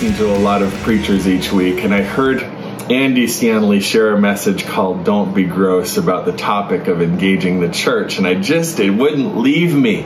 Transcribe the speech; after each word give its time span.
listen 0.00 0.16
to 0.16 0.32
a 0.32 0.38
lot 0.38 0.62
of 0.62 0.72
preachers 0.84 1.26
each 1.26 1.50
week, 1.50 1.82
and 1.82 1.92
I 1.92 2.02
heard 2.02 2.40
Andy 2.40 3.26
Stanley 3.26 3.80
share 3.80 4.14
a 4.14 4.20
message 4.20 4.64
called 4.64 5.02
Don't 5.02 5.34
Be 5.34 5.42
Gross 5.42 5.96
about 5.96 6.24
the 6.24 6.30
topic 6.30 6.86
of 6.86 7.02
engaging 7.02 7.58
the 7.58 7.68
church, 7.68 8.18
and 8.18 8.24
I 8.24 8.34
just, 8.34 8.78
it 8.78 8.90
wouldn't 8.90 9.38
leave 9.38 9.74
me. 9.74 10.04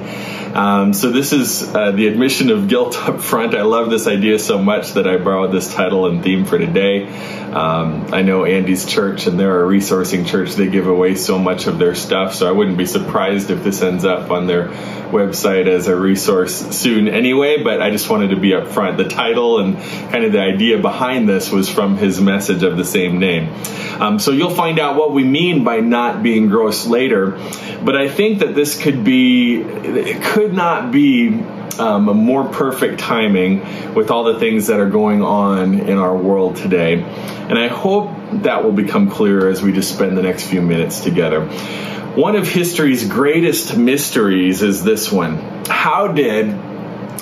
Um, 0.55 0.93
so 0.93 1.11
this 1.11 1.33
is 1.33 1.63
uh, 1.75 1.93
the 1.93 2.09
admission 2.09 2.51
of 2.51 2.69
guilt 2.69 2.97
up 3.09 3.21
front. 3.21 3.55
I 3.55 3.63
love 3.63 3.91
this 3.91 4.07
idea 4.07 4.39
so 4.39 4.59
much 4.59 4.93
that 4.93 5.07
I 5.07 5.17
borrowed 5.17 5.53
this 5.53 5.73
title 5.73 6.07
and 6.07 6.23
theme 6.23 6.45
for 6.45 6.59
today. 6.59 7.09
Um, 7.53 8.15
I 8.15 8.23
know 8.23 8.45
Andy's 8.45 8.87
church, 8.87 9.27
and 9.27 9.39
they're 9.39 9.65
a 9.65 9.69
resourcing 9.69 10.27
church. 10.27 10.55
They 10.55 10.69
give 10.69 10.87
away 10.87 11.17
so 11.17 11.39
much 11.39 11.67
of 11.67 11.79
their 11.79 11.95
stuff, 11.95 12.35
so 12.35 12.49
I 12.49 12.53
wouldn't 12.53 12.79
be 12.79 12.87
surprised 12.87 13.51
if 13.51 13.63
this 13.63 13.83
ends 13.83 14.07
up 14.07 14.31
on 14.31 14.47
their 14.47 14.69
website 15.13 15.67
as 15.67 15.87
a 15.87 15.95
resource 15.95 16.55
soon 16.75 17.09
anyway. 17.09 17.63
But 17.63 17.83
I 17.83 17.91
just 17.91 18.09
wanted 18.09 18.31
to 18.31 18.37
be 18.37 18.51
upfront. 18.51 18.97
The 18.97 19.09
title 19.09 19.61
and 19.61 19.77
kind 20.11 20.25
of 20.25 20.33
the 20.33 20.41
idea 20.41 20.79
behind 20.81 21.29
this 21.29 21.51
was 21.51 21.69
from 21.69 21.99
his 21.99 22.21
message 22.21 22.63
of 22.63 22.79
the 22.79 22.87
same 22.87 23.19
name. 23.19 23.53
Um, 24.01 24.19
so 24.19 24.31
you'll 24.31 24.51
find 24.51 24.79
out 24.79 24.97
what 24.97 25.13
we 25.13 25.23
mean 25.23 25.63
by 25.63 25.81
not 25.81 26.23
being 26.23 26.49
gross 26.49 26.87
later. 26.87 27.39
But 27.85 27.97
I 27.97 28.09
think 28.09 28.39
that 28.39 28.55
this 28.55 28.81
could 28.81 29.05
be, 29.05 29.61
it 29.61 30.23
could 30.23 30.42
not 30.51 30.91
be 30.91 31.29
um, 31.79 32.09
a 32.09 32.15
more 32.15 32.49
perfect 32.49 32.99
timing 32.99 33.95
with 33.95 34.11
all 34.11 34.25
the 34.25 34.39
things 34.39 34.69
that 34.69 34.81
are 34.81 34.89
going 34.89 35.23
on 35.23 35.81
in 35.81 35.99
our 35.99 36.17
world 36.17 36.57
today. 36.57 37.03
And 37.03 37.59
I 37.59 37.69
hope 37.69 38.11
that 38.43 38.65
will 38.65 38.73
become 38.73 39.11
clearer 39.11 39.49
as 39.49 39.63
we 39.63 39.73
just 39.73 39.95
spend 39.95 40.17
the 40.17 40.23
next 40.23 40.47
few 40.47 40.63
minutes 40.63 41.01
together. 41.01 41.45
One 42.15 42.37
of 42.37 42.47
history's 42.47 43.07
greatest 43.07 43.77
mysteries 43.77 44.63
is 44.63 44.85
this 44.85 45.13
one. 45.13 45.37
How 45.67 46.09
did 46.09 46.49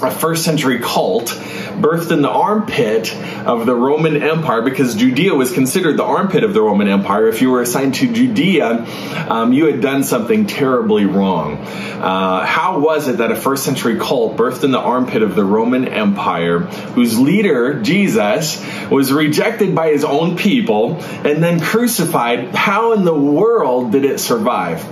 a 0.02 0.10
first 0.10 0.44
century 0.44 0.78
cult 0.78 1.28
birthed 1.28 2.10
in 2.10 2.22
the 2.22 2.30
armpit 2.30 3.14
of 3.46 3.66
the 3.66 3.74
Roman 3.74 4.22
Empire 4.22 4.62
because 4.62 4.94
Judea 4.94 5.34
was 5.34 5.52
considered 5.52 5.96
the 5.96 6.04
armpit 6.04 6.44
of 6.44 6.54
the 6.54 6.62
Roman 6.62 6.88
Empire. 6.88 7.28
If 7.28 7.42
you 7.42 7.50
were 7.50 7.62
assigned 7.62 7.94
to 7.96 8.12
Judea, 8.12 8.86
um, 9.28 9.52
you 9.52 9.66
had 9.66 9.80
done 9.80 10.04
something 10.04 10.46
terribly 10.46 11.04
wrong. 11.04 11.58
Uh, 11.58 12.44
how 12.44 12.80
was 12.80 13.08
it 13.08 13.18
that 13.18 13.30
a 13.30 13.36
first 13.36 13.64
century 13.64 13.98
cult 13.98 14.36
birthed 14.36 14.64
in 14.64 14.70
the 14.70 14.78
armpit 14.78 15.22
of 15.22 15.34
the 15.34 15.44
Roman 15.44 15.88
Empire, 15.88 16.60
whose 16.60 17.18
leader, 17.18 17.82
Jesus, 17.82 18.64
was 18.90 19.12
rejected 19.12 19.74
by 19.74 19.90
his 19.90 20.04
own 20.04 20.36
people 20.36 20.96
and 21.02 21.42
then 21.42 21.60
crucified? 21.60 22.54
How 22.54 22.92
in 22.92 23.04
the 23.04 23.14
world 23.14 23.92
did 23.92 24.04
it 24.04 24.20
survive? 24.20 24.84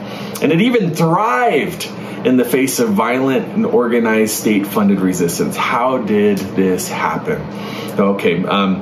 And 0.42 0.52
it 0.52 0.60
even 0.60 0.94
thrived 0.94 1.88
in 2.26 2.36
the 2.36 2.44
face 2.44 2.78
of 2.78 2.90
violent 2.90 3.48
and 3.48 3.64
organized 3.66 4.34
state 4.34 4.66
funded 4.66 5.00
resistance. 5.00 5.56
How 5.56 5.98
did 5.98 6.38
this 6.38 6.88
happen? 6.88 7.40
Okay, 7.98 8.44
um, 8.44 8.80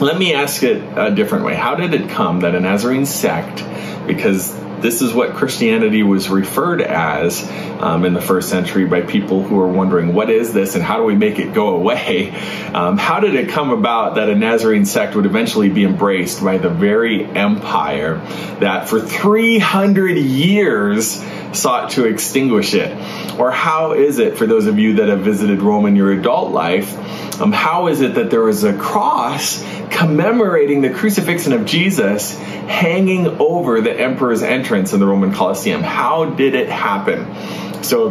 let 0.00 0.18
me 0.18 0.34
ask 0.34 0.62
it 0.62 0.82
a 0.96 1.14
different 1.14 1.44
way. 1.44 1.54
How 1.54 1.74
did 1.74 1.94
it 1.94 2.08
come 2.10 2.40
that 2.40 2.54
a 2.54 2.60
Nazarene 2.60 3.06
sect, 3.06 3.64
because 4.06 4.54
this 4.82 5.02
is 5.02 5.12
what 5.12 5.34
Christianity 5.34 6.02
was 6.02 6.28
referred 6.28 6.80
as 6.82 7.48
um, 7.80 8.04
in 8.04 8.14
the 8.14 8.20
first 8.20 8.48
century 8.48 8.84
by 8.84 9.02
people 9.02 9.42
who 9.42 9.58
are 9.60 9.68
wondering, 9.68 10.14
what 10.14 10.30
is 10.30 10.52
this 10.52 10.74
and 10.74 10.84
how 10.84 10.98
do 10.98 11.04
we 11.04 11.14
make 11.14 11.38
it 11.38 11.52
go 11.54 11.74
away? 11.76 12.34
Um, 12.70 12.98
how 12.98 13.18
did 13.18 13.34
it 13.34 13.48
come 13.48 13.70
about 13.70 14.14
that 14.14 14.30
a 14.30 14.34
Nazarene 14.36 14.84
sect 14.84 15.16
would 15.16 15.26
eventually 15.26 15.68
be 15.70 15.82
embraced 15.82 16.42
by 16.42 16.58
the 16.58 16.70
very 16.70 17.24
empire 17.24 18.18
that 18.60 18.88
for 18.88 19.00
300 19.00 20.16
years 20.16 21.20
sought 21.52 21.90
to 21.90 22.04
extinguish 22.04 22.74
it? 22.74 22.96
Or 23.40 23.50
how 23.50 23.94
is 23.94 24.20
it, 24.20 24.38
for 24.38 24.46
those 24.46 24.66
of 24.66 24.78
you 24.78 24.94
that 24.94 25.08
have 25.08 25.22
visited 25.22 25.62
Rome 25.62 25.86
in 25.86 25.96
your 25.96 26.12
adult 26.12 26.52
life, 26.52 26.96
um, 27.40 27.50
how 27.50 27.88
is 27.88 28.02
it 28.02 28.14
that 28.14 28.30
there 28.30 28.48
is 28.48 28.62
a 28.62 28.76
cross 28.76 29.64
commemorating 29.90 30.80
the 30.80 30.90
crucifixion 30.90 31.52
of 31.52 31.64
Jesus 31.64 32.38
hanging 32.38 33.26
over 33.26 33.80
the 33.80 33.92
emperor's 33.92 34.42
entrance 34.42 34.69
in 34.92 35.00
the 35.00 35.06
Roman 35.06 35.32
Colosseum? 35.32 35.82
How 35.82 36.24
did 36.26 36.54
it 36.54 36.68
happen? 36.68 37.82
So, 37.82 38.10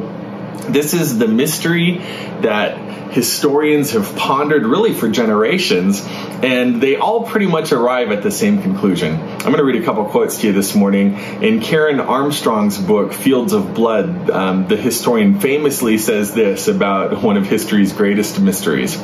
this 0.67 0.93
is 0.93 1.17
the 1.17 1.27
mystery 1.27 1.97
that 2.41 2.88
historians 3.11 3.91
have 3.91 4.15
pondered 4.15 4.65
really 4.65 4.93
for 4.93 5.09
generations, 5.09 6.05
and 6.05 6.81
they 6.81 6.95
all 6.95 7.25
pretty 7.25 7.47
much 7.47 7.71
arrive 7.71 8.11
at 8.11 8.23
the 8.23 8.31
same 8.31 8.61
conclusion. 8.61 9.13
I'm 9.15 9.39
going 9.39 9.57
to 9.57 9.63
read 9.63 9.81
a 9.81 9.85
couple 9.85 10.05
quotes 10.05 10.39
to 10.41 10.47
you 10.47 10.53
this 10.53 10.75
morning. 10.75 11.17
In 11.43 11.61
Karen 11.61 11.99
Armstrong's 11.99 12.77
book, 12.77 13.13
Fields 13.13 13.53
of 13.53 13.73
Blood, 13.73 14.29
um, 14.29 14.67
the 14.67 14.77
historian 14.77 15.39
famously 15.39 15.97
says 15.97 16.33
this 16.33 16.67
about 16.67 17.21
one 17.23 17.37
of 17.37 17.45
history's 17.45 17.93
greatest 17.93 18.39
mysteries. 18.39 18.97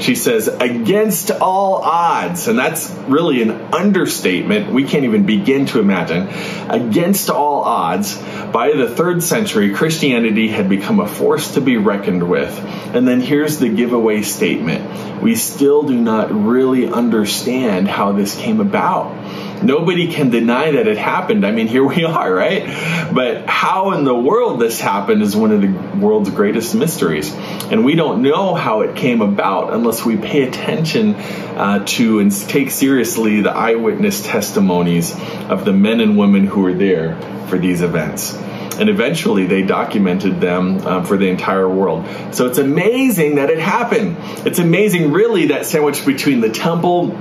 She 0.00 0.14
says, 0.14 0.48
Against 0.48 1.30
all 1.30 1.76
odds, 1.76 2.48
and 2.48 2.58
that's 2.58 2.90
really 3.08 3.42
an 3.42 3.50
understatement 3.72 4.72
we 4.72 4.84
can't 4.84 5.04
even 5.04 5.24
begin 5.24 5.66
to 5.66 5.80
imagine. 5.80 6.28
Against 6.70 7.30
all 7.30 7.62
odds, 7.62 8.16
by 8.52 8.72
the 8.76 8.88
third 8.88 9.22
century, 9.22 9.72
Christianity 9.72 10.48
had 10.48 10.68
become 10.68 11.00
a 11.00 11.08
force 11.08 11.54
to 11.54 11.60
be 11.60 11.76
reckoned 11.76 12.28
with. 12.28 12.58
And 12.94 13.06
then 13.06 13.20
here's 13.20 13.51
here's 13.52 13.60
the 13.60 13.68
giveaway 13.68 14.22
statement. 14.22 15.22
We 15.22 15.34
still 15.34 15.82
do 15.82 15.96
not 15.96 16.32
really 16.32 16.88
understand 16.88 17.86
how 17.86 18.12
this 18.12 18.34
came 18.34 18.60
about. 18.60 19.62
Nobody 19.62 20.10
can 20.10 20.30
deny 20.30 20.72
that 20.72 20.88
it 20.88 20.96
happened. 20.96 21.46
I 21.46 21.52
mean, 21.52 21.68
here 21.68 21.84
we 21.84 22.04
are, 22.18 22.32
right? 22.32 22.64
But 23.12 23.46
how 23.46 23.92
in 23.92 24.04
the 24.04 24.14
world 24.14 24.60
this 24.60 24.80
happened 24.80 25.22
is 25.22 25.36
one 25.36 25.52
of 25.52 25.60
the 25.60 25.98
world's 25.98 26.30
greatest 26.30 26.74
mysteries. 26.74 27.32
And 27.32 27.84
we 27.84 27.94
don't 27.94 28.22
know 28.22 28.54
how 28.54 28.80
it 28.80 28.96
came 28.96 29.20
about 29.20 29.74
unless 29.74 30.04
we 30.04 30.16
pay 30.16 30.42
attention 30.48 31.14
uh, 31.14 31.84
to 31.84 32.20
and 32.20 32.32
take 32.32 32.70
seriously 32.70 33.42
the 33.42 33.52
eyewitness 33.52 34.24
testimonies 34.24 35.14
of 35.48 35.64
the 35.64 35.72
men 35.72 36.00
and 36.00 36.16
women 36.16 36.46
who 36.46 36.62
were 36.62 36.74
there 36.74 37.20
for 37.48 37.58
these 37.58 37.82
events 37.82 38.34
and 38.78 38.88
eventually 38.88 39.46
they 39.46 39.62
documented 39.62 40.40
them 40.40 40.78
um, 40.86 41.04
for 41.04 41.16
the 41.16 41.28
entire 41.28 41.68
world. 41.68 42.06
So 42.34 42.46
it's 42.46 42.58
amazing 42.58 43.36
that 43.36 43.50
it 43.50 43.58
happened. 43.58 44.16
It's 44.46 44.58
amazing, 44.58 45.12
really, 45.12 45.48
that 45.48 45.66
sandwich 45.66 46.04
between 46.06 46.40
the 46.40 46.50
temple 46.50 47.12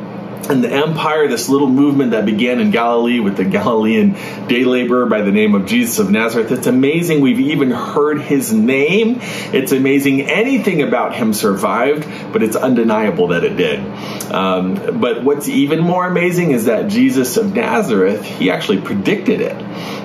and 0.49 0.63
the 0.63 0.69
empire, 0.69 1.27
this 1.27 1.49
little 1.49 1.69
movement 1.69 2.11
that 2.11 2.25
began 2.25 2.59
in 2.59 2.71
Galilee 2.71 3.19
with 3.19 3.37
the 3.37 3.45
Galilean 3.45 4.13
day 4.47 4.63
laborer 4.63 5.05
by 5.05 5.21
the 5.21 5.31
name 5.31 5.55
of 5.55 5.65
Jesus 5.65 5.99
of 5.99 6.09
Nazareth. 6.09 6.51
It's 6.51 6.67
amazing 6.67 7.21
we've 7.21 7.39
even 7.39 7.71
heard 7.71 8.21
his 8.21 8.51
name. 8.51 9.19
It's 9.21 9.71
amazing 9.71 10.21
anything 10.23 10.81
about 10.81 11.15
him 11.15 11.33
survived, 11.33 12.07
but 12.33 12.43
it's 12.43 12.55
undeniable 12.55 13.27
that 13.27 13.43
it 13.43 13.55
did. 13.55 13.79
Um, 14.31 14.99
but 14.99 15.23
what's 15.23 15.47
even 15.47 15.79
more 15.79 16.07
amazing 16.07 16.51
is 16.51 16.65
that 16.65 16.89
Jesus 16.89 17.37
of 17.37 17.53
Nazareth, 17.53 18.23
he 18.23 18.51
actually 18.51 18.81
predicted 18.81 19.41
it. 19.41 19.55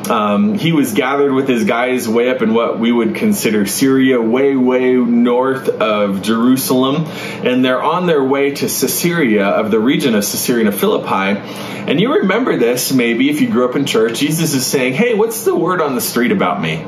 Um, 0.09 0.55
he 0.55 0.73
was 0.73 0.93
gathered 0.93 1.33
with 1.33 1.49
his 1.49 1.65
guys 1.65 2.09
way 2.09 2.31
up 2.31 2.43
in 2.43 2.55
what 2.55 2.79
we 2.79 2.93
would 2.93 3.15
consider 3.15 3.67
Syria, 3.67 4.21
way, 4.21 4.55
way 4.55 4.95
north 4.95 5.69
of 5.69 6.23
Jerusalem. 6.23 7.07
And 7.07 7.65
they're 7.65 7.83
on 7.83 8.07
their 8.07 8.23
way 8.23 8.53
to 8.53 8.67
Caesarea 8.67 9.47
of 9.47 9.71
the 9.71 9.81
region 9.81 10.15
of 10.15 10.23
Caesarea 10.23 10.71
Philippi. 10.73 11.41
And 11.91 12.01
you 12.01 12.15
remember 12.21 12.57
this 12.57 12.93
maybe 12.93 13.31
if 13.31 13.41
you 13.41 13.49
grew 13.49 13.69
up 13.69 13.77
in 13.77 13.87
church. 13.87 14.19
Jesus 14.19 14.55
is 14.55 14.67
saying, 14.67 14.95
Hey, 14.95 15.15
what's 15.15 15.45
the 15.45 15.55
word 15.55 15.81
on 15.81 15.95
the 15.95 16.01
street 16.01 16.33
about 16.33 16.61
me? 16.61 16.79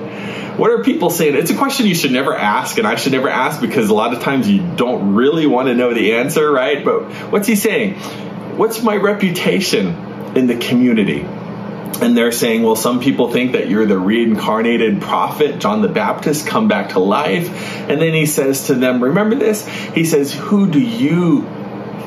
What 0.59 0.73
are 0.73 0.83
people 0.83 1.11
saying? 1.11 1.37
It's 1.37 1.53
a 1.53 1.57
question 1.57 1.87
you 1.87 1.95
should 1.95 2.11
never 2.11 2.35
ask, 2.35 2.79
and 2.79 2.87
I 2.87 2.97
should 2.97 3.13
never 3.13 3.29
ask 3.29 3.61
because 3.61 3.91
a 3.91 3.95
lot 3.95 4.13
of 4.13 4.23
times 4.23 4.49
you 4.49 4.61
don't 4.75 5.15
really 5.15 5.47
want 5.47 5.69
to 5.69 5.75
know 5.75 5.95
the 5.95 6.15
answer, 6.15 6.51
right? 6.51 6.85
But 6.85 7.05
what's 7.31 7.47
he 7.47 7.55
saying? 7.55 7.95
What's 8.57 8.83
my 8.83 8.97
reputation 8.97 9.87
in 10.37 10.49
the 10.49 10.57
community? 10.57 11.25
And 12.01 12.17
they're 12.17 12.33
saying, 12.33 12.63
well, 12.63 12.77
some 12.77 13.01
people 13.01 13.33
think 13.33 13.53
that 13.53 13.69
you're 13.69 13.87
the 13.87 13.99
reincarnated 13.99 15.03
prophet, 15.03 15.59
John 15.59 15.83
the 15.83 15.89
Baptist, 15.89 16.47
come 16.47 16.69
back 16.69 16.91
to 16.91 17.01
life. 17.01 17.49
And 17.89 18.01
then 18.01 18.15
he 18.15 18.27
says 18.27 18.69
to 18.69 18.75
them, 18.75 19.03
remember 19.03 19.37
this? 19.37 19.67
He 19.67 20.05
says, 20.05 20.33
Who 20.33 20.71
do 20.71 20.81
you 20.81 21.43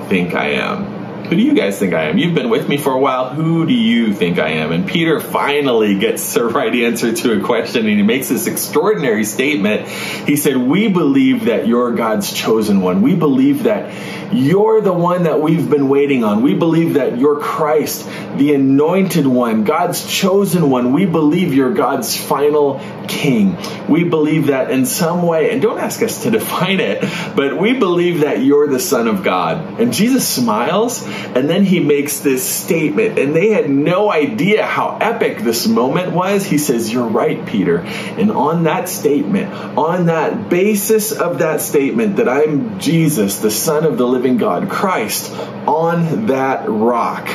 think 0.07 0.33
I 0.33 0.51
am? 0.51 1.01
Who 1.31 1.37
do 1.37 1.43
you 1.43 1.53
guys 1.53 1.79
think 1.79 1.93
I 1.93 2.09
am? 2.09 2.17
You've 2.17 2.35
been 2.35 2.49
with 2.49 2.67
me 2.67 2.75
for 2.75 2.91
a 2.91 2.99
while. 2.99 3.29
Who 3.29 3.65
do 3.65 3.73
you 3.73 4.13
think 4.13 4.37
I 4.37 4.49
am? 4.49 4.73
And 4.73 4.85
Peter 4.85 5.21
finally 5.21 5.97
gets 5.97 6.33
the 6.33 6.43
right 6.43 6.75
answer 6.75 7.13
to 7.13 7.39
a 7.39 7.41
question 7.41 7.87
and 7.87 7.95
he 7.95 8.03
makes 8.03 8.27
this 8.27 8.47
extraordinary 8.47 9.23
statement. 9.23 9.87
He 9.87 10.35
said, 10.35 10.57
We 10.57 10.89
believe 10.89 11.45
that 11.45 11.67
you're 11.67 11.93
God's 11.93 12.33
chosen 12.33 12.81
one. 12.81 13.01
We 13.01 13.15
believe 13.15 13.63
that 13.63 14.20
you're 14.33 14.81
the 14.81 14.93
one 14.93 15.23
that 15.23 15.41
we've 15.41 15.69
been 15.69 15.89
waiting 15.89 16.23
on. 16.23 16.41
We 16.41 16.53
believe 16.53 16.93
that 16.95 17.17
you're 17.17 17.39
Christ, 17.39 18.07
the 18.37 18.53
anointed 18.53 19.27
one, 19.27 19.63
God's 19.63 20.05
chosen 20.05 20.69
one. 20.69 20.93
We 20.93 21.05
believe 21.05 21.53
you're 21.53 21.73
God's 21.73 22.15
final 22.15 22.79
king. 23.07 23.57
We 23.89 24.03
believe 24.05 24.47
that 24.47 24.71
in 24.71 24.85
some 24.85 25.23
way, 25.23 25.51
and 25.51 25.61
don't 25.61 25.79
ask 25.79 26.01
us 26.01 26.23
to 26.23 26.31
define 26.31 26.79
it, 26.79 27.01
but 27.35 27.57
we 27.57 27.73
believe 27.73 28.21
that 28.21 28.41
you're 28.41 28.67
the 28.67 28.79
Son 28.79 29.07
of 29.07 29.23
God. 29.23 29.79
And 29.79 29.93
Jesus 29.93 30.27
smiles, 30.27 31.03
and 31.05 31.49
then 31.49 31.63
he 31.63 31.79
makes 31.79 32.19
this 32.19 32.47
statement, 32.47 33.19
and 33.19 33.35
they 33.35 33.49
had 33.49 33.69
no 33.69 34.11
idea 34.11 34.65
how 34.65 34.97
epic 35.01 35.39
this 35.39 35.67
moment 35.67 36.13
was. 36.13 36.45
He 36.45 36.57
says, 36.57 36.91
You're 36.91 37.07
right, 37.07 37.45
Peter. 37.45 37.79
And 37.79 38.31
on 38.31 38.63
that 38.63 38.87
statement, 38.87 39.51
on 39.77 40.05
that 40.05 40.49
basis 40.49 41.11
of 41.11 41.39
that 41.39 41.61
statement, 41.61 42.17
that 42.17 42.29
I'm 42.29 42.79
Jesus, 42.79 43.39
the 43.39 43.51
Son 43.51 43.85
of 43.85 43.97
the 43.97 44.07
living 44.07 44.20
living 44.21 44.37
God, 44.37 44.69
Christ, 44.69 45.31
on 45.65 46.27
that 46.27 46.69
rock. 46.69 47.27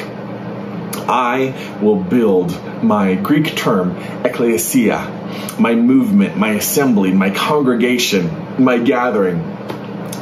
I 1.08 1.78
will 1.82 1.96
build 1.96 2.52
my 2.80 3.16
Greek 3.16 3.56
term, 3.56 3.96
ecclesia, 4.24 5.56
my 5.58 5.74
movement, 5.74 6.36
my 6.36 6.50
assembly, 6.50 7.12
my 7.12 7.30
congregation, 7.30 8.62
my 8.62 8.78
gathering. 8.78 9.38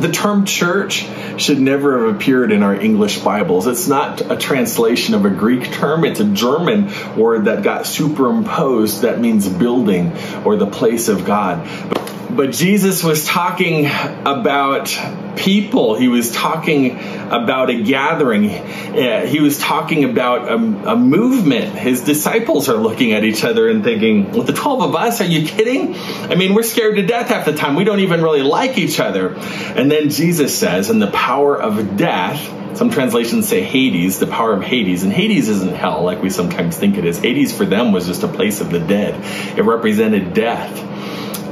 The 0.01 0.11
term 0.11 0.47
church 0.47 1.07
should 1.37 1.61
never 1.61 2.07
have 2.07 2.17
appeared 2.17 2.51
in 2.51 2.63
our 2.63 2.75
English 2.75 3.19
Bibles. 3.19 3.67
It's 3.67 3.87
not 3.87 4.23
a 4.31 4.37
translation 4.39 5.15
of 5.15 5.27
a 5.27 5.31
Greek 5.31 5.71
term, 5.71 6.03
it's 6.07 6.21
a 6.21 6.25
German 6.25 6.91
word 7.15 7.45
that 7.45 7.63
got 7.63 7.87
superimposed 7.87 9.03
that 9.03 9.21
means 9.21 9.47
building 9.47 10.17
or 10.47 10.57
the 10.57 10.67
place 10.67 11.09
of 11.09 11.27
God. 11.27 11.69
But 11.91 12.24
but 12.37 12.51
Jesus 12.53 13.05
was 13.05 13.25
talking 13.25 13.87
about 13.87 14.89
people. 15.37 15.97
He 15.97 16.09
was 16.09 16.33
talking 16.33 16.99
about 16.99 17.71
a 17.71 17.83
gathering. 17.83 18.51
Uh, 18.51 19.27
he 19.27 19.41
was 19.41 19.59
talking 19.59 20.05
about 20.05 20.49
a, 20.49 20.55
a, 20.55 20.97
movement. 20.97 21.75
His 21.75 22.03
disciples 22.03 22.69
are 22.69 22.77
looking 22.77 23.13
at 23.13 23.25
each 23.25 23.45
other 23.45 23.69
and 23.69 23.85
thinking, 23.85 24.33
with 24.33 24.47
the 24.47 24.53
12 24.53 24.83
of 24.83 24.97
us, 24.97 25.21
are 25.21 25.27
you 25.27 25.47
kidding? 25.47 25.95
I 25.97 26.35
mean, 26.35 26.55
we're 26.55 26.63
scared 26.63 26.97
to 26.97 27.07
death 27.07 27.29
half 27.29 27.47
the 27.47 27.55
time. 27.55 27.77
We 27.77 27.85
don't 27.85 28.01
even 28.01 28.23
really 28.23 28.43
like 28.43 28.79
each 28.79 29.01
other. 29.01 29.35
And 29.35 29.91
then 29.91 30.11
Jesus 30.11 30.57
says, 30.57 30.91
and 30.91 31.01
the 31.01 31.11
power 31.11 31.61
of 31.61 31.97
death, 31.97 32.77
some 32.77 32.91
translations 32.91 33.49
say 33.49 33.63
Hades, 33.63 34.19
the 34.19 34.27
power 34.27 34.53
of 34.53 34.63
Hades. 34.63 35.05
And 35.05 35.13
Hades 35.13 35.49
isn't 35.49 35.75
hell 35.75 36.03
like 36.03 36.23
we 36.23 36.31
sometimes 36.31 36.77
think 36.77 36.97
it 36.97 37.05
is. 37.05 37.19
Hades 37.19 37.57
for 37.57 37.65
them 37.65 37.93
was 37.93 38.07
just 38.07 38.23
a 38.23 38.29
place 38.29 38.61
of 38.61 38.71
the 38.71 38.81
dead. 38.81 39.15
It 39.57 39.63
represented 39.63 40.35
death 40.35 40.95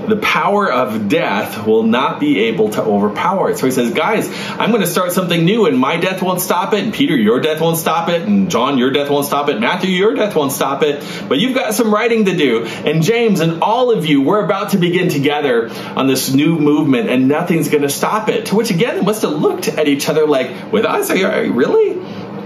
the 0.08 0.16
power 0.16 0.70
of 0.70 1.08
death 1.08 1.66
will 1.66 1.82
not 1.82 2.20
be 2.20 2.40
able 2.44 2.70
to 2.70 2.82
overpower 2.82 3.50
it. 3.50 3.58
So 3.58 3.66
he 3.66 3.72
says, 3.72 3.92
guys, 3.92 4.28
I'm 4.50 4.70
going 4.70 4.82
to 4.82 4.86
start 4.86 5.12
something 5.12 5.44
new 5.44 5.66
and 5.66 5.78
my 5.78 5.96
death 5.96 6.22
won't 6.22 6.40
stop 6.40 6.72
it. 6.74 6.84
And 6.84 6.92
Peter, 6.92 7.16
your 7.16 7.40
death 7.40 7.60
won't 7.60 7.78
stop 7.78 8.08
it. 8.08 8.22
And 8.22 8.50
John, 8.50 8.78
your 8.78 8.90
death 8.90 9.10
won't 9.10 9.26
stop 9.26 9.48
it. 9.48 9.60
Matthew, 9.60 9.90
your 9.90 10.14
death 10.14 10.34
won't 10.34 10.52
stop 10.52 10.82
it. 10.82 11.04
But 11.28 11.38
you've 11.38 11.54
got 11.54 11.74
some 11.74 11.92
writing 11.92 12.26
to 12.26 12.36
do. 12.36 12.64
And 12.64 13.02
James 13.02 13.40
and 13.40 13.62
all 13.62 13.90
of 13.90 14.06
you, 14.06 14.22
we're 14.22 14.44
about 14.44 14.70
to 14.70 14.78
begin 14.78 15.08
together 15.08 15.70
on 15.96 16.06
this 16.06 16.32
new 16.32 16.58
movement 16.58 17.08
and 17.08 17.28
nothing's 17.28 17.68
going 17.68 17.82
to 17.82 17.90
stop 17.90 18.28
it. 18.28 18.46
To 18.46 18.56
which 18.56 18.70
again, 18.70 18.96
they 18.96 19.02
must 19.02 19.22
have 19.22 19.32
looked 19.32 19.68
at 19.68 19.88
each 19.88 20.08
other 20.08 20.26
like, 20.26 20.72
with 20.72 20.84
us, 20.84 21.10
are 21.10 21.44
you, 21.44 21.52
really? 21.52 22.01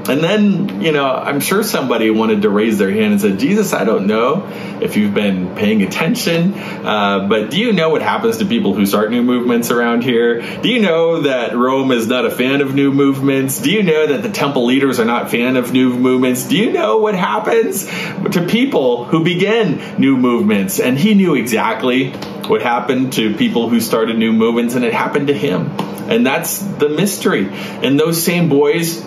And 0.08 0.22
then, 0.22 0.80
you 0.80 0.92
know, 0.92 1.06
I'm 1.06 1.40
sure 1.40 1.62
somebody 1.62 2.10
wanted 2.10 2.42
to 2.42 2.50
raise 2.50 2.78
their 2.78 2.90
hand 2.90 3.12
and 3.12 3.20
said, 3.20 3.38
Jesus, 3.38 3.72
I 3.72 3.84
don't 3.84 4.06
know 4.06 4.46
if 4.80 4.96
you've 4.96 5.14
been 5.14 5.54
paying 5.56 5.82
attention, 5.82 6.54
uh, 6.54 7.26
but 7.28 7.50
do 7.50 7.58
you 7.58 7.72
know 7.72 7.90
what 7.90 8.02
happens 8.02 8.38
to 8.38 8.44
people 8.44 8.74
who 8.74 8.86
start 8.86 9.10
new 9.10 9.22
movements 9.22 9.70
around 9.70 10.04
here? 10.04 10.40
Do 10.60 10.68
you 10.68 10.80
know 10.80 11.22
that 11.22 11.56
Rome 11.56 11.90
is 11.90 12.06
not 12.06 12.24
a 12.24 12.30
fan 12.30 12.60
of 12.60 12.74
new 12.74 12.92
movements? 12.92 13.60
Do 13.60 13.70
you 13.70 13.82
know 13.82 14.06
that 14.06 14.22
the 14.22 14.30
temple 14.30 14.66
leaders 14.66 15.00
are 15.00 15.04
not 15.04 15.30
fan 15.30 15.56
of 15.56 15.72
new 15.72 15.96
movements? 15.96 16.46
Do 16.46 16.56
you 16.56 16.72
know 16.72 16.98
what 16.98 17.14
happens 17.14 17.86
to 17.86 18.46
people 18.48 19.04
who 19.04 19.24
begin 19.24 19.98
new 19.98 20.16
movements? 20.16 20.78
And 20.78 20.98
he 20.98 21.14
knew 21.14 21.34
exactly 21.34 22.12
what 22.46 22.62
happened 22.62 23.14
to 23.14 23.34
people 23.34 23.68
who 23.68 23.80
started 23.80 24.16
new 24.16 24.32
movements, 24.32 24.74
and 24.74 24.84
it 24.84 24.92
happened 24.92 25.28
to 25.28 25.34
him. 25.34 25.70
And 26.08 26.24
that's 26.24 26.58
the 26.58 26.88
mystery. 26.88 27.48
And 27.50 27.98
those 27.98 28.22
same 28.22 28.48
boys 28.48 29.04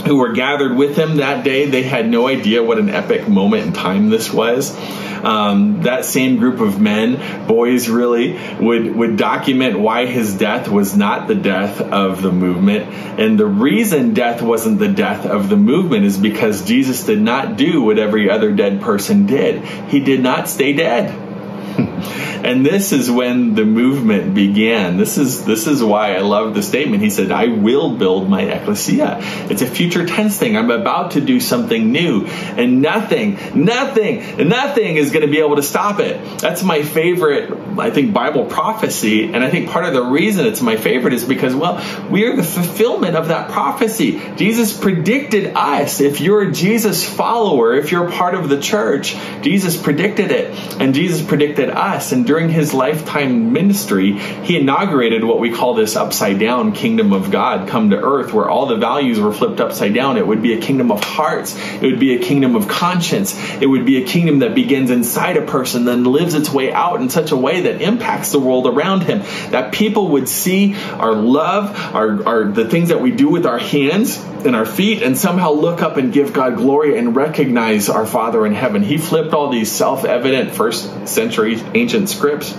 who 0.00 0.16
were 0.16 0.32
gathered 0.32 0.76
with 0.76 0.96
him 0.96 1.16
that 1.16 1.44
day, 1.44 1.66
they 1.66 1.82
had 1.82 2.08
no 2.08 2.26
idea 2.28 2.62
what 2.62 2.78
an 2.78 2.88
epic 2.90 3.28
moment 3.28 3.66
in 3.66 3.72
time 3.72 4.10
this 4.10 4.32
was. 4.32 4.76
Um, 5.22 5.82
that 5.82 6.06
same 6.06 6.38
group 6.38 6.60
of 6.60 6.80
men, 6.80 7.46
boys 7.46 7.90
really, 7.90 8.38
would, 8.58 8.94
would 8.96 9.16
document 9.16 9.78
why 9.78 10.06
his 10.06 10.34
death 10.34 10.68
was 10.68 10.96
not 10.96 11.28
the 11.28 11.34
death 11.34 11.80
of 11.80 12.22
the 12.22 12.32
movement. 12.32 12.92
And 13.20 13.38
the 13.38 13.46
reason 13.46 14.14
death 14.14 14.40
wasn't 14.40 14.78
the 14.78 14.88
death 14.88 15.26
of 15.26 15.50
the 15.50 15.56
movement 15.56 16.06
is 16.06 16.16
because 16.16 16.64
Jesus 16.64 17.04
did 17.04 17.20
not 17.20 17.56
do 17.56 17.82
what 17.82 17.98
every 17.98 18.30
other 18.30 18.52
dead 18.52 18.80
person 18.80 19.26
did. 19.26 19.62
He 19.64 20.00
did 20.00 20.22
not 20.22 20.48
stay 20.48 20.72
dead. 20.72 21.28
and 22.44 22.64
this 22.64 22.92
is 22.92 23.10
when 23.10 23.54
the 23.54 23.64
movement 23.64 24.34
began. 24.34 24.96
This 24.96 25.18
is 25.18 25.44
this 25.44 25.66
is 25.66 25.82
why 25.82 26.14
I 26.14 26.20
love 26.20 26.54
the 26.54 26.62
statement. 26.62 27.02
He 27.02 27.10
said, 27.10 27.30
"I 27.30 27.48
will 27.48 27.96
build 27.96 28.28
my 28.28 28.42
ecclesia." 28.42 29.20
It's 29.48 29.62
a 29.62 29.66
future 29.66 30.06
tense 30.06 30.36
thing. 30.38 30.56
I'm 30.56 30.70
about 30.70 31.12
to 31.12 31.20
do 31.20 31.40
something 31.40 31.92
new, 31.92 32.26
and 32.26 32.82
nothing, 32.82 33.38
nothing, 33.54 34.48
nothing 34.48 34.96
is 34.96 35.10
going 35.10 35.26
to 35.26 35.30
be 35.30 35.38
able 35.38 35.56
to 35.56 35.62
stop 35.62 36.00
it. 36.00 36.20
That's 36.38 36.62
my 36.62 36.82
favorite. 36.82 37.52
I 37.78 37.90
think 37.90 38.12
Bible 38.12 38.44
prophecy, 38.44 39.24
and 39.32 39.44
I 39.44 39.50
think 39.50 39.70
part 39.70 39.84
of 39.84 39.92
the 39.92 40.02
reason 40.02 40.46
it's 40.46 40.60
my 40.60 40.76
favorite 40.76 41.14
is 41.14 41.24
because 41.24 41.54
well, 41.54 41.82
we 42.10 42.24
are 42.24 42.36
the 42.36 42.42
fulfillment 42.42 43.16
of 43.16 43.28
that 43.28 43.50
prophecy. 43.50 44.20
Jesus 44.36 44.76
predicted 44.76 45.52
us. 45.54 46.00
If 46.00 46.20
you're 46.20 46.42
a 46.42 46.52
Jesus 46.52 47.04
follower, 47.04 47.74
if 47.74 47.92
you're 47.92 48.10
part 48.10 48.34
of 48.34 48.48
the 48.48 48.60
church, 48.60 49.16
Jesus 49.42 49.76
predicted 49.76 50.30
it, 50.30 50.54
and 50.80 50.94
Jesus 50.94 51.22
predicted 51.22 51.70
us. 51.70 52.12
And 52.12 52.26
during 52.30 52.48
his 52.48 52.72
lifetime 52.72 53.52
ministry, 53.52 54.12
he 54.12 54.56
inaugurated 54.56 55.24
what 55.24 55.40
we 55.40 55.50
call 55.50 55.74
this 55.74 55.96
upside 55.96 56.38
down 56.38 56.70
kingdom 56.70 57.12
of 57.12 57.28
God 57.32 57.66
come 57.66 57.90
to 57.90 57.96
earth, 57.96 58.32
where 58.32 58.48
all 58.48 58.66
the 58.66 58.76
values 58.76 59.18
were 59.18 59.32
flipped 59.32 59.58
upside 59.58 59.94
down. 59.94 60.16
It 60.16 60.24
would 60.24 60.40
be 60.40 60.52
a 60.52 60.60
kingdom 60.60 60.92
of 60.92 61.02
hearts, 61.02 61.58
it 61.58 61.82
would 61.82 61.98
be 61.98 62.14
a 62.14 62.20
kingdom 62.20 62.54
of 62.54 62.68
conscience, 62.68 63.36
it 63.60 63.66
would 63.66 63.84
be 63.84 64.00
a 64.00 64.06
kingdom 64.06 64.38
that 64.38 64.54
begins 64.54 64.92
inside 64.92 65.38
a 65.38 65.44
person, 65.44 65.84
then 65.84 66.04
lives 66.04 66.34
its 66.34 66.48
way 66.50 66.72
out 66.72 67.00
in 67.00 67.10
such 67.10 67.32
a 67.32 67.36
way 67.36 67.62
that 67.62 67.82
impacts 67.82 68.30
the 68.30 68.38
world 68.38 68.68
around 68.68 69.00
him. 69.00 69.22
That 69.50 69.72
people 69.72 70.10
would 70.10 70.28
see 70.28 70.76
our 70.76 71.12
love, 71.12 71.76
our, 71.92 72.24
our 72.28 72.44
the 72.44 72.68
things 72.68 72.90
that 72.90 73.00
we 73.00 73.10
do 73.10 73.28
with 73.28 73.44
our 73.44 73.58
hands 73.58 74.24
and 74.46 74.54
our 74.54 74.64
feet, 74.64 75.02
and 75.02 75.18
somehow 75.18 75.50
look 75.50 75.82
up 75.82 75.96
and 75.96 76.12
give 76.12 76.32
God 76.32 76.56
glory 76.56 76.96
and 76.96 77.16
recognize 77.16 77.88
our 77.88 78.06
Father 78.06 78.46
in 78.46 78.54
heaven. 78.54 78.84
He 78.84 78.98
flipped 78.98 79.34
all 79.34 79.50
these 79.50 79.70
self 79.72 80.04
evident 80.04 80.54
first 80.54 81.08
century 81.08 81.60
ancient 81.74 82.08
scripts 82.20 82.52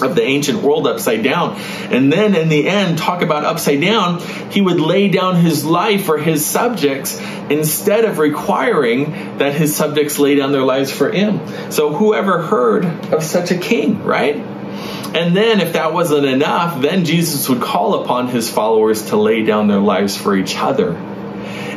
of 0.00 0.14
the 0.14 0.22
ancient 0.22 0.62
world 0.62 0.86
upside 0.86 1.24
down. 1.24 1.56
And 1.90 2.12
then 2.12 2.36
in 2.36 2.48
the 2.48 2.68
end, 2.68 2.98
talk 2.98 3.22
about 3.22 3.44
upside 3.44 3.80
down, 3.80 4.20
he 4.50 4.60
would 4.60 4.78
lay 4.78 5.08
down 5.08 5.36
his 5.36 5.64
life 5.64 6.04
for 6.04 6.18
his 6.18 6.44
subjects 6.44 7.18
instead 7.50 8.04
of 8.04 8.18
requiring 8.18 9.38
that 9.38 9.54
his 9.54 9.74
subjects 9.74 10.18
lay 10.18 10.36
down 10.36 10.52
their 10.52 10.62
lives 10.62 10.92
for 10.92 11.10
him. 11.10 11.40
So 11.72 11.92
whoever 11.92 12.42
heard 12.42 12.84
of 13.12 13.22
such 13.22 13.50
a 13.50 13.58
king, 13.58 14.04
right? 14.04 14.36
And 14.36 15.34
then, 15.34 15.60
if 15.60 15.72
that 15.72 15.94
wasn't 15.94 16.26
enough, 16.26 16.82
then 16.82 17.04
Jesus 17.04 17.48
would 17.48 17.62
call 17.62 18.04
upon 18.04 18.28
his 18.28 18.50
followers 18.50 19.06
to 19.06 19.16
lay 19.16 19.44
down 19.44 19.66
their 19.66 19.80
lives 19.80 20.16
for 20.16 20.36
each 20.36 20.56
other. 20.56 20.92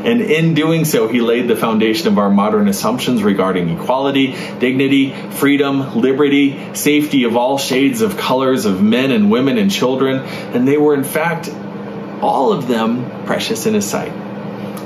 And 0.06 0.22
in 0.22 0.54
doing 0.54 0.86
so, 0.86 1.08
he 1.08 1.22
laid 1.22 1.48
the 1.48 1.56
foundation 1.56 2.08
of 2.08 2.18
our 2.18 2.30
modern 2.30 2.68
assumptions 2.68 3.22
regarding 3.22 3.70
equality, 3.70 4.36
dignity, 4.60 5.14
freedom, 5.32 6.00
liberty, 6.00 6.74
safety 6.74 7.24
of 7.24 7.36
all 7.36 7.58
shades 7.58 8.02
of 8.02 8.18
colors 8.18 8.66
of 8.66 8.82
men 8.82 9.12
and 9.12 9.30
women 9.30 9.58
and 9.58 9.70
children. 9.70 10.20
And 10.20 10.68
they 10.68 10.78
were, 10.78 10.94
in 10.94 11.04
fact, 11.04 11.50
all 12.22 12.54
of 12.54 12.68
them 12.68 13.26
precious 13.26 13.66
in 13.66 13.74
his 13.74 13.90
sight. 13.90 14.14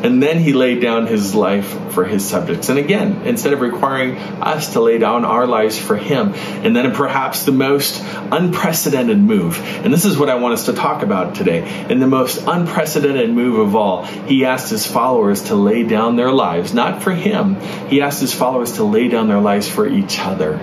And 0.03 0.21
then 0.21 0.39
he 0.39 0.51
laid 0.51 0.81
down 0.81 1.07
his 1.07 1.33
life 1.33 1.93
for 1.93 2.03
his 2.03 2.27
subjects. 2.27 2.67
And 2.67 2.77
again, 2.77 3.21
instead 3.25 3.53
of 3.53 3.61
requiring 3.61 4.17
us 4.17 4.73
to 4.73 4.81
lay 4.81 4.97
down 4.97 5.23
our 5.23 5.47
lives 5.47 5.79
for 5.79 5.95
him, 5.95 6.33
and 6.33 6.75
then 6.75 6.93
perhaps 6.93 7.45
the 7.45 7.53
most 7.53 8.03
unprecedented 8.29 9.17
move, 9.17 9.57
and 9.57 9.93
this 9.93 10.03
is 10.03 10.17
what 10.17 10.29
I 10.29 10.35
want 10.35 10.55
us 10.55 10.65
to 10.65 10.73
talk 10.73 11.03
about 11.03 11.35
today, 11.35 11.87
in 11.89 11.99
the 11.99 12.07
most 12.07 12.43
unprecedented 12.45 13.29
move 13.29 13.59
of 13.59 13.77
all, 13.77 14.03
he 14.03 14.43
asked 14.43 14.69
his 14.69 14.85
followers 14.85 15.43
to 15.43 15.55
lay 15.55 15.83
down 15.83 16.17
their 16.17 16.31
lives, 16.31 16.73
not 16.73 17.01
for 17.01 17.11
him, 17.11 17.55
he 17.87 18.01
asked 18.01 18.19
his 18.19 18.33
followers 18.33 18.73
to 18.73 18.83
lay 18.83 19.07
down 19.07 19.29
their 19.29 19.39
lives 19.39 19.69
for 19.69 19.87
each 19.87 20.19
other. 20.19 20.55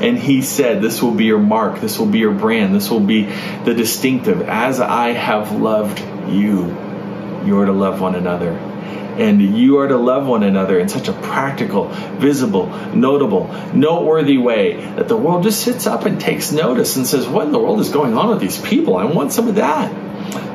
And 0.00 0.18
he 0.18 0.40
said, 0.40 0.80
This 0.80 1.02
will 1.02 1.12
be 1.12 1.26
your 1.26 1.38
mark, 1.38 1.80
this 1.80 1.98
will 1.98 2.06
be 2.06 2.20
your 2.20 2.32
brand, 2.32 2.74
this 2.74 2.90
will 2.90 3.00
be 3.00 3.24
the 3.64 3.74
distinctive. 3.74 4.40
As 4.42 4.80
I 4.80 5.10
have 5.10 5.52
loved 5.52 6.00
you, 6.30 6.91
you 7.46 7.58
are 7.60 7.66
to 7.66 7.72
love 7.72 8.00
one 8.00 8.14
another. 8.14 8.50
And 8.52 9.42
you 9.42 9.78
are 9.78 9.88
to 9.88 9.96
love 9.98 10.26
one 10.26 10.42
another 10.42 10.78
in 10.78 10.88
such 10.88 11.08
a 11.08 11.12
practical, 11.12 11.88
visible, 11.88 12.68
notable, 12.94 13.48
noteworthy 13.74 14.38
way 14.38 14.76
that 14.96 15.06
the 15.06 15.16
world 15.16 15.42
just 15.42 15.62
sits 15.62 15.86
up 15.86 16.06
and 16.06 16.18
takes 16.18 16.50
notice 16.50 16.96
and 16.96 17.06
says, 17.06 17.28
What 17.28 17.46
in 17.46 17.52
the 17.52 17.58
world 17.58 17.80
is 17.80 17.90
going 17.90 18.16
on 18.16 18.30
with 18.30 18.40
these 18.40 18.58
people? 18.58 18.96
I 18.96 19.04
want 19.04 19.32
some 19.32 19.48
of 19.48 19.56
that. 19.56 19.92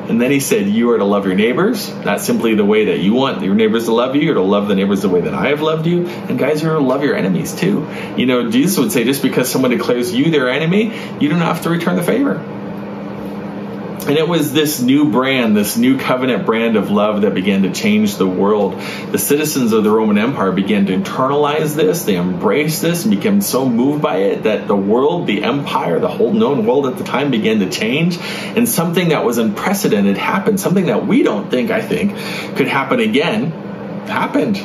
And 0.09 0.21
then 0.21 0.31
he 0.31 0.39
said, 0.39 0.67
You 0.67 0.91
are 0.91 0.97
to 0.97 1.03
love 1.03 1.25
your 1.25 1.35
neighbors, 1.35 1.93
not 1.97 2.21
simply 2.21 2.55
the 2.55 2.63
way 2.63 2.85
that 2.85 2.99
you 2.99 3.13
want 3.13 3.43
your 3.43 3.55
neighbors 3.55 3.85
to 3.85 3.93
love 3.93 4.15
you, 4.15 4.21
you're 4.21 4.35
to 4.35 4.41
love 4.41 4.69
the 4.69 4.75
neighbors 4.75 5.01
the 5.01 5.09
way 5.09 5.21
that 5.21 5.33
I 5.33 5.49
have 5.49 5.61
loved 5.61 5.85
you. 5.85 6.07
And 6.07 6.39
guys, 6.39 6.61
you're 6.61 6.75
to 6.75 6.79
love 6.79 7.03
your 7.03 7.15
enemies 7.15 7.53
too. 7.53 7.87
You 8.15 8.25
know, 8.25 8.49
Jesus 8.49 8.77
would 8.77 8.91
say, 8.91 9.03
Just 9.03 9.21
because 9.21 9.51
someone 9.51 9.71
declares 9.71 10.13
you 10.13 10.31
their 10.31 10.49
enemy, 10.49 10.97
you 11.19 11.27
don't 11.27 11.41
have 11.41 11.61
to 11.63 11.69
return 11.69 11.97
the 11.97 12.03
favor. 12.03 12.37
And 14.07 14.17
it 14.17 14.25
was 14.25 14.53
this 14.53 14.79
new 14.79 15.11
brand, 15.11 15.57
this 15.57 15.75
new 15.75 15.97
covenant 15.97 16.45
brand 16.45 16.77
of 16.77 16.89
love 16.89 17.23
that 17.23 17.33
began 17.33 17.63
to 17.63 17.73
change 17.73 18.15
the 18.15 18.25
world. 18.25 18.79
The 19.11 19.17
citizens 19.17 19.73
of 19.73 19.83
the 19.83 19.91
Roman 19.91 20.17
Empire 20.17 20.53
began 20.53 20.85
to 20.85 20.97
internalize 20.97 21.75
this, 21.75 22.05
they 22.05 22.15
embraced 22.15 22.81
this, 22.81 23.03
and 23.03 23.13
became 23.13 23.41
so 23.41 23.67
moved 23.67 24.01
by 24.01 24.19
it 24.19 24.43
that 24.43 24.65
the 24.65 24.77
world, 24.77 25.27
the 25.27 25.43
empire, 25.43 25.99
the 25.99 26.07
whole 26.07 26.31
known 26.31 26.65
world 26.65 26.87
at 26.87 26.97
the 26.97 27.03
time 27.03 27.31
began 27.31 27.59
to 27.59 27.69
change. 27.69 28.17
And 28.17 28.69
something 28.69 29.09
that 29.09 29.25
was 29.25 29.39
unprecedented 29.39 30.17
happened, 30.17 30.57
something 30.57 30.85
that 30.85 31.05
we 31.05 31.23
don't 31.23 31.51
think, 31.51 31.69
I 31.69 31.81
think, 31.81 32.15
could 32.55 32.69
happen 32.69 33.01
again, 33.01 33.51
happened 34.07 34.57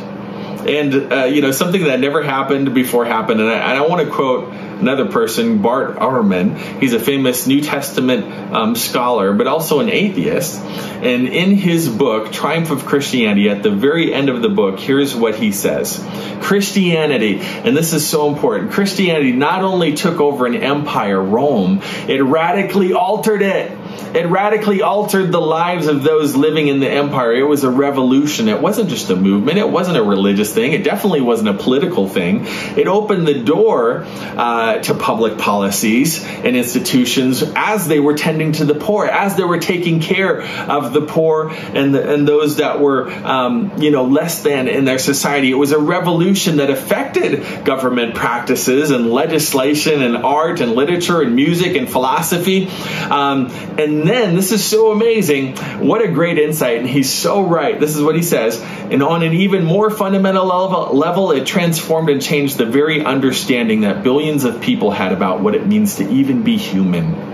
and 0.67 1.13
uh, 1.13 1.25
you 1.25 1.43
know 1.43 1.51
something 1.51 1.85
that 1.85 2.01
never 2.01 2.23
happened 2.23 2.75
before 2.75 3.05
happened. 3.05 3.41
And 3.41 3.51
i, 3.51 3.77
I 3.77 3.81
want 3.87 4.07
to 4.07 4.13
quote 4.13 4.53
another 4.53 5.11
person 5.11 5.63
bart 5.63 5.97
ehrman 5.97 6.81
he's 6.81 6.93
a 6.93 6.99
famous 6.99 7.47
new 7.47 7.61
testament 7.61 8.53
um, 8.53 8.75
scholar 8.75 9.33
but 9.33 9.47
also 9.47 9.81
an 9.81 9.89
atheist. 9.89 10.61
And 10.61 11.27
in 11.27 11.57
his 11.57 11.89
book 11.89 12.33
triumph 12.33 12.71
of 12.71 12.87
christianity 12.87 13.49
at 13.49 13.63
the 13.63 13.71
very 13.71 14.13
end 14.13 14.29
of 14.29 14.43
the 14.43 14.49
book 14.49 14.79
here's 14.79 15.15
what 15.15 15.35
he 15.35 15.53
says. 15.53 16.05
Christianity 16.41 17.41
and 17.41 17.77
this 17.77 17.93
is 17.93 18.09
so 18.09 18.33
important. 18.33 18.73
Christianity 18.73 19.33
not 19.33 19.63
only 19.63 19.95
took 19.95 20.21
over 20.21 20.47
an 20.47 20.57
empire 20.57 21.23
rome 21.23 21.81
it 22.09 22.23
radically 22.23 22.93
altered 22.93 23.43
it 23.43 23.79
it 24.15 24.27
radically 24.27 24.83
altered 24.83 25.33
the 25.33 25.41
lives 25.41 25.87
of 25.87 26.03
those 26.03 26.37
living 26.37 26.69
in 26.69 26.81
the 26.81 26.89
empire. 26.89 27.33
It 27.33 27.45
was 27.45 27.65
a 27.65 27.71
revolution. 27.71 28.49
It 28.49 28.61
wasn't 28.61 28.91
just 28.91 29.11
a 29.11 29.17
movement. 29.17 29.59
It 29.59 29.69
wasn't 29.69 29.97
a 29.97 30.03
religious 30.03 30.53
thing. 30.53 30.73
It 30.73 30.85
definitely 30.85 31.23
wasn't 31.23 31.49
a 31.49 31.55
political 31.55 32.09
thing. 32.09 32.45
It 32.77 32.89
opened 32.89 33.27
the 33.27 33.43
door 33.43 34.05
uh, 34.05 34.79
to 34.81 34.95
public 34.95 35.39
policies 35.39 36.25
and 36.25 36.57
institutions 36.57 37.43
as 37.57 37.89
they 37.89 38.01
were 38.01 38.15
tending 38.15 38.53
to 38.53 38.65
the 38.65 38.75
poor, 38.75 39.07
as 39.07 39.37
they 39.37 39.45
were 39.45 39.59
taking 39.59 40.01
care 40.01 40.43
of 40.43 40.93
the 40.93 41.03
poor 41.03 41.51
and 41.51 41.95
the, 41.95 42.13
and 42.13 42.29
those 42.29 42.57
that 42.57 42.81
were 42.81 43.11
um, 43.11 43.81
you 43.81 43.91
know 43.91 44.05
less 44.05 44.43
than 44.43 44.69
in 44.69 44.85
their 44.85 44.99
society. 44.99 45.51
It 45.51 45.55
was 45.55 45.73
a 45.73 45.79
revolution 45.79 46.57
that 46.57 46.71
affected 46.71 47.65
government 47.65 48.15
practices 48.15 48.91
and 48.91 49.11
legislation 49.11 50.03
and 50.03 50.17
art 50.17 50.61
and 50.61 50.73
literature 50.73 51.23
and 51.23 51.35
music 51.35 51.77
and 51.77 51.89
philosophy. 51.89 52.69
Um, 53.11 53.49
then, 54.07 54.35
this 54.35 54.53
is 54.53 54.65
so 54.65 54.93
amazing. 54.93 55.57
What 55.87 56.03
a 56.03 56.09
great 56.09 56.39
insight. 56.39 56.79
And 56.79 56.89
he's 56.89 57.13
so 57.13 57.43
right. 57.43 57.79
This 57.79 57.97
is 57.97 58.03
what 58.03 58.15
he 58.15 58.23
says. 58.23 58.61
And 58.61 59.03
on 59.03 59.23
an 59.23 59.33
even 59.33 59.65
more 59.65 59.91
fundamental 59.91 60.47
level, 60.47 60.97
level, 60.97 61.33
it 61.33 61.47
transformed 61.47 62.11
and 62.11 62.21
changed 62.21 62.59
the 62.59 62.67
very 62.67 63.05
understanding 63.05 63.83
that 63.83 64.03
billions 64.03 64.45
of 64.45 64.61
people 64.61 64.91
had 64.91 65.13
about 65.13 65.41
what 65.41 65.55
it 65.55 65.67
means 65.67 65.97
to 65.97 66.09
even 66.11 66.43
be 66.43 66.57
human. 66.57 67.32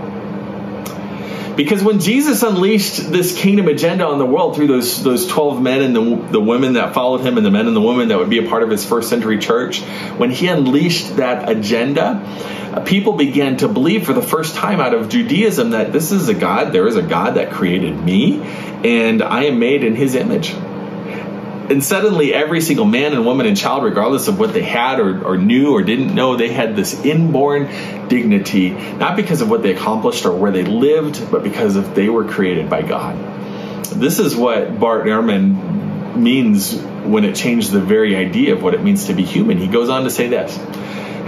Because 1.59 1.83
when 1.83 1.99
Jesus 1.99 2.41
unleashed 2.41 3.11
this 3.11 3.37
kingdom 3.37 3.67
agenda 3.67 4.05
on 4.05 4.17
the 4.17 4.25
world 4.25 4.55
through 4.55 4.67
those 4.67 5.03
those 5.03 5.27
12 5.27 5.61
men 5.61 5.81
and 5.81 5.93
the, 5.93 6.31
the 6.31 6.39
women 6.39 6.75
that 6.75 6.93
followed 6.93 7.19
him 7.19 7.35
and 7.35 7.45
the 7.45 7.51
men 7.51 7.67
and 7.67 7.75
the 7.75 7.81
women 7.81 8.07
that 8.07 8.17
would 8.17 8.29
be 8.29 8.37
a 8.37 8.47
part 8.47 8.63
of 8.63 8.69
his 8.69 8.85
first 8.85 9.09
century 9.09 9.39
church, 9.39 9.81
when 10.15 10.31
he 10.31 10.47
unleashed 10.47 11.17
that 11.17 11.49
agenda, 11.49 12.23
uh, 12.71 12.79
people 12.85 13.11
began 13.11 13.57
to 13.57 13.67
believe 13.67 14.05
for 14.05 14.13
the 14.13 14.21
first 14.21 14.55
time 14.55 14.79
out 14.79 14.93
of 14.93 15.09
Judaism 15.09 15.71
that 15.71 15.91
this 15.91 16.13
is 16.13 16.29
a 16.29 16.33
God, 16.33 16.71
there 16.71 16.87
is 16.87 16.95
a 16.95 17.01
God 17.01 17.35
that 17.35 17.51
created 17.51 18.01
me, 18.01 18.41
and 18.41 19.21
I 19.21 19.43
am 19.47 19.59
made 19.59 19.83
in 19.83 19.97
his 19.97 20.15
image. 20.15 20.55
And 21.69 21.83
suddenly, 21.83 22.33
every 22.33 22.61
single 22.61 22.85
man 22.85 23.13
and 23.13 23.25
woman 23.25 23.45
and 23.45 23.55
child, 23.55 23.83
regardless 23.83 24.27
of 24.27 24.39
what 24.39 24.53
they 24.53 24.63
had 24.63 24.99
or, 24.99 25.23
or 25.23 25.37
knew 25.37 25.73
or 25.73 25.83
didn't 25.83 26.15
know, 26.15 26.35
they 26.35 26.51
had 26.51 26.75
this 26.75 27.05
inborn 27.05 28.07
dignity, 28.07 28.71
not 28.71 29.15
because 29.15 29.41
of 29.41 29.51
what 29.51 29.61
they 29.61 29.71
accomplished 29.71 30.25
or 30.25 30.35
where 30.35 30.51
they 30.51 30.63
lived, 30.63 31.29
but 31.31 31.43
because 31.43 31.75
of 31.75 31.93
they 31.93 32.09
were 32.09 32.25
created 32.25 32.71
by 32.71 32.81
God. 32.81 33.15
This 33.85 34.17
is 34.17 34.35
what 34.35 34.79
Bart 34.79 35.05
Ehrman 35.05 36.15
means 36.15 36.75
when 37.03 37.23
it 37.23 37.35
changed 37.35 37.71
the 37.71 37.79
very 37.79 38.15
idea 38.15 38.53
of 38.53 38.63
what 38.63 38.73
it 38.73 38.83
means 38.83 39.05
to 39.05 39.13
be 39.13 39.23
human. 39.23 39.57
He 39.57 39.67
goes 39.67 39.89
on 39.89 40.05
to 40.05 40.09
say 40.09 40.27
this 40.27 40.57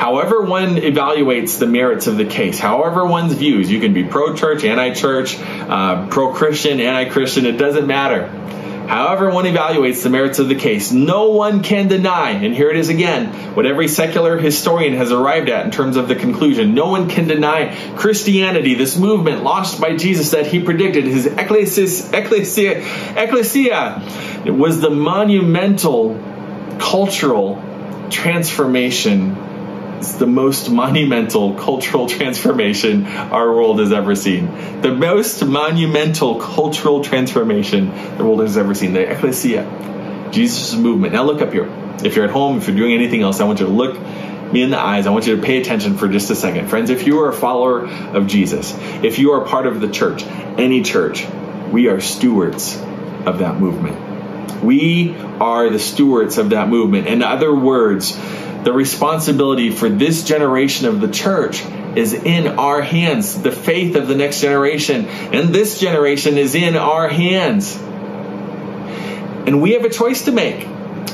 however 0.02 0.42
one 0.42 0.78
evaluates 0.78 1.60
the 1.60 1.68
merits 1.68 2.08
of 2.08 2.18
the 2.18 2.26
case, 2.26 2.58
however 2.58 3.06
one's 3.06 3.34
views, 3.34 3.70
you 3.70 3.80
can 3.80 3.94
be 3.94 4.04
pro 4.04 4.36
church, 4.36 4.64
anti 4.64 4.96
church, 4.96 5.38
uh, 5.40 6.08
pro 6.08 6.34
Christian, 6.34 6.80
anti 6.80 7.12
Christian, 7.12 7.46
it 7.46 7.58
doesn't 7.58 7.86
matter. 7.86 8.30
However, 8.92 9.30
one 9.30 9.46
evaluates 9.46 10.04
the 10.04 10.10
merits 10.10 10.40
of 10.40 10.50
the 10.50 10.56
case, 10.56 10.92
no 10.92 11.30
one 11.30 11.64
can 11.64 11.88
deny, 11.88 12.32
and 12.32 12.54
here 12.54 12.70
it 12.70 12.76
is 12.76 12.90
again, 12.90 13.56
what 13.56 13.66
every 13.66 13.88
secular 13.88 14.38
historian 14.38 14.96
has 14.96 15.14
arrived 15.14 15.48
at 15.48 15.64
in 15.64 15.72
terms 15.72 15.96
of 15.96 16.10
the 16.10 16.16
conclusion. 16.16 16.74
No 16.74 16.90
one 16.90 17.08
can 17.08 17.26
deny 17.26 17.74
Christianity, 17.96 18.74
this 18.74 18.98
movement 18.98 19.44
launched 19.44 19.80
by 19.80 19.96
Jesus 19.96 20.32
that 20.32 20.46
he 20.46 20.62
predicted, 20.62 21.06
his 21.06 21.26
ecclesia, 21.26 22.10
ecclesia, 22.12 22.82
ecclesia 23.16 24.04
was 24.48 24.82
the 24.82 24.90
monumental 24.90 26.20
cultural 26.78 27.64
transformation 28.10 29.38
it's 30.01 30.13
the 30.13 30.25
most 30.25 30.72
monumental 30.72 31.53
cultural 31.53 32.08
transformation 32.08 33.05
our 33.05 33.53
world 33.53 33.79
has 33.79 33.93
ever 33.93 34.15
seen. 34.15 34.81
The 34.81 34.96
most 34.96 35.46
monumental 35.46 36.39
cultural 36.39 37.03
transformation 37.03 38.17
the 38.17 38.24
world 38.24 38.39
has 38.39 38.58
ever 38.58 38.74
seen. 38.74 38.93
The 38.93 39.12
ecclesia, 39.12 40.29
Jesus' 40.31 40.74
movement. 40.74 41.13
Now 41.13 41.22
look 41.22 41.43
up 41.43 41.53
here. 41.53 41.72
If 42.03 42.15
you're 42.15 42.25
at 42.25 42.31
home, 42.31 42.58
if 42.58 42.67
you're 42.67 42.75
doing 42.75 42.93
anything 42.93 43.22
else, 43.22 43.39
I 43.41 43.43
want 43.43 43.60
you 43.60 43.67
to 43.67 43.72
look 43.72 43.96
me 44.51 44.63
in 44.63 44.72
the 44.72 44.79
eyes. 44.79 45.05
I 45.05 45.12
want 45.12 45.27
you 45.27 45.36
to 45.36 45.41
pay 45.43 45.62
attention 45.62 45.98
for 45.98 46.08
just 46.08 46.31
a 46.31 46.36
second. 46.36 46.67
Friends, 46.67 46.89
if 46.89 47.05
you 47.05 47.20
are 47.20 47.29
a 47.29 47.34
follower 47.34 47.86
of 47.86 48.25
Jesus, 48.25 48.75
if 49.03 49.20
you 49.20 49.34
are 49.34 49.46
part 49.46 49.67
of 49.67 49.81
the 49.81 49.88
church, 49.88 50.24
any 50.24 50.81
church, 50.81 51.27
we 51.72 51.89
are 51.89 52.01
stewards 52.01 52.75
of 53.27 53.38
that 53.38 53.60
movement. 53.60 54.63
We 54.63 55.15
are 55.15 55.70
the 55.70 55.77
stewards 55.77 56.39
of 56.39 56.50
that 56.50 56.70
movement. 56.70 57.05
In 57.05 57.22
other 57.22 57.53
words, 57.53 58.17
the 58.63 58.74
responsibility 58.74 59.72
for 59.72 59.89
this 59.89 60.24
generation 60.24 60.88
of 60.88 61.01
the 61.01 61.08
church 61.08 61.63
is 61.96 62.13
in 62.13 62.48
our 62.48 62.82
hands. 62.82 63.41
The 63.41 63.51
faith 63.51 63.96
of 63.96 64.08
the 64.08 64.15
next 64.15 64.41
generation 64.41 65.08
and 65.08 65.50
this 65.50 65.80
generation 65.80 66.38
is 66.38 66.56
in 66.56 66.75
our 66.75 67.08
hands. 67.08 67.75
And 69.48 69.62
we 69.62 69.72
have 69.74 69.84
a 69.84 69.89
choice 69.89 70.25
to 70.25 70.32
make 70.32 70.68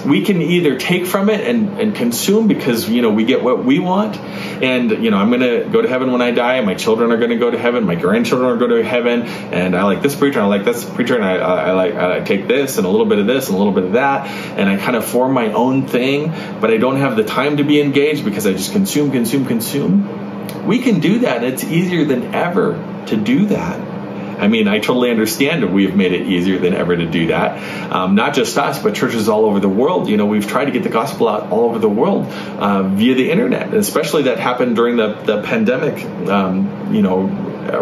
we 0.08 0.24
can 0.24 0.42
either 0.42 0.80
take 0.80 1.06
from 1.06 1.30
it 1.30 1.42
and, 1.42 1.80
and 1.80 1.96
consume 1.96 2.48
because 2.48 2.90
you 2.90 3.02
know 3.02 3.12
we 3.12 3.26
get 3.26 3.44
what 3.44 3.64
we 3.64 3.80
want. 3.80 4.18
And 4.18 5.04
you 5.04 5.12
know 5.12 5.18
i'm 5.18 5.30
going 5.30 5.42
to 5.42 5.70
go 5.70 5.82
to 5.82 5.88
heaven 5.88 6.12
when 6.12 6.22
i 6.22 6.32
die. 6.32 6.62
My 6.62 6.76
children 6.76 7.12
are 7.12 7.18
going 7.18 7.32
to 7.32 7.38
go 7.38 7.52
to 7.52 7.58
heaven. 7.58 7.86
My 7.86 7.96
grandchildren 7.96 8.50
are 8.50 8.58
going 8.58 8.72
to 8.72 8.78
go 8.78 8.82
to 8.82 8.88
heaven. 8.88 9.24
And 9.24 9.76
i 9.76 9.84
like 9.84 10.02
this 10.02 10.16
preacher 10.16 10.40
and 10.40 10.46
i 10.46 10.50
like 10.50 10.66
this 10.66 10.86
preacher 10.86 11.16
and 11.16 11.26
I, 11.26 11.36
I, 11.36 11.72
like 11.72 11.96
i 11.96 12.20
take 12.22 12.48
this 12.48 12.78
and 12.78 12.86
a 12.86 12.90
little 12.90 13.06
bit 13.06 13.20
of 13.20 13.28
this 13.28 13.48
and 13.48 13.56
a 13.56 13.58
little 13.58 13.74
bit 13.74 13.84
of 13.84 13.94
that. 13.94 14.28
And 14.28 14.70
i 14.70 14.78
kind 14.78 14.96
of 14.96 15.06
form 15.06 15.34
my 15.34 15.52
own 15.54 15.88
thing 15.88 16.30
but 16.62 16.72
i 16.72 16.78
don't 16.78 16.98
have 16.98 17.16
the 17.16 17.24
time 17.24 17.58
to 17.58 17.64
be 17.64 17.82
engaged 17.82 18.24
because 18.24 18.48
i 18.48 18.54
just 18.54 18.72
consume 18.72 19.12
consume 19.12 19.46
consume. 19.46 20.26
We 20.66 20.80
can 20.80 21.00
do 21.00 21.20
that. 21.20 21.44
It's 21.44 21.64
easier 21.64 22.04
than 22.06 22.34
ever 22.36 23.04
to 23.08 23.16
do 23.16 23.46
that 23.48 23.97
I 24.38 24.48
mean, 24.48 24.67
I 24.67 24.79
totally 24.79 25.10
understand 25.10 25.74
we 25.74 25.86
have 25.86 25.96
made 25.96 26.13
it 26.13 26.27
easier 26.27 26.60
than 26.60 26.74
ever 26.74 26.96
to 26.96 27.06
do 27.06 27.27
that. 27.27 27.91
Um, 27.91 28.15
not 28.15 28.34
just 28.34 28.58
us, 28.58 28.82
but 28.82 28.96
churches 28.96 29.29
all 29.29 29.46
over 29.46 29.60
the 29.60 29.70
world. 29.70 30.10
You 30.10 30.17
know, 30.17 30.25
we've 30.25 30.48
tried 30.48 30.65
to 30.65 30.72
get 30.72 30.84
the 30.84 30.89
gospel 30.89 31.27
out 31.27 31.51
all 31.51 31.65
over 31.70 31.79
the 31.79 31.89
world 31.89 32.25
uh, 32.25 32.84
via 32.84 33.15
the 33.15 33.32
internet, 33.32 33.74
especially 33.74 34.24
that 34.24 34.39
happened 34.39 34.75
during 34.75 34.98
the, 34.98 35.13
the 35.13 35.41
pandemic, 35.41 36.03
um, 36.29 36.94
you 36.94 37.01
know, 37.01 37.24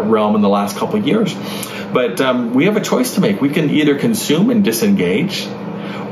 realm 0.02 0.34
in 0.34 0.40
the 0.40 0.48
last 0.48 0.76
couple 0.76 0.98
of 0.98 1.06
years. 1.06 1.34
But 1.92 2.20
um, 2.20 2.54
we 2.54 2.64
have 2.64 2.76
a 2.76 2.80
choice 2.80 3.14
to 3.14 3.20
make. 3.20 3.40
We 3.40 3.50
can 3.50 3.70
either 3.70 3.98
consume 3.98 4.50
and 4.50 4.64
disengage, 4.64 5.46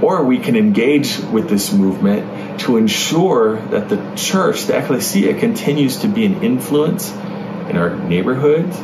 or 0.02 0.24
we 0.24 0.38
can 0.38 0.56
engage 0.56 1.18
with 1.18 1.48
this 1.48 1.72
movement 1.72 2.60
to 2.60 2.76
ensure 2.76 3.56
that 3.56 3.88
the 3.88 4.14
church, 4.14 4.64
the 4.64 4.78
ecclesia, 4.78 5.38
continues 5.38 5.98
to 5.98 6.08
be 6.08 6.24
an 6.26 6.42
influence 6.42 7.10
in 7.10 7.76
our 7.76 7.96
neighborhoods, 7.96 8.78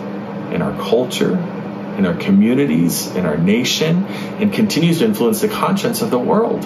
in 0.52 0.62
our 0.62 0.76
culture, 0.78 1.32
in 1.98 2.06
our 2.06 2.14
communities, 2.14 3.14
in 3.14 3.26
our 3.26 3.36
nation, 3.36 4.04
and 4.04 4.52
continues 4.52 5.00
to 5.00 5.04
influence 5.04 5.40
the 5.40 5.48
conscience 5.48 6.02
of 6.02 6.10
the 6.10 6.18
world. 6.18 6.64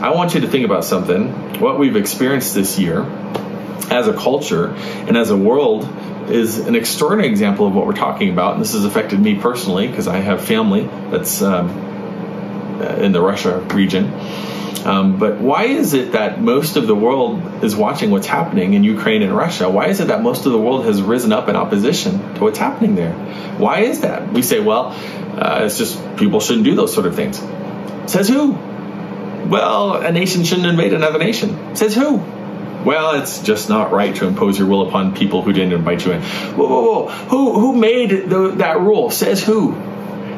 I 0.00 0.10
want 0.14 0.34
you 0.34 0.40
to 0.40 0.48
think 0.48 0.64
about 0.64 0.84
something. 0.84 1.60
What 1.60 1.78
we've 1.78 1.96
experienced 1.96 2.54
this 2.54 2.78
year 2.78 3.02
as 3.90 4.08
a 4.08 4.14
culture 4.14 4.68
and 4.68 5.16
as 5.16 5.30
a 5.30 5.36
world 5.36 5.86
is 6.30 6.58
an 6.58 6.74
extraordinary 6.74 7.28
example 7.28 7.66
of 7.66 7.74
what 7.74 7.86
we're 7.86 7.92
talking 7.92 8.30
about. 8.30 8.54
And 8.54 8.62
this 8.62 8.72
has 8.72 8.84
affected 8.84 9.20
me 9.20 9.38
personally 9.38 9.88
because 9.88 10.08
I 10.08 10.18
have 10.18 10.44
family 10.44 10.88
that's 11.10 11.42
um, 11.42 11.70
in 13.00 13.12
the 13.12 13.20
Russia 13.20 13.60
region. 13.74 14.12
Um, 14.84 15.18
but 15.18 15.40
why 15.40 15.64
is 15.64 15.94
it 15.94 16.12
that 16.12 16.40
most 16.40 16.76
of 16.76 16.86
the 16.86 16.94
world 16.94 17.64
is 17.64 17.76
watching 17.76 18.10
what's 18.10 18.26
happening 18.26 18.74
in 18.74 18.84
Ukraine 18.84 19.22
and 19.22 19.34
Russia? 19.36 19.68
Why 19.68 19.88
is 19.88 20.00
it 20.00 20.08
that 20.08 20.22
most 20.22 20.46
of 20.46 20.52
the 20.52 20.58
world 20.58 20.84
has 20.86 21.02
risen 21.02 21.32
up 21.32 21.48
in 21.48 21.56
opposition 21.56 22.34
to 22.34 22.40
what's 22.42 22.58
happening 22.58 22.94
there? 22.94 23.12
Why 23.58 23.80
is 23.80 24.00
that? 24.00 24.32
We 24.32 24.42
say, 24.42 24.60
well, 24.60 24.96
uh, 25.38 25.60
it's 25.64 25.78
just 25.78 26.16
people 26.16 26.40
shouldn't 26.40 26.64
do 26.64 26.74
those 26.74 26.94
sort 26.94 27.06
of 27.06 27.14
things. 27.14 27.38
Says 28.10 28.28
who? 28.28 28.52
Well, 29.48 29.94
a 29.94 30.12
nation 30.12 30.44
shouldn't 30.44 30.66
invade 30.66 30.92
another 30.92 31.18
nation. 31.18 31.76
Says 31.76 31.94
who? 31.94 32.16
Well, 32.84 33.20
it's 33.20 33.42
just 33.42 33.68
not 33.68 33.92
right 33.92 34.14
to 34.16 34.26
impose 34.26 34.58
your 34.58 34.66
will 34.66 34.88
upon 34.88 35.14
people 35.14 35.42
who 35.42 35.52
didn't 35.52 35.72
invite 35.72 36.06
you 36.06 36.12
in. 36.12 36.22
Whoa, 36.22 36.66
whoa, 36.66 36.82
whoa. 36.82 37.08
Who, 37.08 37.60
who 37.60 37.76
made 37.76 38.10
the, 38.30 38.52
that 38.56 38.80
rule? 38.80 39.10
Says 39.10 39.44
who? 39.44 39.72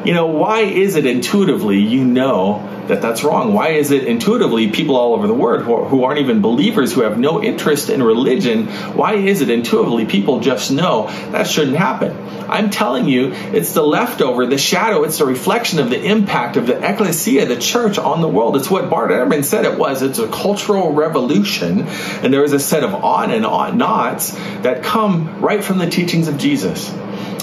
You 0.05 0.13
know, 0.13 0.27
why 0.27 0.61
is 0.61 0.97
it 0.97 1.05
intuitively 1.05 1.79
you 1.79 2.03
know 2.03 2.69
that 2.87 3.01
that's 3.01 3.23
wrong? 3.23 3.53
Why 3.53 3.69
is 3.69 3.91
it 3.91 4.03
intuitively 4.03 4.69
people 4.69 4.97
all 4.97 5.13
over 5.13 5.27
the 5.27 5.33
world 5.33 5.63
who, 5.63 5.85
who 5.85 6.03
aren't 6.03 6.19
even 6.19 6.41
believers, 6.41 6.91
who 6.91 7.01
have 7.03 7.17
no 7.17 7.41
interest 7.41 7.89
in 7.89 8.03
religion, 8.03 8.67
why 8.97 9.13
is 9.13 9.39
it 9.39 9.49
intuitively 9.49 10.05
people 10.05 10.41
just 10.41 10.71
know 10.71 11.07
that 11.31 11.47
shouldn't 11.47 11.77
happen? 11.77 12.17
I'm 12.49 12.69
telling 12.69 13.07
you, 13.07 13.31
it's 13.31 13.71
the 13.71 13.81
leftover, 13.81 14.45
the 14.45 14.57
shadow, 14.57 15.03
it's 15.03 15.19
the 15.19 15.25
reflection 15.25 15.79
of 15.79 15.89
the 15.89 16.03
impact 16.03 16.57
of 16.57 16.67
the 16.67 16.77
ecclesia, 16.77 17.45
the 17.45 17.57
church 17.57 17.97
on 17.97 18.19
the 18.21 18.27
world. 18.27 18.57
It's 18.57 18.69
what 18.69 18.89
Bart 18.89 19.09
Ehrman 19.11 19.45
said 19.45 19.63
it 19.63 19.79
was. 19.79 20.01
It's 20.01 20.19
a 20.19 20.27
cultural 20.27 20.91
revolution, 20.91 21.83
and 21.87 22.33
there 22.33 22.43
is 22.43 22.51
a 22.51 22.59
set 22.59 22.83
of 22.83 22.93
on 22.93 23.31
and 23.31 23.45
on 23.45 23.77
nots 23.77 24.31
that 24.63 24.83
come 24.83 25.39
right 25.39 25.63
from 25.63 25.77
the 25.77 25.89
teachings 25.89 26.27
of 26.27 26.37
Jesus 26.37 26.93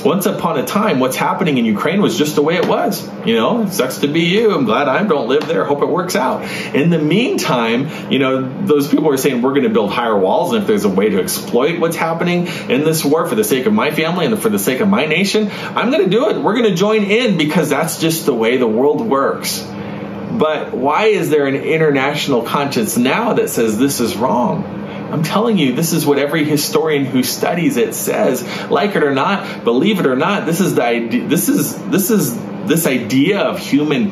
once 0.04 0.26
upon 0.26 0.58
a 0.58 0.66
time, 0.66 1.00
what's 1.00 1.16
happening 1.16 1.58
in 1.58 1.64
Ukraine 1.64 2.00
was 2.02 2.16
just 2.16 2.34
the 2.34 2.42
way 2.42 2.56
it 2.56 2.66
was. 2.66 3.06
You 3.26 3.34
know, 3.34 3.62
it 3.62 3.72
sucks 3.72 3.98
to 3.98 4.08
be 4.08 4.22
you. 4.22 4.54
I'm 4.54 4.64
glad 4.64 4.88
I 4.88 5.02
don't 5.04 5.28
live 5.28 5.46
there. 5.46 5.64
Hope 5.64 5.82
it 5.82 5.88
works 5.88 6.16
out. 6.16 6.42
In 6.74 6.90
the 6.90 6.98
meantime, 6.98 8.10
you 8.10 8.18
know, 8.18 8.64
those 8.64 8.88
people 8.88 9.10
are 9.10 9.16
saying 9.16 9.42
we're 9.42 9.54
going 9.54 9.64
to 9.64 9.70
build 9.70 9.90
higher 9.90 10.18
walls, 10.18 10.52
and 10.52 10.62
if 10.62 10.66
there's 10.66 10.84
a 10.84 10.88
way 10.88 11.10
to 11.10 11.20
exploit 11.20 11.78
what's 11.78 11.96
happening 11.96 12.46
in 12.46 12.84
this 12.84 13.04
war 13.04 13.26
for 13.26 13.34
the 13.34 13.44
sake 13.44 13.66
of 13.66 13.72
my 13.72 13.90
family 13.90 14.26
and 14.26 14.40
for 14.40 14.48
the 14.48 14.58
sake 14.58 14.80
of 14.80 14.88
my 14.88 15.06
nation, 15.06 15.50
I'm 15.50 15.90
going 15.90 16.04
to 16.04 16.10
do 16.10 16.30
it. 16.30 16.38
We're 16.38 16.54
going 16.54 16.70
to 16.70 16.76
join 16.76 17.04
in 17.04 17.38
because 17.38 17.68
that's 17.68 18.00
just 18.00 18.26
the 18.26 18.34
way 18.34 18.56
the 18.56 18.68
world 18.68 19.00
works. 19.00 19.60
But 19.60 20.72
why 20.72 21.06
is 21.06 21.28
there 21.28 21.46
an 21.46 21.56
international 21.56 22.42
conscience 22.42 22.96
now 22.96 23.34
that 23.34 23.50
says 23.50 23.78
this 23.78 24.00
is 24.00 24.16
wrong? 24.16 24.79
I'm 25.12 25.22
telling 25.22 25.58
you, 25.58 25.74
this 25.74 25.92
is 25.92 26.06
what 26.06 26.18
every 26.18 26.44
historian 26.44 27.04
who 27.04 27.22
studies 27.22 27.76
it 27.76 27.94
says. 27.94 28.42
Like 28.70 28.94
it 28.96 29.02
or 29.02 29.12
not, 29.12 29.64
believe 29.64 30.00
it 30.00 30.06
or 30.06 30.16
not, 30.16 30.46
this 30.46 30.60
is 30.60 30.74
the 30.74 30.84
idea. 30.84 31.26
This 31.26 31.48
is 31.48 31.76
this 31.90 32.10
is 32.10 32.36
this 32.66 32.86
idea 32.86 33.40
of 33.40 33.58
human 33.58 34.10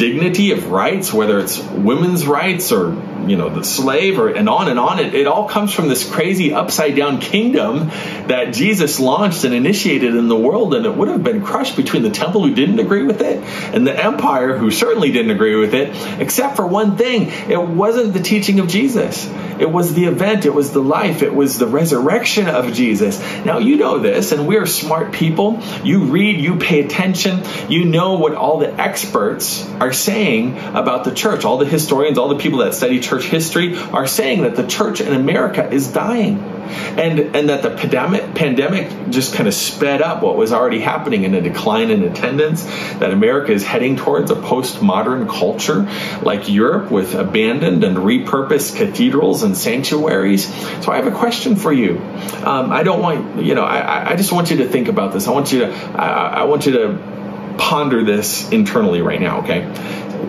dignity 0.00 0.52
of 0.52 0.70
rights, 0.70 1.12
whether 1.12 1.38
it's 1.38 1.60
women's 1.60 2.26
rights 2.26 2.72
or 2.72 2.96
you 3.28 3.36
know 3.36 3.50
the 3.50 3.62
slave 3.62 4.18
or 4.18 4.28
and 4.28 4.48
on 4.48 4.68
and 4.68 4.78
on. 4.78 4.98
It, 4.98 5.14
it 5.14 5.26
all 5.26 5.46
comes 5.46 5.74
from 5.74 5.88
this 5.88 6.10
crazy 6.10 6.54
upside 6.54 6.96
down 6.96 7.20
kingdom 7.20 7.88
that 8.28 8.54
jesus 8.54 8.98
launched 8.98 9.44
and 9.44 9.52
initiated 9.52 10.14
in 10.14 10.28
the 10.28 10.36
world 10.36 10.74
and 10.74 10.86
it 10.86 10.94
would 10.94 11.08
have 11.08 11.22
been 11.22 11.42
crushed 11.42 11.76
between 11.76 12.02
the 12.02 12.10
temple 12.10 12.46
who 12.46 12.54
didn't 12.54 12.78
agree 12.78 13.02
with 13.02 13.20
it 13.20 13.36
and 13.74 13.86
the 13.86 14.04
empire 14.04 14.56
who 14.56 14.70
certainly 14.70 15.12
didn't 15.12 15.30
agree 15.30 15.56
with 15.56 15.74
it 15.74 15.90
except 16.18 16.56
for 16.56 16.66
one 16.66 16.96
thing. 16.96 17.28
It 17.50 17.60
wasn't 17.60 18.14
the 18.14 18.22
teaching 18.22 18.58
of 18.60 18.68
jesus. 18.68 19.28
It 19.60 19.70
was 19.70 19.92
the 19.92 20.06
event. 20.06 20.46
It 20.46 20.54
was 20.54 20.72
the 20.72 20.80
life. 20.80 21.22
It 21.22 21.34
was 21.34 21.58
the 21.58 21.66
resurrection 21.66 22.48
of 22.48 22.72
jesus. 22.72 23.20
Now 23.44 23.58
you 23.58 23.76
know 23.76 23.98
this 23.98 24.32
and 24.32 24.48
we're 24.48 24.66
smart 24.66 25.12
people. 25.12 25.62
You 25.84 26.04
read 26.04 26.40
you 26.40 26.56
pay 26.56 26.80
attention. 26.80 27.42
You 27.68 27.84
know 27.84 28.14
what 28.14 28.34
all 28.34 28.58
the 28.58 28.72
experts 28.72 29.68
are 29.74 29.89
saying 29.92 30.58
about 30.58 31.04
the 31.04 31.14
church 31.14 31.44
all 31.44 31.58
the 31.58 31.66
historians 31.66 32.18
all 32.18 32.28
the 32.28 32.38
people 32.38 32.60
that 32.60 32.74
study 32.74 33.00
church 33.00 33.24
history 33.24 33.76
are 33.76 34.06
saying 34.06 34.42
that 34.42 34.56
the 34.56 34.66
church 34.66 35.00
in 35.00 35.12
America 35.12 35.68
is 35.70 35.88
dying. 35.88 36.38
And, 36.70 37.34
and 37.34 37.48
that 37.48 37.62
the 37.62 37.70
pandemic, 37.70 38.34
pandemic 38.36 39.10
just 39.10 39.34
kind 39.34 39.48
of 39.48 39.54
sped 39.54 40.02
up 40.02 40.22
what 40.22 40.36
was 40.36 40.52
already 40.52 40.78
happening 40.78 41.24
in 41.24 41.34
a 41.34 41.40
decline 41.40 41.90
in 41.90 42.04
attendance, 42.04 42.62
that 42.62 43.10
America 43.10 43.50
is 43.50 43.64
heading 43.64 43.96
towards 43.96 44.30
a 44.30 44.36
postmodern 44.36 45.28
culture 45.28 45.90
like 46.22 46.48
Europe 46.48 46.92
with 46.92 47.16
abandoned 47.16 47.82
and 47.82 47.96
repurposed 47.96 48.76
cathedrals 48.76 49.42
and 49.42 49.56
sanctuaries. 49.56 50.46
So 50.84 50.92
I 50.92 50.96
have 50.96 51.08
a 51.08 51.16
question 51.16 51.56
for 51.56 51.72
you. 51.72 51.98
Um, 51.98 52.70
I 52.70 52.84
don't 52.84 53.00
want, 53.00 53.42
you 53.42 53.56
know, 53.56 53.64
I, 53.64 54.12
I 54.12 54.16
just 54.16 54.30
want 54.30 54.52
you 54.52 54.58
to 54.58 54.68
think 54.68 54.86
about 54.86 55.12
this. 55.12 55.26
I 55.26 55.32
want 55.32 55.50
you 55.50 55.60
to, 55.60 55.72
I, 55.72 56.42
I 56.42 56.44
want 56.44 56.66
you 56.66 56.72
to 56.72 57.19
ponder 57.60 58.02
this 58.02 58.50
internally 58.50 59.02
right 59.02 59.20
now, 59.20 59.42
okay? 59.42 59.60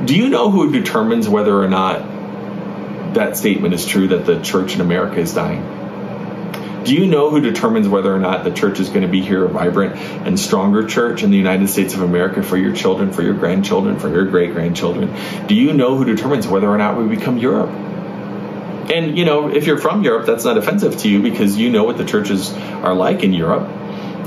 Do 0.05 0.15
you 0.15 0.29
know 0.29 0.51
who 0.51 0.71
determines 0.71 1.29
whether 1.29 1.57
or 1.57 1.69
not 1.69 3.13
that 3.13 3.37
statement 3.37 3.73
is 3.73 3.85
true 3.85 4.09
that 4.09 4.25
the 4.25 4.41
church 4.41 4.75
in 4.75 4.81
America 4.81 5.19
is 5.19 5.33
dying? 5.33 6.83
Do 6.83 6.93
you 6.93 7.07
know 7.07 7.29
who 7.29 7.39
determines 7.39 7.87
whether 7.87 8.13
or 8.13 8.19
not 8.19 8.43
the 8.43 8.51
church 8.51 8.79
is 8.79 8.89
going 8.89 9.03
to 9.03 9.07
be 9.07 9.21
here 9.21 9.45
a 9.45 9.47
vibrant 9.47 9.95
and 9.95 10.39
stronger 10.39 10.85
church 10.87 11.23
in 11.23 11.31
the 11.31 11.37
United 11.37 11.69
States 11.69 11.93
of 11.93 12.01
America 12.01 12.43
for 12.43 12.57
your 12.57 12.75
children, 12.75 13.13
for 13.13 13.21
your 13.21 13.35
grandchildren, 13.35 13.99
for 13.99 14.09
your 14.09 14.25
great 14.25 14.51
grandchildren? 14.51 15.15
Do 15.47 15.55
you 15.55 15.73
know 15.73 15.95
who 15.95 16.05
determines 16.05 16.47
whether 16.47 16.67
or 16.67 16.77
not 16.77 16.97
we 16.97 17.15
become 17.15 17.37
Europe? 17.37 17.69
And, 17.69 19.17
you 19.17 19.23
know, 19.25 19.47
if 19.47 19.67
you're 19.67 19.77
from 19.77 20.03
Europe, 20.03 20.25
that's 20.25 20.43
not 20.43 20.57
offensive 20.57 20.97
to 20.97 21.09
you 21.09 21.21
because 21.21 21.55
you 21.55 21.69
know 21.69 21.83
what 21.83 21.97
the 21.97 22.05
churches 22.05 22.51
are 22.51 22.95
like 22.95 23.23
in 23.23 23.31
Europe. 23.31 23.69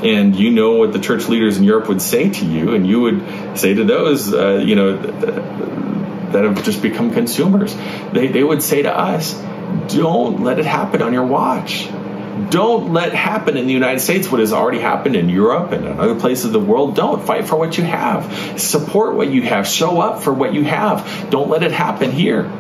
And 0.03 0.35
you 0.37 0.51
know 0.51 0.73
what 0.77 0.93
the 0.93 0.99
church 0.99 1.29
leaders 1.29 1.57
in 1.57 1.65
Europe 1.65 1.89
would 1.89 2.03
say 2.03 2.31
to 2.31 2.45
you, 2.45 2.75
and 2.75 2.87
you 2.87 3.01
would 3.01 3.59
say 3.59 3.75
to 3.75 3.85
those, 3.85 4.33
uh, 4.33 4.63
you 4.65 4.75
know, 4.75 4.97
that 4.97 6.45
have 6.45 6.65
just 6.65 6.83
become 6.83 7.13
consumers. 7.13 7.75
They, 8.13 8.27
they 8.27 8.43
would 8.43 8.63
say 8.63 8.83
to 8.83 8.97
us, 8.97 9.41
don't 9.89 10.43
let 10.43 10.59
it 10.59 10.67
happen 10.67 11.01
on 11.01 11.13
your 11.13 11.25
watch. 11.25 11.89
Don't 12.51 12.93
let 12.93 13.15
happen 13.15 13.57
in 13.57 13.67
the 13.67 13.73
United 13.73 14.01
States 14.01 14.31
what 14.31 14.41
has 14.41 14.53
already 14.53 14.81
happened 14.81 15.15
in 15.15 15.29
Europe 15.29 15.71
and 15.71 15.87
in 15.87 16.01
other 16.01 16.19
places 16.19 16.47
of 16.47 16.53
the 16.53 16.61
world. 16.61 16.97
Don't 16.97 17.25
fight 17.25 17.47
for 17.47 17.57
what 17.57 17.79
you 17.79 17.85
have. 17.85 18.61
Support 18.61 19.15
what 19.15 19.31
you 19.31 19.43
have. 19.43 19.69
Show 19.69 20.01
up 20.01 20.23
for 20.23 20.35
what 20.35 20.53
you 20.53 20.65
have. 20.65 21.29
Don't 21.31 21.49
let 21.49 21.63
it 21.63 21.71
happen 21.71 22.11
here. 22.11 22.51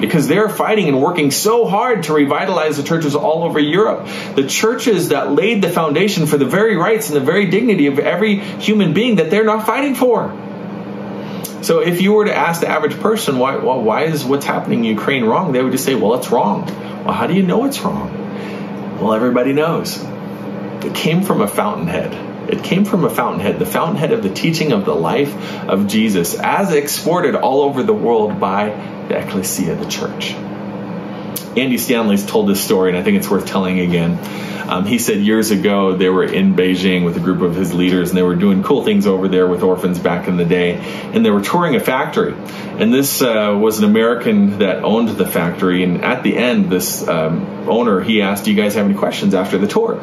Because 0.00 0.26
they're 0.26 0.48
fighting 0.48 0.88
and 0.88 1.02
working 1.02 1.30
so 1.30 1.66
hard 1.66 2.04
to 2.04 2.14
revitalize 2.14 2.76
the 2.78 2.82
churches 2.82 3.14
all 3.14 3.44
over 3.44 3.58
Europe. 3.60 4.06
The 4.34 4.46
churches 4.46 5.10
that 5.10 5.32
laid 5.32 5.62
the 5.62 5.68
foundation 5.68 6.26
for 6.26 6.38
the 6.38 6.46
very 6.46 6.76
rights 6.76 7.08
and 7.08 7.16
the 7.16 7.24
very 7.24 7.46
dignity 7.50 7.86
of 7.86 7.98
every 7.98 8.36
human 8.36 8.94
being 8.94 9.16
that 9.16 9.30
they're 9.30 9.44
not 9.44 9.66
fighting 9.66 9.94
for. 9.94 10.34
So 11.62 11.80
if 11.80 12.00
you 12.00 12.14
were 12.14 12.24
to 12.24 12.34
ask 12.34 12.62
the 12.62 12.68
average 12.68 12.98
person, 13.00 13.38
why, 13.38 13.56
well, 13.56 13.82
why 13.82 14.04
is 14.04 14.24
what's 14.24 14.46
happening 14.46 14.78
in 14.80 14.84
Ukraine 14.96 15.24
wrong? 15.24 15.52
They 15.52 15.62
would 15.62 15.72
just 15.72 15.84
say, 15.84 15.94
well, 15.94 16.14
it's 16.14 16.30
wrong. 16.30 16.64
Well, 17.04 17.12
how 17.12 17.26
do 17.26 17.34
you 17.34 17.42
know 17.42 17.66
it's 17.66 17.80
wrong? 17.80 18.98
Well, 18.98 19.12
everybody 19.12 19.52
knows. 19.52 20.02
It 20.82 20.94
came 20.94 21.22
from 21.22 21.42
a 21.42 21.46
fountainhead. 21.46 22.50
It 22.50 22.64
came 22.64 22.86
from 22.86 23.04
a 23.04 23.10
fountainhead, 23.10 23.58
the 23.58 23.66
fountainhead 23.66 24.12
of 24.12 24.22
the 24.22 24.32
teaching 24.32 24.72
of 24.72 24.86
the 24.86 24.94
life 24.94 25.34
of 25.68 25.86
Jesus, 25.86 26.34
as 26.34 26.72
exported 26.72 27.34
all 27.34 27.60
over 27.62 27.82
the 27.82 27.92
world 27.92 28.40
by 28.40 28.70
the 29.10 29.18
ecclesia, 29.18 29.74
the 29.74 29.86
church. 29.90 30.32
Andy 31.56 31.78
Stanley's 31.78 32.24
told 32.24 32.48
this 32.48 32.62
story, 32.64 32.90
and 32.90 32.98
I 32.98 33.02
think 33.02 33.18
it's 33.18 33.28
worth 33.28 33.44
telling 33.44 33.80
again. 33.80 34.18
Um, 34.70 34.86
he 34.86 35.00
said 35.00 35.18
years 35.18 35.50
ago 35.50 35.96
they 35.96 36.08
were 36.08 36.22
in 36.22 36.54
Beijing 36.54 37.04
with 37.04 37.16
a 37.16 37.20
group 37.20 37.40
of 37.40 37.56
his 37.56 37.74
leaders, 37.74 38.10
and 38.10 38.16
they 38.16 38.22
were 38.22 38.36
doing 38.36 38.62
cool 38.62 38.84
things 38.84 39.04
over 39.04 39.26
there 39.26 39.48
with 39.48 39.64
orphans 39.64 39.98
back 39.98 40.28
in 40.28 40.36
the 40.36 40.44
day, 40.44 40.74
and 40.76 41.26
they 41.26 41.30
were 41.30 41.40
touring 41.40 41.74
a 41.74 41.80
factory. 41.80 42.34
And 42.78 42.94
this 42.94 43.20
uh, 43.20 43.58
was 43.60 43.80
an 43.80 43.84
American 43.84 44.60
that 44.60 44.84
owned 44.84 45.08
the 45.08 45.26
factory, 45.26 45.82
and 45.82 46.04
at 46.04 46.22
the 46.22 46.36
end, 46.36 46.70
this 46.70 47.06
um, 47.08 47.68
owner 47.68 48.00
he 48.00 48.22
asked, 48.22 48.44
"Do 48.44 48.52
you 48.52 48.56
guys 48.56 48.76
have 48.76 48.86
any 48.86 48.94
questions 48.94 49.34
after 49.34 49.58
the 49.58 49.66
tour?" 49.66 49.98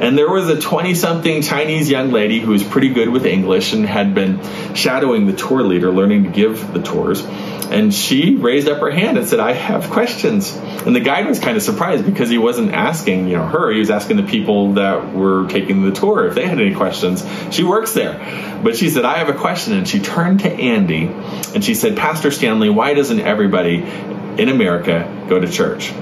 And 0.00 0.18
there 0.18 0.30
was 0.30 0.48
a 0.48 0.56
20-something 0.56 1.42
Chinese 1.42 1.88
young 1.88 2.10
lady 2.10 2.40
who 2.40 2.50
was 2.50 2.64
pretty 2.64 2.88
good 2.88 3.08
with 3.08 3.24
English 3.24 3.72
and 3.72 3.86
had 3.86 4.14
been 4.14 4.40
shadowing 4.74 5.26
the 5.26 5.32
tour 5.32 5.62
leader, 5.62 5.92
learning 5.92 6.24
to 6.24 6.30
give 6.30 6.72
the 6.72 6.82
tours 6.82 7.24
and 7.70 7.92
she 7.92 8.36
raised 8.36 8.66
up 8.66 8.80
her 8.80 8.90
hand 8.90 9.18
and 9.18 9.28
said, 9.28 9.40
I 9.40 9.52
have 9.52 9.90
questions. 9.90 10.56
And 10.56 10.96
the 10.96 11.00
guide 11.00 11.26
was 11.26 11.38
kind 11.38 11.56
of 11.56 11.62
surprised 11.62 12.06
because 12.06 12.30
he 12.30 12.38
wasn't 12.38 12.72
asking, 12.72 13.28
you 13.28 13.36
know, 13.36 13.46
her, 13.46 13.70
he 13.70 13.78
was 13.78 13.90
asking 13.90 14.16
the 14.16 14.22
people 14.22 14.74
that 14.74 15.12
were 15.12 15.46
taking 15.48 15.82
the 15.82 15.92
tour 15.92 16.26
if 16.26 16.34
they 16.34 16.46
had 16.46 16.58
any 16.58 16.74
questions. 16.74 17.24
She 17.50 17.64
works 17.64 17.92
there. 17.92 18.60
But 18.62 18.76
she 18.76 18.88
said, 18.88 19.04
I 19.04 19.18
have 19.18 19.28
a 19.28 19.34
question. 19.34 19.74
And 19.74 19.86
she 19.86 20.00
turned 20.00 20.40
to 20.40 20.50
Andy 20.50 21.08
and 21.54 21.62
she 21.62 21.74
said, 21.74 21.96
Pastor 21.96 22.30
Stanley, 22.30 22.70
why 22.70 22.94
doesn't 22.94 23.20
everybody 23.20 23.76
in 23.76 24.48
America 24.48 25.26
go 25.28 25.38
to 25.38 25.46
church? 25.46 25.92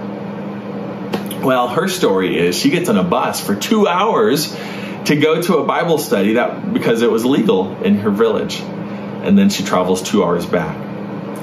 Well, 1.42 1.68
her 1.68 1.88
story 1.88 2.38
is 2.38 2.56
she 2.56 2.70
gets 2.70 2.88
on 2.88 2.96
a 2.96 3.04
bus 3.04 3.44
for 3.44 3.56
two 3.56 3.88
hours 3.88 4.56
to 5.06 5.16
go 5.16 5.42
to 5.42 5.58
a 5.58 5.64
Bible 5.64 5.98
study 5.98 6.34
that 6.34 6.72
because 6.72 7.02
it 7.02 7.10
was 7.10 7.24
legal 7.24 7.76
in 7.82 7.96
her 7.98 8.10
village. 8.10 8.60
And 8.60 9.36
then 9.36 9.50
she 9.50 9.64
travels 9.64 10.02
two 10.02 10.22
hours 10.22 10.46
back. 10.46 10.85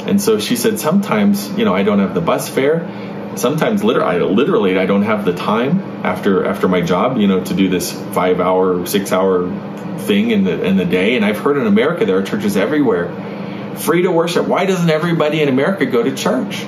And 0.06 0.22
so 0.22 0.40
she 0.40 0.56
said, 0.56 0.80
sometimes, 0.80 1.50
you 1.58 1.66
know, 1.66 1.74
I 1.74 1.84
don't 1.84 2.00
have 2.00 2.14
the 2.14 2.22
bus 2.22 2.50
fare. 2.50 3.12
Sometimes, 3.36 3.84
literally, 3.84 4.16
I, 4.16 4.18
literally, 4.20 4.78
I 4.78 4.86
don't 4.86 5.04
have 5.04 5.26
the 5.26 5.34
time 5.34 5.80
after 6.06 6.46
after 6.46 6.68
my 6.68 6.82
job, 6.82 7.18
you 7.18 7.28
know, 7.28 7.44
to 7.44 7.54
do 7.54 7.70
this 7.70 7.92
five 7.92 8.40
hour, 8.40 8.86
six 8.86 9.12
hour 9.12 9.50
thing 9.98 10.32
in 10.32 10.44
the 10.44 10.64
in 10.64 10.78
the 10.78 10.86
day. 10.86 11.16
And 11.16 11.26
I've 11.26 11.40
heard 11.40 11.58
in 11.58 11.66
America 11.66 12.06
there 12.06 12.18
are 12.18 12.24
churches 12.24 12.58
everywhere, 12.58 13.76
free 13.78 14.04
to 14.04 14.12
worship. 14.12 14.48
Why 14.48 14.66
doesn't 14.66 14.90
everybody 14.90 15.42
in 15.42 15.50
America 15.50 15.86
go 15.86 16.04
to 16.04 16.16
church? 16.16 16.64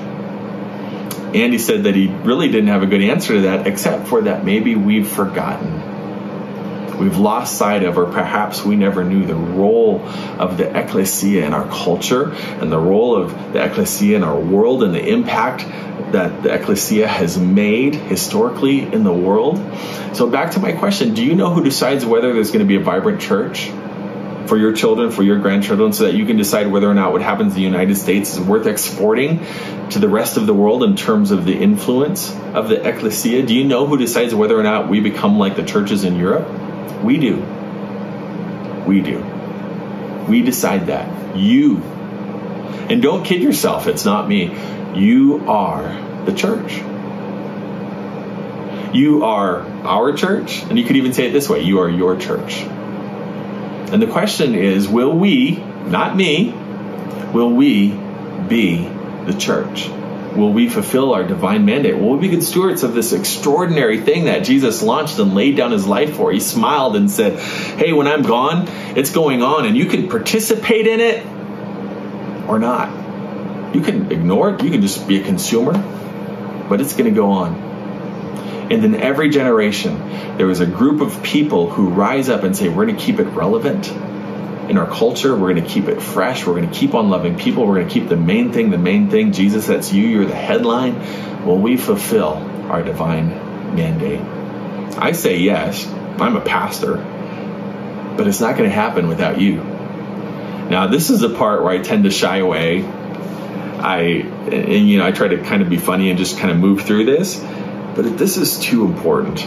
Andy 1.35 1.57
said 1.59 1.83
that 1.83 1.95
he 1.95 2.07
really 2.07 2.47
didn't 2.47 2.69
have 2.69 2.81
a 2.81 2.87
good 2.87 3.01
answer 3.01 3.33
to 3.33 3.41
that, 3.41 3.67
except 3.67 4.07
for 4.07 4.21
that 4.21 4.45
maybe 4.45 4.75
we've 4.75 5.07
forgotten. 5.07 5.94
We've 6.99 7.17
lost 7.17 7.57
sight 7.57 7.83
of, 7.83 7.97
or 7.97 8.05
perhaps 8.05 8.63
we 8.63 8.75
never 8.75 9.03
knew 9.03 9.25
the 9.25 9.35
role 9.35 10.01
of 10.39 10.57
the 10.57 10.77
ecclesia 10.77 11.45
in 11.45 11.53
our 11.53 11.67
culture 11.67 12.31
and 12.33 12.71
the 12.71 12.79
role 12.79 13.15
of 13.15 13.31
the 13.53 13.63
ecclesia 13.63 14.15
in 14.15 14.23
our 14.23 14.39
world 14.39 14.83
and 14.83 14.93
the 14.93 15.05
impact 15.05 15.65
that 16.11 16.43
the 16.43 16.53
ecclesia 16.53 17.07
has 17.07 17.37
made 17.37 17.95
historically 17.95 18.81
in 18.81 19.03
the 19.03 19.13
world. 19.13 19.57
So, 20.13 20.29
back 20.29 20.51
to 20.51 20.59
my 20.59 20.71
question 20.71 21.13
do 21.13 21.23
you 21.23 21.35
know 21.35 21.53
who 21.53 21.63
decides 21.63 22.05
whether 22.05 22.33
there's 22.33 22.51
going 22.51 22.65
to 22.65 22.67
be 22.67 22.75
a 22.75 22.83
vibrant 22.83 23.21
church? 23.21 23.71
For 24.47 24.57
your 24.57 24.73
children, 24.73 25.09
for 25.09 25.23
your 25.23 25.39
grandchildren, 25.39 25.91
so 25.91 26.03
that 26.03 26.13
you 26.13 26.23
can 26.27 26.37
decide 26.37 26.67
whether 26.67 26.87
or 26.87 26.93
not 26.93 27.11
what 27.11 27.23
happens 27.23 27.53
in 27.53 27.55
the 27.55 27.63
United 27.63 27.95
States 27.95 28.35
is 28.35 28.39
worth 28.39 28.67
exporting 28.67 29.39
to 29.89 29.97
the 29.97 30.07
rest 30.07 30.37
of 30.37 30.45
the 30.45 30.53
world 30.53 30.83
in 30.83 30.95
terms 30.95 31.31
of 31.31 31.45
the 31.45 31.57
influence 31.57 32.31
of 32.53 32.69
the 32.69 32.87
ecclesia? 32.87 33.43
Do 33.43 33.55
you 33.55 33.63
know 33.63 33.87
who 33.87 33.97
decides 33.97 34.35
whether 34.35 34.55
or 34.55 34.61
not 34.61 34.87
we 34.87 34.99
become 34.99 35.39
like 35.39 35.55
the 35.55 35.63
churches 35.63 36.03
in 36.03 36.15
Europe? 36.17 36.47
We 37.03 37.17
do. 37.17 37.37
We 38.85 39.01
do. 39.01 39.19
We 40.27 40.41
decide 40.41 40.87
that. 40.87 41.37
You. 41.37 41.77
And 42.89 43.01
don't 43.01 43.23
kid 43.23 43.41
yourself, 43.41 43.87
it's 43.87 44.05
not 44.05 44.27
me. 44.27 44.55
You 44.95 45.43
are 45.47 45.83
the 46.25 46.33
church. 46.33 46.81
You 48.95 49.25
are 49.25 49.61
our 49.83 50.13
church, 50.13 50.63
and 50.63 50.79
you 50.79 50.85
could 50.85 50.95
even 50.95 51.13
say 51.13 51.27
it 51.27 51.31
this 51.31 51.49
way 51.49 51.61
you 51.61 51.79
are 51.79 51.89
your 51.89 52.15
church. 52.15 52.61
And 53.91 54.01
the 54.01 54.07
question 54.07 54.55
is 54.55 54.87
will 54.87 55.17
we, 55.17 55.57
not 55.87 56.15
me, 56.15 56.51
will 57.33 57.51
we 57.51 57.89
be 58.47 58.87
the 59.25 59.35
church? 59.37 59.89
Will 60.35 60.51
we 60.51 60.67
fulfill 60.67 61.13
our 61.13 61.23
divine 61.23 61.63
mandate? 61.63 61.97
Will 61.97 62.17
we 62.17 62.27
be 62.27 62.35
good 62.35 62.43
stewards 62.43 62.83
of 62.83 62.93
this 62.93 63.13
extraordinary 63.13 64.01
thing 64.01 64.25
that 64.25 64.43
Jesus 64.43 64.83
launched 64.83 65.17
and 65.17 65.33
laid 65.33 65.55
down 65.55 65.71
his 65.71 65.87
life 65.87 66.17
for? 66.17 66.31
He 66.31 66.41
smiled 66.41 66.97
and 66.97 67.09
said, 67.09 67.39
Hey, 67.39 67.93
when 67.93 68.07
I'm 68.07 68.21
gone, 68.21 68.67
it's 68.97 69.11
going 69.11 69.41
on, 69.41 69.65
and 69.65 69.77
you 69.77 69.85
can 69.85 70.09
participate 70.09 70.87
in 70.87 70.99
it 70.99 71.25
or 72.49 72.59
not. 72.59 73.73
You 73.73 73.81
can 73.81 74.11
ignore 74.11 74.49
it, 74.51 74.63
you 74.63 74.71
can 74.71 74.81
just 74.81 75.07
be 75.07 75.21
a 75.21 75.23
consumer, 75.23 75.73
but 76.67 76.81
it's 76.81 76.93
going 76.93 77.09
to 77.09 77.15
go 77.15 77.31
on. 77.31 77.55
And 78.71 78.83
in 78.83 78.95
every 78.95 79.29
generation, 79.29 79.97
there 80.37 80.49
is 80.49 80.59
a 80.59 80.65
group 80.65 80.99
of 80.99 81.23
people 81.23 81.69
who 81.69 81.87
rise 81.89 82.27
up 82.27 82.43
and 82.43 82.57
say, 82.57 82.67
We're 82.67 82.85
going 82.85 82.97
to 82.97 83.03
keep 83.03 83.19
it 83.19 83.27
relevant 83.27 83.87
in 84.69 84.77
our 84.77 84.89
culture. 84.89 85.33
We're 85.33 85.53
going 85.53 85.63
to 85.63 85.69
keep 85.69 85.87
it 85.87 86.01
fresh. 86.01 86.45
We're 86.45 86.55
going 86.55 86.69
to 86.69 86.75
keep 86.75 86.93
on 86.93 87.09
loving 87.09 87.37
people. 87.37 87.65
We're 87.65 87.75
going 87.75 87.87
to 87.87 87.93
keep 87.93 88.09
the 88.09 88.15
main 88.15 88.51
thing, 88.51 88.69
the 88.69 88.77
main 88.77 89.09
thing. 89.09 89.31
Jesus, 89.31 89.67
that's 89.67 89.93
you. 89.93 90.07
You're 90.07 90.25
the 90.25 90.35
headline. 90.35 91.45
Will 91.45 91.57
we 91.57 91.77
fulfill 91.77 92.33
our 92.69 92.81
divine 92.81 93.75
mandate? 93.75 94.21
I 94.97 95.11
say 95.11 95.37
yes. 95.37 95.85
I'm 96.19 96.35
a 96.35 96.41
pastor, 96.41 96.95
but 98.17 98.27
it's 98.27 98.39
not 98.39 98.57
going 98.57 98.69
to 98.69 98.75
happen 98.75 99.07
without 99.07 99.39
you. 99.39 99.57
Now, 99.57 100.87
this 100.87 101.09
is 101.09 101.19
the 101.19 101.29
part 101.29 101.63
where 101.63 101.71
I 101.71 101.81
tend 101.81 102.05
to 102.05 102.11
shy 102.11 102.37
away. 102.37 102.83
I, 102.83 103.99
and 104.51 104.89
you 104.89 104.97
know, 104.97 105.05
I 105.05 105.11
try 105.11 105.27
to 105.27 105.43
kind 105.43 105.61
of 105.61 105.69
be 105.69 105.77
funny 105.77 106.09
and 106.09 106.17
just 106.17 106.39
kind 106.39 106.49
of 106.49 106.57
move 106.57 106.81
through 106.81 107.05
this, 107.05 107.39
but 107.39 108.17
this 108.17 108.37
is 108.37 108.59
too 108.59 108.85
important 108.85 109.45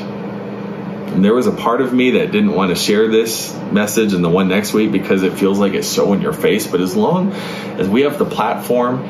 and 1.08 1.24
there 1.24 1.34
was 1.34 1.46
a 1.46 1.52
part 1.52 1.80
of 1.80 1.92
me 1.92 2.12
that 2.12 2.30
didn't 2.30 2.52
want 2.52 2.70
to 2.70 2.76
share 2.76 3.08
this 3.08 3.54
message 3.72 4.12
and 4.12 4.22
the 4.22 4.28
one 4.28 4.48
next 4.48 4.72
week 4.72 4.92
because 4.92 5.22
it 5.22 5.32
feels 5.34 5.58
like 5.58 5.74
it's 5.74 5.88
so 5.88 6.12
in 6.12 6.20
your 6.20 6.32
face. 6.32 6.66
But 6.66 6.80
as 6.80 6.94
long 6.94 7.32
as 7.32 7.88
we 7.88 8.02
have 8.02 8.18
the 8.18 8.24
platform, 8.24 9.02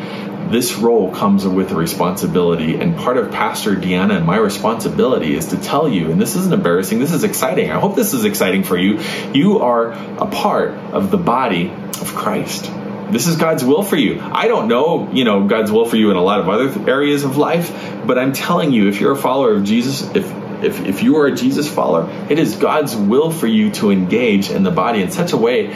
this 0.51 0.77
role 0.77 1.15
comes 1.15 1.47
with 1.47 1.71
a 1.73 1.75
responsibility. 1.75 2.77
And 2.77 2.97
part 2.97 3.19
of 3.19 3.31
Pastor 3.31 3.75
Deanna 3.75 4.17
and 4.17 4.27
my 4.27 4.37
responsibility 4.37 5.35
is 5.35 5.49
to 5.49 5.59
tell 5.59 5.89
you, 5.89 6.11
and 6.11 6.21
this 6.21 6.37
isn't 6.37 6.53
embarrassing, 6.53 6.99
this 6.99 7.13
is 7.13 7.25
exciting. 7.25 7.71
I 7.71 7.79
hope 7.79 7.95
this 7.95 8.15
is 8.15 8.25
exciting 8.25 8.63
for 8.63 8.79
you. 8.79 9.01
You 9.35 9.59
are 9.59 9.93
a 9.93 10.27
part 10.27 10.71
of 10.71 11.11
the 11.11 11.19
body 11.19 11.71
of 11.71 12.15
Christ 12.15 12.71
this 13.11 13.27
is 13.27 13.37
God's 13.37 13.65
will 13.65 13.83
for 13.83 13.97
you. 13.97 14.21
I 14.21 14.49
don't 14.49 14.69
know, 14.69 15.11
you 15.13 15.25
know, 15.25 15.47
God's 15.47 15.73
will 15.73 15.87
for 15.87 15.97
you 15.97 16.11
in 16.11 16.17
a 16.17 16.23
lot 16.23 16.41
of 16.41 16.49
other 16.49 16.91
areas 16.91 17.25
of 17.25 17.37
life, 17.37 17.73
but 18.07 18.19
I'm 18.19 18.33
telling 18.33 18.73
you, 18.73 18.89
if 18.89 19.01
you're 19.01 19.13
a 19.13 19.17
follower 19.17 19.55
of 19.55 19.65
Jesus, 19.65 20.03
if 20.15 20.31
if, 20.63 20.85
if 20.85 21.03
you 21.03 21.17
are 21.19 21.27
a 21.27 21.35
Jesus 21.35 21.73
follower, 21.73 22.09
it 22.29 22.39
is 22.39 22.57
God's 22.57 22.97
will 22.97 23.31
for 23.31 23.47
you 23.47 23.71
to 23.73 23.91
engage 23.91 24.51
in 24.51 24.63
the 24.63 24.71
body 24.71 25.03
in 25.03 25.11
such 25.11 25.33
a 25.33 25.37
way 25.37 25.69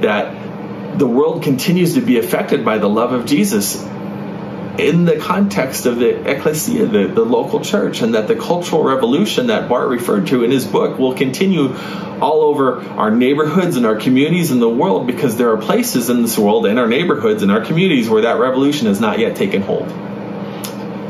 that 0.00 0.98
the 0.98 1.06
world 1.06 1.42
continues 1.42 1.94
to 1.94 2.00
be 2.00 2.18
affected 2.18 2.64
by 2.64 2.78
the 2.78 2.88
love 2.88 3.12
of 3.12 3.26
Jesus 3.26 3.82
in 4.78 5.04
the 5.04 5.18
context 5.18 5.84
of 5.84 5.98
the 5.98 6.30
ecclesia, 6.30 6.86
the, 6.86 7.06
the 7.06 7.24
local 7.24 7.60
church, 7.60 8.00
and 8.00 8.14
that 8.14 8.26
the 8.26 8.36
cultural 8.36 8.82
revolution 8.82 9.48
that 9.48 9.68
Bart 9.68 9.88
referred 9.88 10.28
to 10.28 10.44
in 10.44 10.50
his 10.50 10.66
book 10.66 10.98
will 10.98 11.14
continue 11.14 11.74
all 12.20 12.42
over 12.42 12.80
our 12.80 13.10
neighborhoods 13.10 13.76
and 13.76 13.84
our 13.84 13.96
communities 13.96 14.50
in 14.50 14.60
the 14.60 14.68
world 14.68 15.06
because 15.06 15.36
there 15.36 15.50
are 15.50 15.58
places 15.58 16.08
in 16.08 16.22
this 16.22 16.38
world, 16.38 16.64
in 16.64 16.78
our 16.78 16.88
neighborhoods 16.88 17.42
and 17.42 17.52
our 17.52 17.62
communities, 17.62 18.08
where 18.08 18.22
that 18.22 18.38
revolution 18.38 18.86
has 18.86 18.98
not 18.98 19.18
yet 19.18 19.36
taken 19.36 19.60
hold. 19.60 19.90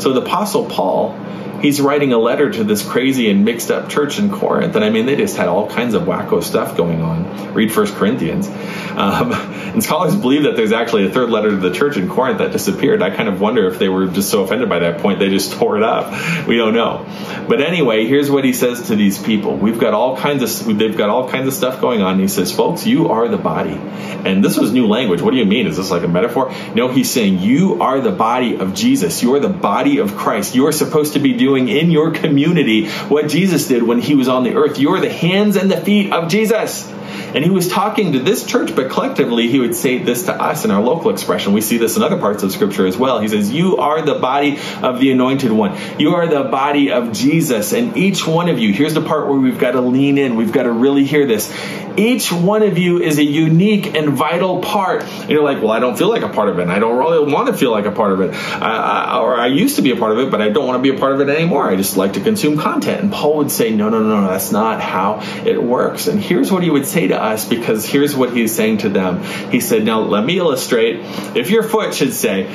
So 0.02 0.12
the 0.12 0.22
Apostle 0.22 0.66
Paul 0.66 1.16
he's 1.62 1.80
writing 1.80 2.12
a 2.12 2.18
letter 2.18 2.50
to 2.50 2.64
this 2.64 2.86
crazy 2.86 3.30
and 3.30 3.44
mixed 3.44 3.70
up 3.70 3.88
church 3.88 4.18
in 4.18 4.30
Corinth. 4.30 4.74
And 4.76 4.84
I 4.84 4.90
mean, 4.90 5.06
they 5.06 5.16
just 5.16 5.36
had 5.36 5.48
all 5.48 5.70
kinds 5.70 5.94
of 5.94 6.02
wacko 6.02 6.42
stuff 6.42 6.76
going 6.76 7.00
on. 7.00 7.54
Read 7.54 7.72
First 7.72 7.94
Corinthians. 7.94 8.48
Um, 8.48 9.32
and 9.72 9.82
scholars 9.82 10.14
believe 10.14 10.42
that 10.42 10.56
there's 10.56 10.72
actually 10.72 11.06
a 11.06 11.10
third 11.10 11.30
letter 11.30 11.50
to 11.50 11.56
the 11.56 11.72
church 11.72 11.96
in 11.96 12.08
Corinth 12.08 12.38
that 12.38 12.52
disappeared. 12.52 13.02
I 13.02 13.14
kind 13.14 13.28
of 13.28 13.40
wonder 13.40 13.66
if 13.68 13.78
they 13.78 13.88
were 13.88 14.08
just 14.08 14.30
so 14.30 14.42
offended 14.42 14.68
by 14.68 14.80
that 14.80 15.00
point 15.00 15.18
they 15.20 15.30
just 15.30 15.52
tore 15.52 15.76
it 15.76 15.82
up. 15.82 16.46
We 16.46 16.56
don't 16.56 16.74
know. 16.74 17.06
But 17.48 17.60
anyway, 17.60 18.06
here's 18.06 18.30
what 18.30 18.44
he 18.44 18.52
says 18.52 18.88
to 18.88 18.96
these 18.96 19.22
people. 19.22 19.56
We've 19.56 19.78
got 19.78 19.94
all 19.94 20.16
kinds 20.16 20.42
of 20.42 20.78
they've 20.78 20.96
got 20.96 21.08
all 21.08 21.28
kinds 21.28 21.48
of 21.48 21.54
stuff 21.54 21.80
going 21.80 22.02
on. 22.02 22.12
And 22.12 22.20
he 22.20 22.28
says, 22.28 22.52
"Folks, 22.52 22.86
you 22.86 23.10
are 23.10 23.28
the 23.28 23.38
body." 23.38 23.78
And 24.24 24.44
this 24.44 24.58
was 24.58 24.72
new 24.72 24.86
language. 24.86 25.22
What 25.22 25.30
do 25.30 25.36
you 25.36 25.46
mean? 25.46 25.66
Is 25.66 25.76
this 25.76 25.90
like 25.90 26.02
a 26.02 26.08
metaphor? 26.08 26.52
No, 26.74 26.88
he's 26.88 27.10
saying 27.10 27.38
you 27.38 27.80
are 27.82 28.00
the 28.00 28.10
body 28.10 28.56
of 28.56 28.74
Jesus. 28.74 29.22
You 29.22 29.34
are 29.34 29.40
the 29.40 29.48
body 29.48 29.98
of 29.98 30.16
Christ. 30.16 30.54
You 30.54 30.66
are 30.66 30.72
supposed 30.72 31.14
to 31.14 31.18
be 31.18 31.34
doing 31.34 31.51
in 31.56 31.90
your 31.90 32.10
community 32.12 32.88
what 32.88 33.28
Jesus 33.28 33.66
did 33.66 33.82
when 33.82 34.00
he 34.00 34.14
was 34.14 34.28
on 34.28 34.44
the 34.44 34.54
earth. 34.54 34.78
You 34.78 34.90
are 34.94 35.00
the 35.00 35.12
hands 35.12 35.56
and 35.56 35.70
the 35.70 35.80
feet 35.80 36.12
of 36.12 36.28
Jesus. 36.28 36.90
And 37.12 37.44
he 37.44 37.50
was 37.50 37.68
talking 37.68 38.12
to 38.12 38.18
this 38.18 38.44
church, 38.44 38.74
but 38.74 38.90
collectively 38.90 39.48
he 39.48 39.60
would 39.60 39.74
say 39.74 39.98
this 39.98 40.24
to 40.24 40.34
us 40.34 40.64
in 40.64 40.70
our 40.70 40.82
local 40.82 41.10
expression. 41.10 41.52
We 41.52 41.60
see 41.60 41.78
this 41.78 41.96
in 41.96 42.02
other 42.02 42.18
parts 42.18 42.42
of 42.42 42.52
scripture 42.52 42.86
as 42.86 42.96
well. 42.96 43.20
He 43.20 43.28
says, 43.28 43.50
You 43.50 43.76
are 43.78 44.02
the 44.02 44.14
body 44.14 44.58
of 44.82 45.00
the 45.00 45.12
anointed 45.12 45.52
one. 45.52 45.78
You 45.98 46.14
are 46.14 46.26
the 46.26 46.44
body 46.44 46.90
of 46.92 47.12
Jesus. 47.12 47.72
And 47.72 47.96
each 47.96 48.26
one 48.26 48.48
of 48.48 48.58
you, 48.58 48.72
here's 48.72 48.94
the 48.94 49.02
part 49.02 49.28
where 49.28 49.38
we've 49.38 49.58
got 49.58 49.72
to 49.72 49.80
lean 49.80 50.18
in. 50.18 50.36
We've 50.36 50.52
got 50.52 50.64
to 50.64 50.72
really 50.72 51.04
hear 51.04 51.26
this. 51.26 51.52
Each 51.96 52.32
one 52.32 52.62
of 52.62 52.78
you 52.78 53.02
is 53.02 53.18
a 53.18 53.24
unique 53.24 53.94
and 53.94 54.10
vital 54.10 54.60
part. 54.60 55.02
And 55.02 55.30
you're 55.30 55.42
like, 55.42 55.58
well, 55.58 55.72
I 55.72 55.78
don't 55.78 55.96
feel 55.96 56.08
like 56.08 56.22
a 56.22 56.28
part 56.28 56.48
of 56.48 56.58
it. 56.58 56.68
I 56.68 56.78
don't 56.78 56.98
really 56.98 57.30
want 57.32 57.48
to 57.48 57.54
feel 57.54 57.70
like 57.70 57.84
a 57.84 57.92
part 57.92 58.12
of 58.12 58.20
it. 58.20 58.30
Or 58.30 59.36
I 59.36 59.48
used 59.48 59.76
to 59.76 59.82
be 59.82 59.90
a 59.90 59.96
part 59.96 60.12
of 60.12 60.18
it, 60.18 60.30
but 60.30 60.40
I 60.40 60.48
don't 60.48 60.66
want 60.66 60.82
to 60.82 60.90
be 60.90 60.96
a 60.96 60.98
part 60.98 61.12
of 61.12 61.20
it 61.20 61.28
anymore. 61.28 61.68
I 61.68 61.76
just 61.76 61.96
like 61.96 62.14
to 62.14 62.20
consume 62.20 62.58
content. 62.58 63.02
And 63.02 63.12
Paul 63.12 63.38
would 63.38 63.50
say, 63.50 63.70
no, 63.70 63.88
no, 63.88 64.02
no, 64.02 64.22
no, 64.22 64.28
that's 64.28 64.52
not 64.52 64.80
how 64.80 65.20
it 65.44 65.62
works. 65.62 66.06
And 66.06 66.20
here's 66.20 66.50
what 66.50 66.62
he 66.62 66.70
would 66.70 66.86
say 66.86 67.01
to 67.08 67.22
us 67.22 67.48
because 67.48 67.86
here's 67.86 68.14
what 68.14 68.32
he's 68.32 68.54
saying 68.54 68.78
to 68.78 68.88
them. 68.88 69.22
He 69.50 69.60
said, 69.60 69.84
now 69.84 70.00
let 70.00 70.24
me 70.24 70.38
illustrate. 70.38 71.00
If 71.36 71.50
your 71.50 71.62
foot 71.62 71.94
should 71.94 72.12
say, 72.12 72.46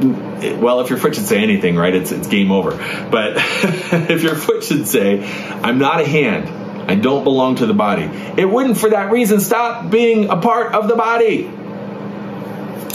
well, 0.00 0.80
if 0.80 0.90
your 0.90 0.98
foot 0.98 1.14
should 1.14 1.26
say 1.26 1.42
anything, 1.42 1.76
right, 1.76 1.94
it's, 1.94 2.12
it's 2.12 2.28
game 2.28 2.52
over. 2.52 2.70
But 3.10 3.34
if 3.36 4.22
your 4.22 4.36
foot 4.36 4.64
should 4.64 4.86
say, 4.86 5.24
I'm 5.62 5.78
not 5.78 6.00
a 6.00 6.06
hand, 6.06 6.48
I 6.90 6.94
don't 6.94 7.24
belong 7.24 7.56
to 7.56 7.66
the 7.66 7.74
body. 7.74 8.04
It 8.40 8.48
wouldn't, 8.48 8.78
for 8.78 8.90
that 8.90 9.10
reason, 9.10 9.40
stop 9.40 9.90
being 9.90 10.30
a 10.30 10.36
part 10.36 10.74
of 10.74 10.88
the 10.88 10.96
body. 10.96 11.50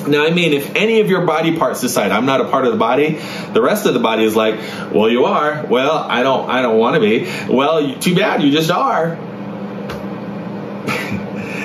Now, 0.07 0.25
I 0.25 0.31
mean, 0.31 0.53
if 0.53 0.75
any 0.75 0.99
of 0.99 1.09
your 1.09 1.25
body 1.25 1.57
parts 1.57 1.81
decide 1.81 2.11
I'm 2.11 2.25
not 2.25 2.41
a 2.41 2.45
part 2.49 2.65
of 2.65 2.73
the 2.73 2.77
body, 2.77 3.19
the 3.53 3.61
rest 3.61 3.85
of 3.85 3.93
the 3.93 3.99
body 3.99 4.23
is 4.25 4.35
like, 4.35 4.55
"Well, 4.91 5.09
you 5.09 5.25
are." 5.25 5.65
Well, 5.65 5.95
I 5.95 6.23
don't. 6.23 6.49
I 6.49 6.61
don't 6.61 6.77
want 6.77 6.95
to 6.95 6.99
be. 6.99 7.25
Well, 7.47 7.95
too 7.95 8.15
bad. 8.15 8.43
You 8.43 8.51
just 8.51 8.69
are. 8.69 9.17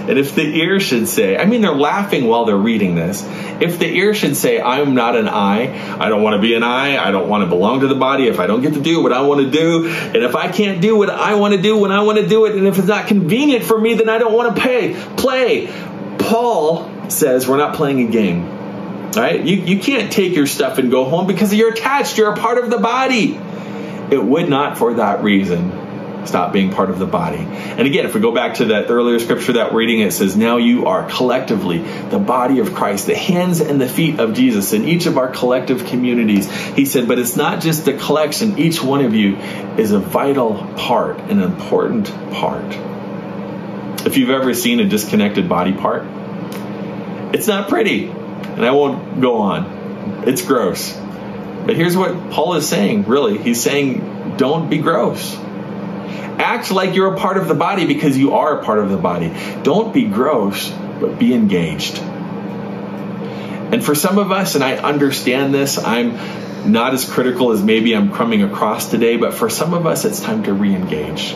And 0.09 0.19
if 0.19 0.35
the 0.35 0.43
ear 0.43 0.81
should 0.81 1.07
say, 1.07 1.37
I 1.37 1.45
mean, 1.45 1.61
they're 1.61 1.75
laughing 1.75 2.27
while 2.27 2.47
they're 2.47 2.57
reading 2.57 2.95
this. 2.95 3.23
If 3.61 3.79
the 3.79 3.87
ear 3.87 4.15
should 4.15 4.37
say, 4.37 4.59
I'm 4.59 4.95
not 4.95 5.17
an 5.17 5.29
eye, 5.29 5.97
I 6.01 6.09
don't 6.09 6.23
want 6.23 6.37
to 6.37 6.41
be 6.41 6.55
an 6.55 6.63
eye, 6.63 6.97
I 6.97 7.11
don't 7.11 7.29
want 7.29 7.45
to 7.45 7.47
belong 7.47 7.81
to 7.81 7.89
the 7.89 7.95
body, 7.95 8.27
if 8.27 8.41
I 8.41 8.47
don't 8.47 8.63
get 8.63 8.73
to 8.73 8.81
do 8.81 9.03
what 9.03 9.13
I 9.13 9.21
want 9.23 9.43
to 9.43 9.51
do, 9.51 9.87
and 9.87 10.17
if 10.17 10.35
I 10.35 10.51
can't 10.51 10.81
do 10.81 10.97
what 10.97 11.11
I 11.11 11.35
want 11.35 11.55
to 11.55 11.61
do 11.61 11.77
when 11.77 11.93
I 11.93 12.03
want 12.03 12.19
to 12.19 12.27
do 12.27 12.47
it, 12.47 12.57
and 12.57 12.67
if 12.67 12.79
it's 12.79 12.89
not 12.89 13.07
convenient 13.07 13.65
for 13.65 13.79
me, 13.79 13.95
then 13.95 14.09
I 14.09 14.17
don't 14.17 14.33
want 14.33 14.57
to 14.57 14.63
pay, 14.63 14.95
play. 15.17 15.67
Paul 16.19 17.11
says 17.11 17.47
we're 17.47 17.59
not 17.59 17.77
playing 17.77 18.09
a 18.09 18.11
game. 18.11 18.57
Right? 19.15 19.43
You, 19.43 19.57
you 19.57 19.81
can't 19.81 20.13
take 20.13 20.35
your 20.37 20.47
stuff 20.47 20.79
and 20.79 20.91
go 20.91 21.05
home 21.05 21.27
because 21.27 21.53
you're 21.53 21.73
attached. 21.73 22.19
You're 22.19 22.33
a 22.33 22.37
part 22.37 22.59
of 22.63 22.71
the 22.71 22.79
body. 22.79 23.35
It 24.11 24.23
would 24.23 24.49
not, 24.49 24.79
for 24.79 24.95
that 24.95 25.23
reason, 25.23 25.71
stop 26.27 26.53
being 26.53 26.71
part 26.71 26.91
of 26.91 26.99
the 26.99 27.07
body. 27.07 27.39
And 27.39 27.81
again, 27.81 28.05
if 28.05 28.15
we 28.15 28.21
go 28.21 28.33
back 28.33 28.57
to 28.57 28.67
that 28.67 28.91
earlier 28.91 29.19
scripture 29.19 29.55
that 29.55 29.73
we're 29.73 29.79
reading, 29.79 30.01
it 30.01 30.13
says, 30.13 30.37
Now 30.37 30.57
you 30.57 30.87
are 30.87 31.09
collectively 31.09 31.79
the 31.79 32.19
body 32.19 32.61
of 32.61 32.75
Christ, 32.75 33.07
the 33.07 33.17
hands 33.17 33.61
and 33.61 33.81
the 33.81 33.89
feet 33.89 34.21
of 34.21 34.35
Jesus 34.35 34.73
in 34.73 34.85
each 34.85 35.07
of 35.07 35.19
our 35.19 35.29
collective 35.29 35.87
communities. 35.87 36.51
He 36.51 36.85
said, 36.85 37.09
But 37.09 37.19
it's 37.19 37.37
not 37.37 37.61
just 37.61 37.85
the 37.85 37.95
collection, 37.95 38.59
each 38.59 38.83
one 38.83 39.05
of 39.05 39.15
you 39.15 39.37
is 39.77 39.93
a 39.93 39.99
vital 39.99 40.55
part, 40.77 41.19
an 41.21 41.41
important 41.41 42.07
part. 42.33 42.75
If 44.07 44.17
you've 44.17 44.31
ever 44.31 44.55
seen 44.55 44.81
a 44.81 44.89
disconnected 44.89 45.49
body 45.49 45.73
part, 45.73 46.05
it's 47.35 47.47
not 47.47 47.69
pretty. 47.69 48.09
And 48.09 48.65
I 48.65 48.71
won't 48.71 49.21
go 49.21 49.37
on. 49.39 50.25
It's 50.27 50.43
gross. 50.43 50.97
But 51.67 51.77
here's 51.77 51.97
what 51.97 52.31
Paul 52.31 52.55
is 52.55 52.67
saying, 52.67 53.05
really. 53.05 53.39
He's 53.39 53.63
saying, 53.63 54.37
don't 54.37 54.71
be 54.71 54.79
gross. 54.79 55.37
Act 56.39 56.71
like 56.71 56.95
you're 56.95 57.15
a 57.15 57.19
part 57.19 57.37
of 57.37 57.49
the 57.49 57.55
body 57.55 57.87
because 57.87 58.17
you 58.17 58.35
are 58.35 58.61
a 58.61 58.65
part 58.65 58.79
of 58.79 58.91
the 58.91 58.97
body. 58.97 59.35
Don't 59.63 59.93
be 59.93 60.05
gross, 60.05 60.71
but 60.71 61.19
be 61.19 61.35
engaged. 61.35 61.99
And 61.99 63.85
for 63.85 63.95
some 63.95 64.19
of 64.19 64.33
us, 64.33 64.55
and 64.55 64.65
I 64.65 64.77
understand 64.77 65.53
this, 65.53 65.79
I'm 65.79 66.73
not 66.73 66.95
as 66.95 67.09
critical 67.09 67.53
as 67.53 67.63
maybe 67.63 67.95
I'm 67.95 68.13
coming 68.13 68.43
across 68.43 68.91
today, 68.91 69.17
but 69.17 69.35
for 69.35 69.51
some 69.51 69.75
of 69.75 69.87
us, 69.87 70.05
it's 70.05 70.21
time 70.21 70.45
to 70.45 70.53
re 70.53 70.75
engage. 70.75 71.35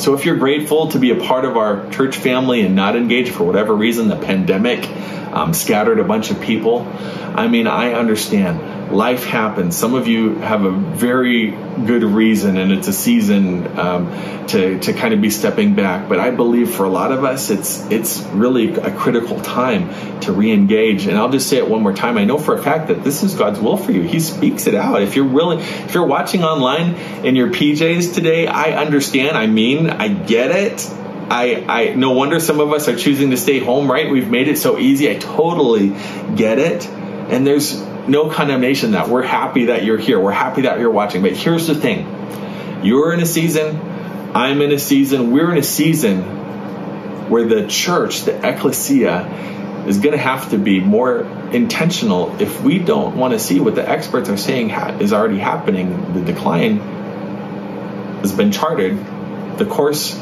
So 0.00 0.14
if 0.14 0.24
you're 0.24 0.36
grateful 0.36 0.88
to 0.88 0.98
be 0.98 1.10
a 1.10 1.16
part 1.16 1.44
of 1.44 1.56
our 1.56 1.88
church 1.90 2.16
family 2.16 2.62
and 2.62 2.74
not 2.74 2.96
engaged 2.96 3.32
for 3.32 3.44
whatever 3.44 3.74
reason, 3.74 4.08
the 4.08 4.16
pandemic 4.16 4.88
um, 5.32 5.54
scattered 5.54 5.98
a 5.98 6.04
bunch 6.04 6.30
of 6.30 6.40
people, 6.40 6.86
I 7.34 7.48
mean, 7.48 7.66
I 7.66 7.92
understand 7.92 8.60
life 8.92 9.24
happens. 9.24 9.76
Some 9.76 9.94
of 9.94 10.06
you 10.06 10.36
have 10.36 10.64
a 10.64 10.70
very 10.70 11.50
good 11.50 12.02
reason, 12.02 12.56
and 12.56 12.70
it's 12.72 12.88
a 12.88 12.92
season 12.92 13.78
um, 13.78 14.46
to 14.48 14.78
to 14.80 14.92
kind 14.92 15.14
of 15.14 15.20
be 15.20 15.30
stepping 15.30 15.74
back. 15.74 16.08
But 16.08 16.20
I 16.20 16.30
believe 16.30 16.74
for 16.74 16.84
a 16.84 16.88
lot 16.88 17.12
of 17.12 17.24
us, 17.24 17.50
it's 17.50 17.90
it's 17.90 18.20
really 18.28 18.74
a 18.74 18.90
critical 18.90 19.40
time 19.40 20.20
to 20.20 20.32
re-engage. 20.32 21.06
And 21.06 21.16
I'll 21.16 21.30
just 21.30 21.48
say 21.48 21.56
it 21.56 21.68
one 21.68 21.82
more 21.82 21.92
time. 21.92 22.18
I 22.18 22.24
know 22.24 22.38
for 22.38 22.54
a 22.54 22.62
fact 22.62 22.88
that 22.88 23.02
this 23.02 23.22
is 23.22 23.34
God's 23.34 23.60
will 23.60 23.76
for 23.76 23.92
you. 23.92 24.02
He 24.02 24.20
speaks 24.20 24.66
it 24.66 24.74
out. 24.74 25.02
If 25.02 25.16
you're 25.16 25.28
willing, 25.28 25.60
if 25.60 25.94
you're 25.94 26.06
watching 26.06 26.44
online 26.44 26.94
in 27.24 27.34
your 27.34 27.48
PJs 27.48 28.14
today, 28.14 28.46
I 28.46 28.72
understand. 28.72 29.36
I 29.36 29.46
mean, 29.46 29.90
I 29.90 30.08
get 30.08 30.50
it. 30.50 30.88
I, 31.30 31.64
I 31.66 31.94
no 31.94 32.10
wonder 32.10 32.40
some 32.40 32.60
of 32.60 32.72
us 32.72 32.88
are 32.88 32.96
choosing 32.96 33.30
to 33.30 33.36
stay 33.36 33.58
home, 33.58 33.90
right? 33.90 34.10
We've 34.10 34.28
made 34.28 34.48
it 34.48 34.58
so 34.58 34.78
easy. 34.78 35.10
I 35.10 35.14
totally 35.14 35.94
get 36.36 36.58
it. 36.58 36.86
And 36.86 37.46
there's 37.46 37.80
no 38.08 38.28
condemnation 38.30 38.92
that 38.92 39.08
we're 39.08 39.22
happy 39.22 39.66
that 39.66 39.84
you're 39.84 39.98
here. 39.98 40.18
We're 40.18 40.32
happy 40.32 40.62
that 40.62 40.78
you're 40.80 40.90
watching. 40.90 41.22
But 41.22 41.32
here's 41.32 41.66
the 41.66 41.74
thing 41.74 42.06
you're 42.82 43.12
in 43.12 43.20
a 43.20 43.26
season, 43.26 43.80
I'm 44.34 44.60
in 44.60 44.72
a 44.72 44.78
season, 44.78 45.30
we're 45.30 45.52
in 45.52 45.58
a 45.58 45.62
season 45.62 46.22
where 47.30 47.46
the 47.46 47.66
church, 47.68 48.22
the 48.22 48.36
ecclesia, 48.46 49.84
is 49.86 49.98
going 49.98 50.12
to 50.12 50.22
have 50.22 50.50
to 50.50 50.58
be 50.58 50.80
more 50.80 51.20
intentional 51.52 52.40
if 52.40 52.62
we 52.62 52.78
don't 52.78 53.16
want 53.16 53.32
to 53.32 53.38
see 53.38 53.60
what 53.60 53.74
the 53.74 53.88
experts 53.88 54.28
are 54.28 54.36
saying 54.36 54.70
is 55.00 55.12
already 55.12 55.38
happening. 55.38 56.12
The 56.14 56.20
decline 56.20 56.78
has 58.20 58.32
been 58.32 58.52
charted, 58.52 58.98
the 59.58 59.66
course 59.66 60.16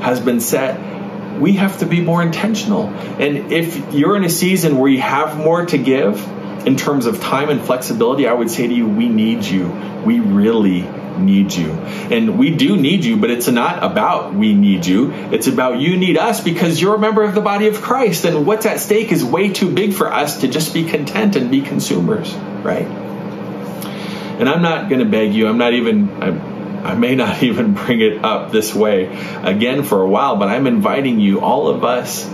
has 0.00 0.20
been 0.20 0.40
set. 0.40 0.94
We 1.40 1.54
have 1.54 1.80
to 1.80 1.86
be 1.86 2.00
more 2.00 2.22
intentional. 2.22 2.88
And 2.88 3.52
if 3.52 3.92
you're 3.92 4.16
in 4.16 4.24
a 4.24 4.30
season 4.30 4.78
where 4.78 4.90
you 4.90 5.00
have 5.00 5.36
more 5.36 5.66
to 5.66 5.78
give, 5.78 6.24
in 6.66 6.76
terms 6.76 7.06
of 7.06 7.20
time 7.20 7.48
and 7.48 7.60
flexibility, 7.62 8.26
I 8.26 8.32
would 8.32 8.50
say 8.50 8.66
to 8.66 8.74
you, 8.74 8.88
we 8.88 9.08
need 9.08 9.44
you. 9.44 9.68
We 10.04 10.18
really 10.18 10.82
need 11.16 11.54
you. 11.54 11.70
And 11.70 12.38
we 12.38 12.50
do 12.50 12.76
need 12.76 13.04
you, 13.04 13.16
but 13.16 13.30
it's 13.30 13.48
not 13.48 13.82
about 13.82 14.34
we 14.34 14.52
need 14.52 14.84
you. 14.84 15.12
It's 15.12 15.46
about 15.46 15.78
you 15.78 15.96
need 15.96 16.18
us 16.18 16.42
because 16.42 16.80
you're 16.80 16.96
a 16.96 16.98
member 16.98 17.22
of 17.22 17.34
the 17.34 17.40
body 17.40 17.68
of 17.68 17.80
Christ. 17.80 18.24
And 18.24 18.46
what's 18.46 18.66
at 18.66 18.80
stake 18.80 19.12
is 19.12 19.24
way 19.24 19.50
too 19.50 19.72
big 19.72 19.94
for 19.94 20.12
us 20.12 20.40
to 20.40 20.48
just 20.48 20.74
be 20.74 20.84
content 20.84 21.36
and 21.36 21.50
be 21.50 21.62
consumers, 21.62 22.34
right? 22.34 22.86
And 24.38 24.48
I'm 24.48 24.60
not 24.60 24.88
going 24.88 24.98
to 24.98 25.06
beg 25.06 25.32
you. 25.32 25.46
I'm 25.46 25.58
not 25.58 25.72
even. 25.72 26.22
I'm, 26.22 26.56
I 26.84 26.94
may 26.94 27.14
not 27.14 27.42
even 27.42 27.74
bring 27.74 28.00
it 28.00 28.24
up 28.24 28.52
this 28.52 28.74
way 28.74 29.06
again 29.42 29.82
for 29.82 30.02
a 30.02 30.08
while, 30.08 30.36
but 30.36 30.48
I'm 30.48 30.66
inviting 30.66 31.20
you, 31.20 31.40
all 31.40 31.68
of 31.68 31.84
us, 31.84 32.28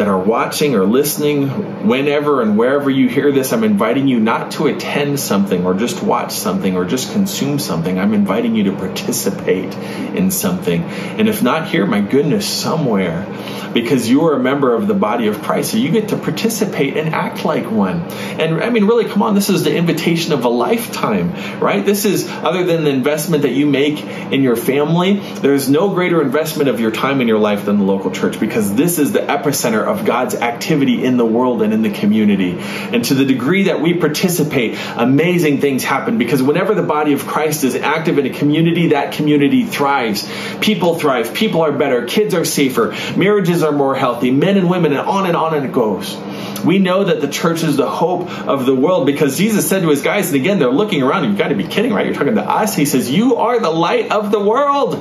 that 0.00 0.08
are 0.08 0.18
watching 0.18 0.74
or 0.74 0.86
listening, 0.86 1.86
whenever 1.86 2.40
and 2.40 2.56
wherever 2.56 2.88
you 2.88 3.06
hear 3.06 3.30
this, 3.30 3.52
I'm 3.52 3.64
inviting 3.64 4.08
you 4.08 4.18
not 4.18 4.52
to 4.52 4.68
attend 4.68 5.20
something 5.20 5.66
or 5.66 5.74
just 5.74 6.02
watch 6.02 6.32
something 6.32 6.74
or 6.74 6.86
just 6.86 7.12
consume 7.12 7.58
something. 7.58 7.98
I'm 7.98 8.14
inviting 8.14 8.56
you 8.56 8.64
to 8.64 8.72
participate 8.72 9.74
in 10.16 10.30
something. 10.30 10.84
And 10.84 11.28
if 11.28 11.42
not 11.42 11.68
here, 11.68 11.84
my 11.84 12.00
goodness, 12.00 12.48
somewhere, 12.48 13.26
because 13.74 14.08
you 14.08 14.24
are 14.24 14.36
a 14.36 14.38
member 14.38 14.74
of 14.74 14.86
the 14.86 14.94
body 14.94 15.26
of 15.28 15.42
Christ, 15.42 15.72
so 15.72 15.76
you 15.76 15.90
get 15.90 16.08
to 16.08 16.16
participate 16.16 16.96
and 16.96 17.14
act 17.14 17.44
like 17.44 17.70
one. 17.70 18.00
And 18.40 18.62
I 18.62 18.70
mean, 18.70 18.86
really, 18.86 19.04
come 19.04 19.22
on, 19.22 19.34
this 19.34 19.50
is 19.50 19.64
the 19.64 19.76
invitation 19.76 20.32
of 20.32 20.46
a 20.46 20.48
lifetime, 20.48 21.60
right? 21.60 21.84
This 21.84 22.06
is, 22.06 22.26
other 22.28 22.64
than 22.64 22.84
the 22.84 22.90
investment 22.90 23.42
that 23.42 23.52
you 23.52 23.66
make 23.66 24.02
in 24.02 24.42
your 24.42 24.56
family, 24.56 25.18
there's 25.18 25.68
no 25.68 25.90
greater 25.90 26.22
investment 26.22 26.70
of 26.70 26.80
your 26.80 26.90
time 26.90 27.20
in 27.20 27.28
your 27.28 27.38
life 27.38 27.66
than 27.66 27.76
the 27.78 27.84
local 27.84 28.10
church 28.10 28.40
because 28.40 28.74
this 28.74 28.98
is 28.98 29.12
the 29.12 29.20
epicenter 29.20 29.86
of 29.90 30.04
God's 30.04 30.34
activity 30.34 31.04
in 31.04 31.16
the 31.16 31.24
world 31.24 31.62
and 31.62 31.72
in 31.72 31.82
the 31.82 31.90
community. 31.90 32.56
And 32.58 33.04
to 33.06 33.14
the 33.14 33.24
degree 33.24 33.64
that 33.64 33.80
we 33.80 33.94
participate, 33.94 34.78
amazing 34.96 35.60
things 35.60 35.84
happen 35.84 36.18
because 36.18 36.42
whenever 36.42 36.74
the 36.74 36.82
body 36.82 37.12
of 37.12 37.26
Christ 37.26 37.64
is 37.64 37.74
active 37.74 38.18
in 38.18 38.26
a 38.26 38.30
community, 38.30 38.88
that 38.88 39.12
community 39.12 39.64
thrives. 39.64 40.28
People 40.60 40.98
thrive, 40.98 41.34
people 41.34 41.62
are 41.62 41.72
better, 41.72 42.06
kids 42.06 42.34
are 42.34 42.44
safer, 42.44 42.94
marriages 43.16 43.62
are 43.62 43.72
more 43.72 43.94
healthy, 43.94 44.30
men 44.30 44.56
and 44.56 44.70
women, 44.70 44.92
and 44.92 45.00
on 45.00 45.26
and 45.26 45.36
on 45.36 45.54
and 45.54 45.66
it 45.66 45.72
goes. 45.72 46.16
We 46.64 46.78
know 46.78 47.04
that 47.04 47.20
the 47.20 47.28
church 47.28 47.62
is 47.62 47.76
the 47.76 47.88
hope 47.88 48.30
of 48.46 48.66
the 48.66 48.74
world 48.74 49.06
because 49.06 49.38
Jesus 49.38 49.68
said 49.68 49.82
to 49.82 49.88
his 49.88 50.02
guys, 50.02 50.28
and 50.28 50.36
again, 50.36 50.58
they're 50.58 50.70
looking 50.70 51.02
around, 51.02 51.24
you've 51.24 51.38
got 51.38 51.48
to 51.48 51.54
be 51.54 51.66
kidding, 51.66 51.92
right? 51.92 52.06
You're 52.06 52.14
talking 52.14 52.34
to 52.34 52.48
us. 52.48 52.74
He 52.74 52.84
says, 52.84 53.10
You 53.10 53.36
are 53.36 53.58
the 53.60 53.70
light 53.70 54.10
of 54.10 54.30
the 54.30 54.40
world. 54.40 54.94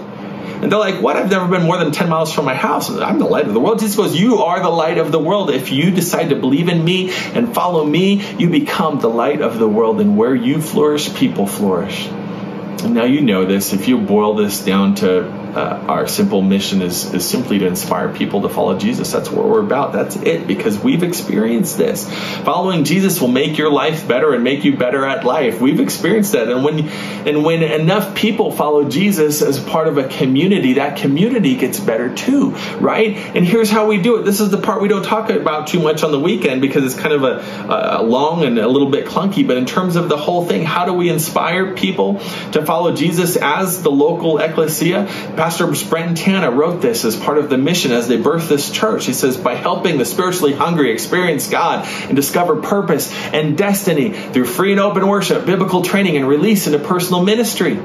And 0.62 0.71
they're 0.71 0.80
like, 0.80 1.02
What? 1.02 1.15
I've 1.15 1.30
never 1.30 1.47
been 1.47 1.63
more 1.63 1.78
than 1.78 1.91
10 1.91 2.10
miles 2.10 2.34
from 2.34 2.45
my 2.45 2.56
house. 2.56 2.89
I'm 2.89 3.19
the 3.19 3.25
light 3.25 3.47
of 3.47 3.54
the 3.54 3.60
world. 3.60 3.80
Jesus 3.80 3.95
goes, 3.95 4.19
You 4.19 4.39
are 4.39 4.62
the 4.62 4.69
light 4.69 4.97
of 4.97 5.12
the 5.12 5.19
world. 5.19 5.49
If 5.52 5.71
you 5.71 5.91
decide 5.91 6.30
to 6.30 6.36
believe 6.36 6.69
in 6.69 6.84
me 6.84 7.12
and 7.12 7.54
follow 7.54 7.86
me, 7.86 8.25
you 8.38 8.49
become 8.49 8.99
the 8.99 9.10
light 9.10 9.41
of 9.41 9.60
the 9.60 9.67
world. 9.67 10.02
And 10.02 10.17
where 10.17 10.36
you 10.36 10.62
flourish, 10.62 11.13
people 11.13 11.47
flourish. 11.47 12.08
And 12.08 12.93
now 12.93 13.06
you 13.06 13.21
know 13.21 13.45
this. 13.45 13.73
If 13.73 13.88
you 13.88 13.99
boil 13.99 14.36
this 14.36 14.63
down 14.63 14.95
to 14.95 15.38
uh, 15.55 15.85
our 15.88 16.07
simple 16.07 16.41
mission 16.41 16.81
is, 16.81 17.13
is 17.13 17.27
simply 17.27 17.59
to 17.59 17.67
inspire 17.67 18.13
people 18.13 18.41
to 18.41 18.49
follow 18.49 18.77
Jesus. 18.77 19.12
That's 19.12 19.29
what 19.29 19.47
we're 19.47 19.62
about. 19.62 19.93
That's 19.93 20.15
it, 20.15 20.47
because 20.47 20.77
we've 20.79 21.03
experienced 21.03 21.77
this. 21.77 22.09
Following 22.43 22.83
Jesus 22.83 23.19
will 23.21 23.27
make 23.27 23.57
your 23.57 23.71
life 23.71 24.07
better 24.07 24.33
and 24.33 24.43
make 24.43 24.63
you 24.63 24.77
better 24.77 25.05
at 25.05 25.23
life. 25.23 25.62
We've 25.62 25.79
experienced 25.79 26.33
that. 26.33 26.49
And 26.49 26.63
when 26.63 26.89
and 27.27 27.43
when 27.43 27.63
enough 27.63 28.15
people 28.15 28.51
follow 28.51 28.89
Jesus 28.89 29.41
as 29.41 29.59
part 29.59 29.88
of 29.88 29.97
a 29.97 30.07
community, 30.07 30.73
that 30.73 30.97
community 30.97 31.55
gets 31.55 31.79
better 31.79 32.13
too, 32.13 32.51
right? 32.79 33.17
And 33.17 33.45
here's 33.45 33.69
how 33.69 33.88
we 33.88 34.01
do 34.01 34.17
it. 34.17 34.23
This 34.23 34.39
is 34.39 34.49
the 34.49 34.57
part 34.57 34.81
we 34.81 34.88
don't 34.88 35.05
talk 35.05 35.29
about 35.29 35.67
too 35.67 35.79
much 35.79 36.03
on 36.03 36.12
the 36.12 36.19
weekend 36.19 36.62
because 36.62 36.83
it's 36.85 36.99
kind 36.99 37.13
of 37.13 37.23
a, 37.23 37.99
a 37.99 38.03
long 38.03 38.43
and 38.43 38.57
a 38.59 38.67
little 38.67 38.89
bit 38.89 39.05
clunky. 39.05 39.45
But 39.45 39.57
in 39.57 39.65
terms 39.65 39.95
of 39.95 40.09
the 40.09 40.17
whole 40.17 40.45
thing, 40.45 40.63
how 40.63 40.85
do 40.85 40.93
we 40.93 41.09
inspire 41.09 41.75
people 41.75 42.19
to 42.53 42.65
follow 42.65 42.93
Jesus 42.95 43.38
as 43.38 43.81
the 43.83 43.91
local 43.91 44.39
ecclesia? 44.39 45.07
Pastor 45.39 45.67
Brent 45.89 46.17
Tana 46.17 46.52
wrote 46.52 46.82
this 46.82 47.06
as 47.06 47.15
part 47.15 47.38
of 47.38 47.49
the 47.49 47.58
mission 47.58 47.93
as 47.93 48.10
they 48.10 48.17
birthed 48.17 48.49
this 48.49 48.69
church. 48.69 49.06
He 49.06 49.13
says, 49.13 49.38
by 49.38 49.56
helping 49.56 49.97
the 49.97 50.04
spiritually 50.04 50.52
hungry 50.52 50.91
experience 50.91 51.49
God 51.49 51.88
and 51.88 52.13
discover 52.13 52.62
purpose 52.62 53.10
and 53.32 53.58
destiny 53.58 54.12
through 54.12 54.43
free 54.43 54.71
and 54.73 54.82
open 54.82 55.08
worship, 55.08 55.45
biblical 55.45 55.82
training, 55.82 56.17
and 56.17 56.28
release 56.28 56.67
into 56.67 56.80
personal 56.80 57.23
ministry. 57.23 57.80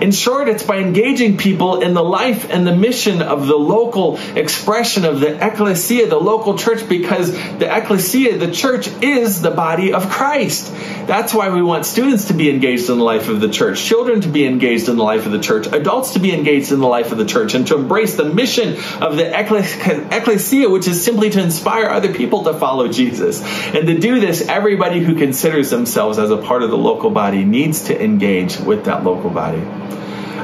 In 0.00 0.12
short, 0.12 0.48
it's 0.48 0.62
by 0.62 0.78
engaging 0.78 1.36
people 1.36 1.82
in 1.82 1.92
the 1.92 2.02
life 2.02 2.48
and 2.48 2.66
the 2.66 2.74
mission 2.74 3.20
of 3.20 3.46
the 3.48 3.54
local 3.54 4.18
expression 4.34 5.04
of 5.04 5.20
the 5.20 5.46
ecclesia, 5.46 6.08
the 6.08 6.16
local 6.16 6.56
church, 6.56 6.88
because 6.88 7.32
the 7.32 7.68
ecclesia, 7.70 8.38
the 8.38 8.50
church, 8.50 8.88
is 9.02 9.42
the 9.42 9.50
body 9.50 9.92
of 9.92 10.08
Christ. 10.08 10.72
That's 11.06 11.34
why 11.34 11.50
we 11.50 11.60
want 11.60 11.84
students 11.84 12.28
to 12.28 12.34
be 12.34 12.48
engaged 12.48 12.88
in 12.88 12.96
the 12.96 13.04
life 13.04 13.28
of 13.28 13.42
the 13.42 13.50
church, 13.50 13.84
children 13.84 14.22
to 14.22 14.28
be 14.28 14.46
engaged 14.46 14.88
in 14.88 14.96
the 14.96 15.04
life 15.04 15.26
of 15.26 15.32
the 15.32 15.38
church, 15.38 15.66
adults 15.66 16.14
to 16.14 16.18
be 16.18 16.32
engaged 16.32 16.72
in 16.72 16.80
the 16.80 16.93
life 16.94 17.10
of 17.10 17.18
the 17.18 17.24
church 17.24 17.54
and 17.54 17.66
to 17.66 17.76
embrace 17.76 18.14
the 18.14 18.24
mission 18.24 18.76
of 19.02 19.16
the 19.16 19.26
ecclesia, 19.36 20.68
which 20.68 20.86
is 20.86 21.04
simply 21.04 21.28
to 21.30 21.42
inspire 21.42 21.86
other 21.86 22.14
people 22.14 22.44
to 22.44 22.54
follow 22.54 22.86
Jesus. 22.86 23.42
And 23.42 23.86
to 23.88 23.98
do 23.98 24.20
this, 24.20 24.48
everybody 24.48 25.00
who 25.00 25.16
considers 25.16 25.70
themselves 25.70 26.18
as 26.18 26.30
a 26.30 26.36
part 26.36 26.62
of 26.62 26.70
the 26.70 26.78
local 26.78 27.10
body 27.10 27.44
needs 27.44 27.84
to 27.86 28.00
engage 28.00 28.58
with 28.58 28.84
that 28.84 29.02
local 29.02 29.30
body. 29.30 29.62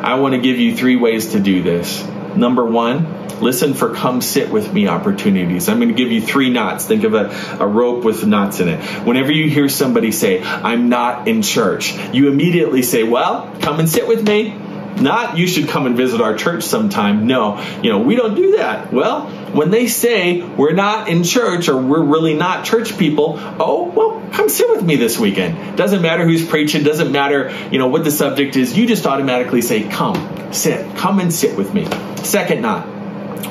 I 0.02 0.14
want 0.14 0.34
to 0.34 0.40
give 0.40 0.58
you 0.58 0.76
three 0.76 0.96
ways 0.96 1.32
to 1.32 1.40
do 1.40 1.62
this. 1.62 2.04
Number 2.34 2.64
one, 2.64 3.40
listen 3.40 3.74
for 3.74 3.94
come 3.94 4.20
sit 4.20 4.50
with 4.50 4.72
me 4.72 4.88
opportunities. 4.88 5.68
I'm 5.68 5.78
going 5.78 5.88
to 5.88 5.94
give 5.94 6.10
you 6.10 6.20
three 6.20 6.50
knots. 6.50 6.86
Think 6.86 7.04
of 7.04 7.14
a, 7.14 7.30
a 7.60 7.66
rope 7.66 8.04
with 8.04 8.26
knots 8.26 8.60
in 8.60 8.68
it. 8.68 8.80
Whenever 9.06 9.32
you 9.32 9.48
hear 9.48 9.68
somebody 9.68 10.12
say, 10.12 10.42
I'm 10.42 10.88
not 10.88 11.28
in 11.28 11.42
church, 11.42 11.92
you 12.12 12.28
immediately 12.28 12.82
say, 12.82 13.02
Well, 13.02 13.56
come 13.60 13.80
and 13.80 13.88
sit 13.88 14.08
with 14.08 14.26
me. 14.26 14.59
Not 14.96 15.38
you 15.38 15.46
should 15.46 15.68
come 15.68 15.86
and 15.86 15.96
visit 15.96 16.20
our 16.20 16.36
church 16.36 16.64
sometime. 16.64 17.26
No, 17.26 17.60
you 17.82 17.90
know, 17.90 18.00
we 18.00 18.16
don't 18.16 18.34
do 18.34 18.56
that. 18.56 18.92
Well, 18.92 19.28
when 19.52 19.70
they 19.70 19.86
say 19.86 20.42
we're 20.42 20.72
not 20.72 21.08
in 21.08 21.24
church 21.24 21.68
or 21.68 21.80
we're 21.80 22.02
really 22.02 22.34
not 22.34 22.64
church 22.64 22.98
people, 22.98 23.34
oh, 23.38 23.84
well, 23.84 24.28
come 24.32 24.48
sit 24.48 24.68
with 24.70 24.84
me 24.84 24.96
this 24.96 25.18
weekend. 25.18 25.76
Doesn't 25.76 26.02
matter 26.02 26.24
who's 26.24 26.46
preaching, 26.46 26.82
doesn't 26.82 27.12
matter, 27.12 27.50
you 27.70 27.78
know, 27.78 27.88
what 27.88 28.04
the 28.04 28.10
subject 28.10 28.56
is. 28.56 28.76
You 28.76 28.86
just 28.86 29.06
automatically 29.06 29.62
say, 29.62 29.88
come, 29.88 30.52
sit, 30.52 30.96
come 30.96 31.20
and 31.20 31.32
sit 31.32 31.56
with 31.56 31.72
me. 31.72 31.86
Second 32.22 32.62
knot 32.62 33.00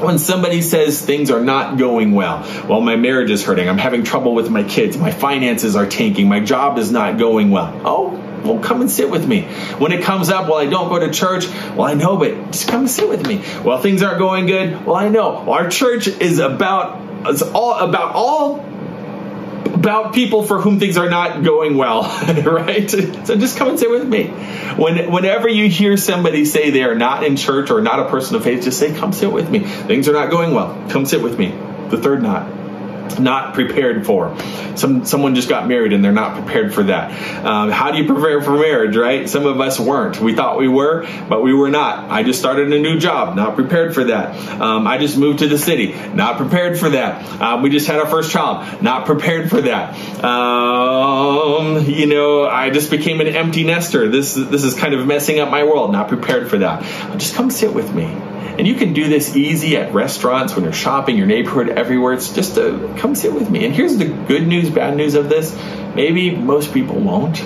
when 0.01 0.17
somebody 0.17 0.61
says 0.61 1.03
things 1.03 1.29
are 1.29 1.43
not 1.43 1.77
going 1.77 2.13
well, 2.13 2.39
well, 2.69 2.79
my 2.79 2.95
marriage 2.95 3.29
is 3.29 3.43
hurting, 3.43 3.67
I'm 3.67 3.77
having 3.77 4.03
trouble 4.03 4.33
with 4.33 4.49
my 4.49 4.63
kids, 4.63 4.97
my 4.97 5.11
finances 5.11 5.75
are 5.75 5.85
tanking, 5.85 6.29
my 6.29 6.39
job 6.39 6.77
is 6.77 6.91
not 6.91 7.17
going 7.17 7.49
well. 7.49 7.81
Oh, 7.83 8.18
well, 8.43 8.59
come 8.59 8.81
and 8.81 8.89
sit 8.89 9.09
with 9.09 9.27
me. 9.27 9.43
When 9.77 9.91
it 9.91 10.03
comes 10.03 10.29
up, 10.29 10.47
well, 10.47 10.57
I 10.57 10.65
don't 10.65 10.89
go 10.89 10.99
to 10.99 11.11
church. 11.11 11.47
Well, 11.47 11.83
I 11.83 11.93
know, 11.93 12.17
but 12.17 12.51
just 12.51 12.67
come 12.67 12.81
and 12.81 12.89
sit 12.89 13.07
with 13.07 13.25
me. 13.25 13.43
Well, 13.63 13.81
things 13.81 14.01
aren't 14.01 14.19
going 14.19 14.45
good. 14.45 14.85
Well, 14.85 14.95
I 14.95 15.09
know. 15.09 15.49
Our 15.49 15.69
church 15.69 16.07
is 16.07 16.39
about 16.39 17.07
it's 17.25 17.41
all 17.41 17.73
about 17.73 18.15
all 18.15 18.59
about 19.73 20.13
people 20.13 20.43
for 20.43 20.59
whom 20.59 20.79
things 20.79 20.97
are 20.97 21.09
not 21.09 21.43
going 21.43 21.77
well, 21.77 22.03
right? 22.45 22.89
So 22.89 23.35
just 23.37 23.57
come 23.57 23.69
and 23.69 23.79
sit 23.79 23.89
with 23.89 24.07
me. 24.07 24.27
When, 24.27 25.11
whenever 25.11 25.47
you 25.47 25.69
hear 25.69 25.95
somebody 25.95 26.43
say 26.43 26.69
they 26.69 26.83
are 26.83 26.95
not 26.95 27.23
in 27.23 27.37
church 27.37 27.71
or 27.71 27.81
not 27.81 27.99
a 27.99 28.09
person 28.09 28.35
of 28.35 28.43
faith, 28.43 28.63
just 28.63 28.77
say, 28.77 28.93
come 28.93 29.13
sit 29.13 29.31
with 29.31 29.49
me. 29.49 29.59
Things 29.59 30.09
are 30.09 30.13
not 30.13 30.31
going 30.31 30.53
well. 30.53 30.89
Come 30.89 31.05
sit 31.05 31.21
with 31.21 31.37
me. 31.37 31.51
The 31.89 31.97
third 31.97 32.21
not 32.21 32.58
not 33.17 33.53
prepared 33.53 34.05
for. 34.05 34.37
Some 34.75 35.05
someone 35.05 35.35
just 35.35 35.49
got 35.49 35.67
married 35.67 35.93
and 35.93 36.03
they're 36.03 36.11
not 36.11 36.35
prepared 36.35 36.73
for 36.73 36.83
that. 36.83 37.11
Um, 37.45 37.71
how 37.71 37.91
do 37.91 37.97
you 37.97 38.05
prepare 38.05 38.41
for 38.41 38.51
marriage? 38.51 38.95
Right? 38.95 39.29
Some 39.29 39.45
of 39.45 39.59
us 39.61 39.79
weren't. 39.79 40.19
We 40.19 40.35
thought 40.35 40.59
we 40.59 40.67
were, 40.67 41.07
but 41.27 41.41
we 41.41 41.53
were 41.53 41.69
not. 41.69 42.11
I 42.11 42.23
just 42.23 42.39
started 42.39 42.71
a 42.71 42.79
new 42.79 42.99
job, 42.99 43.35
not 43.35 43.55
prepared 43.55 43.93
for 43.93 44.03
that. 44.05 44.35
Um, 44.59 44.85
I 44.87 44.97
just 44.97 45.17
moved 45.17 45.39
to 45.39 45.47
the 45.47 45.57
city, 45.57 45.93
not 46.13 46.37
prepared 46.37 46.77
for 46.77 46.89
that. 46.89 47.41
Um, 47.41 47.61
we 47.61 47.69
just 47.69 47.87
had 47.87 47.99
our 47.99 48.07
first 48.07 48.31
child, 48.31 48.81
not 48.81 49.05
prepared 49.05 49.49
for 49.49 49.61
that. 49.61 49.95
Um, 50.23 51.85
you 51.85 52.05
know, 52.05 52.45
I 52.45 52.69
just 52.69 52.91
became 52.91 53.21
an 53.21 53.27
empty 53.27 53.63
nester. 53.63 54.09
This 54.09 54.33
this 54.33 54.63
is 54.63 54.75
kind 54.75 54.93
of 54.93 55.07
messing 55.07 55.39
up 55.39 55.49
my 55.49 55.63
world. 55.63 55.91
Not 55.91 56.09
prepared 56.09 56.49
for 56.49 56.57
that. 56.59 56.83
Just 57.17 57.35
come 57.35 57.49
sit 57.49 57.73
with 57.73 57.93
me 57.93 58.05
and 58.39 58.67
you 58.67 58.75
can 58.75 58.93
do 58.93 59.07
this 59.07 59.35
easy 59.35 59.77
at 59.77 59.93
restaurants, 59.93 60.55
when 60.55 60.63
you're 60.63 60.73
shopping, 60.73 61.17
your 61.17 61.27
neighborhood, 61.27 61.69
everywhere. 61.69 62.13
It's 62.13 62.33
just 62.33 62.57
a 62.57 62.93
come 62.97 63.15
sit 63.15 63.33
with 63.33 63.49
me. 63.49 63.65
And 63.65 63.73
here's 63.73 63.97
the 63.97 64.05
good 64.05 64.47
news, 64.47 64.69
bad 64.69 64.95
news 64.95 65.15
of 65.15 65.29
this. 65.29 65.55
Maybe 65.95 66.35
most 66.35 66.73
people 66.73 66.99
won't 66.99 67.43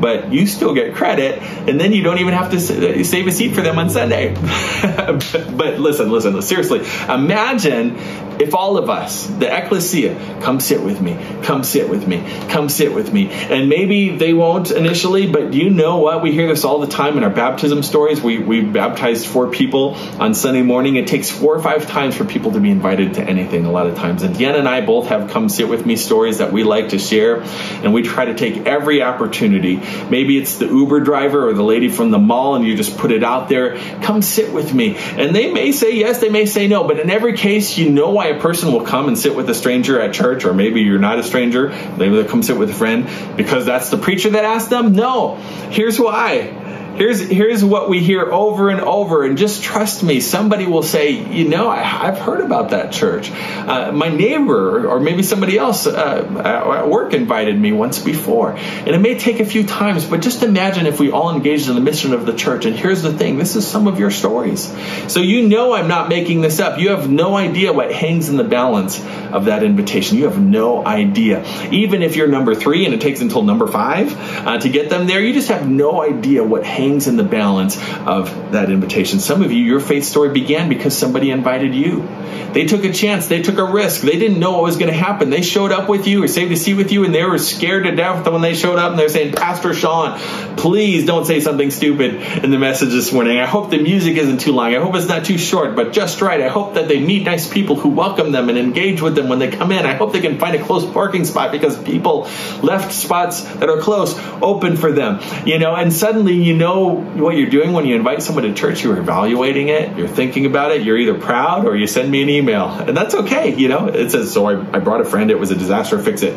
but 0.00 0.32
you 0.32 0.46
still 0.46 0.74
get 0.74 0.94
credit, 0.94 1.42
and 1.42 1.80
then 1.80 1.92
you 1.92 2.02
don't 2.02 2.18
even 2.18 2.34
have 2.34 2.50
to 2.50 2.56
uh, 3.00 3.04
save 3.04 3.26
a 3.26 3.32
seat 3.32 3.54
for 3.54 3.62
them 3.62 3.78
on 3.78 3.90
Sunday. 3.90 4.34
but 4.82 5.78
listen, 5.78 6.10
listen, 6.10 6.40
seriously, 6.42 6.80
imagine 7.08 7.96
if 8.40 8.54
all 8.54 8.76
of 8.76 8.90
us, 8.90 9.26
the 9.26 9.54
ecclesia, 9.54 10.14
come 10.40 10.60
sit 10.60 10.82
with 10.82 11.00
me, 11.00 11.16
come 11.42 11.64
sit 11.64 11.88
with 11.88 12.06
me, 12.06 12.22
come 12.48 12.68
sit 12.68 12.94
with 12.94 13.12
me. 13.12 13.30
And 13.30 13.68
maybe 13.68 14.16
they 14.16 14.32
won't 14.32 14.70
initially, 14.70 15.30
but 15.30 15.54
you 15.54 15.70
know 15.70 15.98
what? 15.98 16.22
We 16.22 16.32
hear 16.32 16.46
this 16.46 16.64
all 16.64 16.80
the 16.80 16.86
time 16.86 17.16
in 17.16 17.24
our 17.24 17.30
baptism 17.30 17.82
stories. 17.82 18.22
We, 18.22 18.38
we 18.38 18.60
baptized 18.62 19.26
four 19.26 19.50
people 19.50 19.94
on 20.20 20.34
Sunday 20.34 20.62
morning. 20.62 20.96
It 20.96 21.06
takes 21.06 21.30
four 21.30 21.54
or 21.54 21.62
five 21.62 21.88
times 21.88 22.16
for 22.16 22.24
people 22.24 22.52
to 22.52 22.60
be 22.60 22.70
invited 22.70 23.14
to 23.14 23.22
anything 23.22 23.64
a 23.64 23.72
lot 23.72 23.86
of 23.86 23.96
times. 23.96 24.22
And 24.22 24.34
Deanna 24.34 24.58
and 24.58 24.68
I 24.68 24.80
both 24.80 25.08
have 25.08 25.30
come 25.30 25.48
sit 25.48 25.68
with 25.68 25.84
me 25.84 25.96
stories 25.96 26.38
that 26.38 26.52
we 26.52 26.64
like 26.64 26.90
to 26.90 26.98
share. 26.98 27.42
And 27.82 27.92
we 27.92 28.02
try 28.02 28.26
to 28.26 28.34
take 28.34 28.66
every 28.66 29.02
opportunity 29.02 29.78
Maybe 30.10 30.38
it's 30.38 30.58
the 30.58 30.66
Uber 30.66 31.00
driver 31.00 31.48
or 31.48 31.54
the 31.54 31.62
lady 31.62 31.88
from 31.88 32.10
the 32.10 32.18
mall, 32.18 32.54
and 32.54 32.64
you 32.64 32.76
just 32.76 32.96
put 32.98 33.10
it 33.10 33.22
out 33.22 33.48
there. 33.48 33.76
Come 34.02 34.22
sit 34.22 34.52
with 34.52 34.72
me. 34.72 34.96
And 34.96 35.34
they 35.34 35.52
may 35.52 35.72
say 35.72 35.94
yes, 35.96 36.20
they 36.20 36.28
may 36.28 36.46
say 36.46 36.68
no, 36.68 36.84
but 36.84 36.98
in 36.98 37.10
every 37.10 37.36
case, 37.36 37.76
you 37.76 37.90
know 37.90 38.10
why 38.10 38.27
a 38.28 38.40
person 38.40 38.72
will 38.72 38.84
come 38.84 39.08
and 39.08 39.18
sit 39.18 39.34
with 39.34 39.48
a 39.50 39.54
stranger 39.54 40.00
at 40.00 40.14
church, 40.14 40.44
or 40.44 40.54
maybe 40.54 40.82
you're 40.82 40.98
not 40.98 41.18
a 41.18 41.22
stranger. 41.22 41.68
Maybe 41.68 42.16
they'll 42.16 42.28
come 42.28 42.42
sit 42.42 42.56
with 42.56 42.70
a 42.70 42.74
friend 42.74 43.08
because 43.36 43.66
that's 43.66 43.90
the 43.90 43.98
preacher 43.98 44.30
that 44.30 44.44
asked 44.44 44.70
them. 44.70 44.92
No, 44.92 45.36
here's 45.70 45.98
why 45.98 46.66
here's 46.98 47.20
here's 47.20 47.64
what 47.64 47.88
we 47.88 48.00
hear 48.00 48.30
over 48.32 48.70
and 48.70 48.80
over 48.80 49.24
and 49.24 49.38
just 49.38 49.62
trust 49.62 50.02
me 50.02 50.20
somebody 50.20 50.66
will 50.66 50.82
say 50.82 51.10
you 51.10 51.48
know 51.48 51.68
I, 51.68 51.82
have 51.82 52.18
heard 52.18 52.40
about 52.40 52.70
that 52.70 52.92
church. 52.92 53.30
Uh, 53.30 53.92
my 53.92 54.08
neighbor 54.08 54.86
or 54.88 55.00
maybe 55.00 55.22
somebody 55.22 55.56
else 55.56 55.86
uh, 55.86 56.68
at 56.76 56.88
work 56.88 57.14
invited 57.14 57.58
me 57.58 57.72
once 57.72 57.98
before 57.98 58.52
and 58.52 58.88
it 58.88 58.98
may 58.98 59.18
take 59.18 59.40
a 59.40 59.44
few 59.44 59.64
times 59.64 60.04
but 60.04 60.20
just 60.20 60.42
imagine 60.42 60.86
if 60.86 60.98
we 60.98 61.10
all 61.10 61.34
engaged 61.34 61.68
in 61.68 61.74
the 61.74 61.80
mission 61.80 62.12
of 62.12 62.26
the 62.26 62.34
church 62.34 62.64
and 62.64 62.74
here's 62.76 63.02
the 63.02 63.12
thing 63.12 63.38
this 63.38 63.56
is 63.56 63.66
some 63.66 63.86
of 63.86 63.98
your 63.98 64.10
stories. 64.10 64.72
So 65.12 65.20
you 65.20 65.48
know 65.48 65.74
i'm 65.74 65.88
not 65.88 66.08
making 66.08 66.40
this 66.40 66.60
up. 66.60 66.78
You 66.78 66.90
have 66.90 67.08
no 67.08 67.36
idea 67.36 67.72
what 67.72 67.92
hangs 67.92 68.28
in 68.28 68.36
the 68.36 68.44
balance 68.44 69.00
of 69.32 69.46
that 69.46 69.62
invitation. 69.62 70.18
You 70.18 70.24
have 70.24 70.40
no 70.40 70.84
idea. 70.84 71.44
Even 71.70 72.02
if 72.02 72.16
you're 72.16 72.28
number 72.28 72.54
three 72.54 72.84
and 72.84 72.94
it 72.94 73.00
takes 73.00 73.20
until 73.20 73.42
number 73.42 73.66
five 73.66 74.14
uh, 74.46 74.58
to 74.58 74.68
get 74.68 74.90
them 74.90 75.06
there 75.06 75.20
you 75.20 75.32
just 75.32 75.48
have 75.48 75.68
no 75.68 76.02
idea 76.02 76.42
what 76.42 76.64
hangs 76.64 76.87
hangs 76.88 77.06
in 77.06 77.16
the 77.16 77.24
balance 77.24 77.76
of 78.06 78.52
that 78.52 78.70
invitation. 78.70 79.20
Some 79.20 79.42
of 79.42 79.52
you, 79.52 79.62
your 79.62 79.80
faith 79.80 80.04
story 80.04 80.30
began 80.30 80.68
because 80.68 80.96
somebody 80.96 81.30
invited 81.30 81.74
you. 81.74 82.06
They 82.52 82.64
took 82.64 82.84
a 82.84 82.92
chance, 82.92 83.26
they 83.26 83.42
took 83.42 83.58
a 83.58 83.64
risk, 83.64 84.00
they 84.00 84.18
didn't 84.18 84.40
know 84.40 84.52
what 84.52 84.62
was 84.62 84.78
going 84.78 84.90
to 84.90 84.96
happen. 84.96 85.28
They 85.28 85.42
showed 85.42 85.70
up 85.70 85.88
with 85.88 86.06
you 86.06 86.24
or 86.24 86.28
saved 86.28 86.50
a 86.50 86.56
seat 86.56 86.74
with 86.74 86.92
you, 86.92 87.04
and 87.04 87.14
they 87.14 87.22
were 87.24 87.38
scared 87.38 87.84
to 87.84 87.94
death 87.94 88.26
when 88.26 88.40
they 88.40 88.54
showed 88.54 88.78
up 88.78 88.90
and 88.90 88.98
they're 88.98 89.10
saying, 89.10 89.34
Pastor 89.34 89.74
Sean, 89.74 90.18
please 90.56 91.04
don't 91.04 91.26
say 91.26 91.40
something 91.40 91.70
stupid 91.70 92.14
in 92.42 92.50
the 92.50 92.58
message 92.58 92.88
this 92.88 93.12
morning. 93.12 93.38
I 93.38 93.46
hope 93.46 93.70
the 93.70 93.82
music 93.82 94.16
isn't 94.16 94.40
too 94.40 94.52
long. 94.52 94.74
I 94.74 94.80
hope 94.80 94.94
it's 94.94 95.08
not 95.08 95.26
too 95.26 95.38
short, 95.38 95.76
but 95.76 95.92
just 95.92 96.22
right. 96.22 96.40
I 96.40 96.48
hope 96.48 96.74
that 96.74 96.88
they 96.88 97.00
meet 97.00 97.24
nice 97.24 97.46
people 97.46 97.76
who 97.76 97.90
welcome 97.90 98.32
them 98.32 98.48
and 98.48 98.56
engage 98.56 99.02
with 99.02 99.14
them 99.14 99.28
when 99.28 99.38
they 99.38 99.50
come 99.50 99.70
in. 99.70 99.84
I 99.84 99.94
hope 99.94 100.12
they 100.12 100.20
can 100.20 100.38
find 100.38 100.56
a 100.56 100.64
close 100.64 100.90
parking 100.90 101.24
spot 101.26 101.52
because 101.52 101.80
people 101.82 102.28
left 102.62 102.92
spots 102.92 103.42
that 103.42 103.68
are 103.68 103.80
close 103.80 104.18
open 104.40 104.76
for 104.76 104.90
them. 104.90 105.20
You 105.46 105.58
know, 105.58 105.74
and 105.74 105.92
suddenly 105.92 106.34
you 106.34 106.56
know 106.56 106.77
know 106.78 107.22
what 107.22 107.36
you're 107.36 107.50
doing 107.50 107.72
when 107.72 107.86
you 107.86 107.96
invite 107.96 108.22
someone 108.22 108.44
to 108.44 108.54
church. 108.54 108.82
You're 108.82 108.98
evaluating 108.98 109.68
it. 109.68 109.96
You're 109.96 110.08
thinking 110.08 110.46
about 110.46 110.72
it. 110.72 110.82
You're 110.82 110.98
either 110.98 111.18
proud 111.18 111.66
or 111.66 111.76
you 111.76 111.86
send 111.86 112.10
me 112.10 112.22
an 112.22 112.30
email, 112.30 112.68
and 112.68 112.96
that's 112.96 113.14
okay. 113.14 113.54
You 113.54 113.68
know, 113.68 113.88
it 113.88 114.10
says 114.10 114.32
so. 114.32 114.46
I, 114.46 114.76
I 114.76 114.78
brought 114.78 115.00
a 115.00 115.04
friend. 115.04 115.30
It 115.30 115.38
was 115.38 115.50
a 115.50 115.56
disaster. 115.56 115.98
Fix 115.98 116.22
it. 116.22 116.34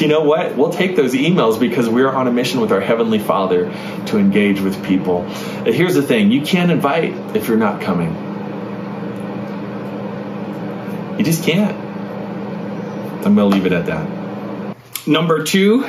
You 0.00 0.06
know 0.06 0.22
what? 0.22 0.56
We'll 0.56 0.72
take 0.72 0.94
those 0.94 1.14
emails 1.14 1.58
because 1.58 1.88
we're 1.88 2.10
on 2.10 2.28
a 2.28 2.32
mission 2.32 2.60
with 2.60 2.70
our 2.70 2.80
Heavenly 2.80 3.18
Father 3.18 3.64
to 4.06 4.18
engage 4.18 4.60
with 4.60 4.84
people. 4.84 5.24
Here's 5.64 5.94
the 5.94 6.02
thing 6.02 6.30
you 6.30 6.42
can't 6.42 6.70
invite 6.70 7.36
if 7.36 7.48
you're 7.48 7.56
not 7.56 7.80
coming. 7.80 8.14
You 11.18 11.24
just 11.24 11.44
can't. 11.44 11.76
I'm 13.26 13.34
going 13.34 13.50
to 13.50 13.56
leave 13.56 13.66
it 13.66 13.72
at 13.72 13.86
that. 13.86 14.76
Number 15.06 15.44
two, 15.44 15.86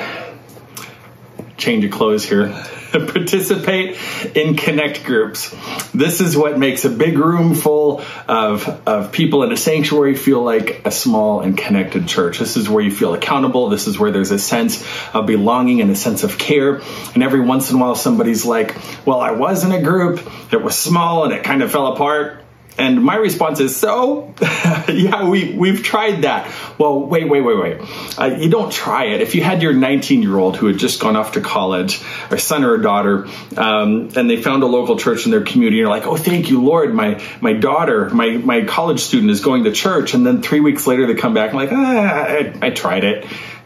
change 1.58 1.86
of 1.86 1.91
clothes 1.91 2.26
here. 2.26 2.54
Participate 2.99 3.97
in 4.36 4.56
connect 4.56 5.04
groups. 5.04 5.56
This 5.93 6.21
is 6.21 6.36
what 6.36 6.58
makes 6.58 6.86
a 6.86 6.89
big 6.89 7.17
room 7.17 7.56
full 7.56 8.01
of, 8.27 8.67
of 8.88 9.12
people 9.12 9.43
in 9.43 9.51
a 9.51 9.58
sanctuary 9.58 10.15
feel 10.15 10.41
like 10.43 10.82
a 10.86 10.91
small 10.91 11.41
and 11.41 11.58
connected 11.58 12.08
church. 12.08 12.39
This 12.39 12.58
is 12.58 12.69
where 12.69 12.84
you 12.84 12.91
feel 12.91 13.13
accountable. 13.13 13.69
This 13.69 13.88
is 13.88 13.97
where 13.97 14.12
there's 14.12 14.32
a 14.32 14.39
sense 14.39 14.86
of 15.13 15.25
belonging 15.25 15.82
and 15.82 15.91
a 15.91 15.95
sense 15.95 16.23
of 16.23 16.38
care. 16.38 16.82
And 17.13 17.23
every 17.23 17.41
once 17.41 17.69
in 17.71 17.77
a 17.77 17.80
while, 17.80 17.95
somebody's 17.95 18.45
like, 18.45 18.75
well, 19.06 19.19
I 19.19 19.32
was 19.32 19.63
in 19.63 19.71
a 19.71 19.82
group. 19.82 20.21
It 20.51 20.62
was 20.62 20.77
small 20.77 21.23
and 21.23 21.34
it 21.34 21.43
kind 21.43 21.63
of 21.63 21.71
fell 21.71 21.93
apart. 21.93 22.40
And 22.77 23.03
my 23.03 23.15
response 23.15 23.60
is, 23.60 23.75
so, 23.75 24.34
yeah, 24.41 25.27
we, 25.27 25.53
we've 25.53 25.84
tried 25.84 26.21
that. 26.21 26.51
Well, 26.77 27.01
wait, 27.01 27.27
wait, 27.29 27.41
wait, 27.41 27.57
wait. 27.57 28.17
Uh, 28.17 28.38
you 28.39 28.49
don't 28.49 28.71
try 28.71 29.05
it. 29.05 29.21
If 29.21 29.36
you 29.36 29.43
had 29.43 29.62
your 29.62 29.73
19 29.73 30.23
year 30.23 30.38
old 30.38 30.57
who 30.57 30.67
had 30.67 30.77
just 30.77 30.99
gone 30.99 31.15
off 31.15 31.34
to 31.34 31.41
college, 31.41 32.01
or 32.31 32.38
son 32.38 32.63
or 32.63 32.75
a 32.75 32.81
daughter, 32.81 33.27
um, 33.57 34.10
and 34.15 34.29
they 34.29 34.41
found 34.41 34.63
a 34.63 34.67
local 34.67 34.97
church 34.97 35.25
in 35.25 35.31
their 35.31 35.41
community, 35.41 35.77
and 35.77 35.79
you're 35.79 35.89
like, 35.89 36.07
oh, 36.07 36.15
thank 36.15 36.49
you, 36.49 36.63
Lord, 36.63 36.93
my, 36.93 37.21
my 37.41 37.53
daughter, 37.53 38.10
my, 38.10 38.38
my 38.38 38.63
college 38.65 39.01
student 39.01 39.31
is 39.31 39.41
going 39.41 39.65
to 39.65 39.71
church. 39.71 40.13
And 40.13 40.25
then 40.25 40.41
three 40.41 40.62
weeks 40.62 40.88
later 40.88 41.05
they 41.07 41.15
come 41.15 41.34
back 41.34 41.49
and 41.51 41.60
like, 41.60 41.71
ah, 41.71 41.75
I, 41.75 42.53
I 42.62 42.69
tried 42.69 43.03
it. 43.03 43.25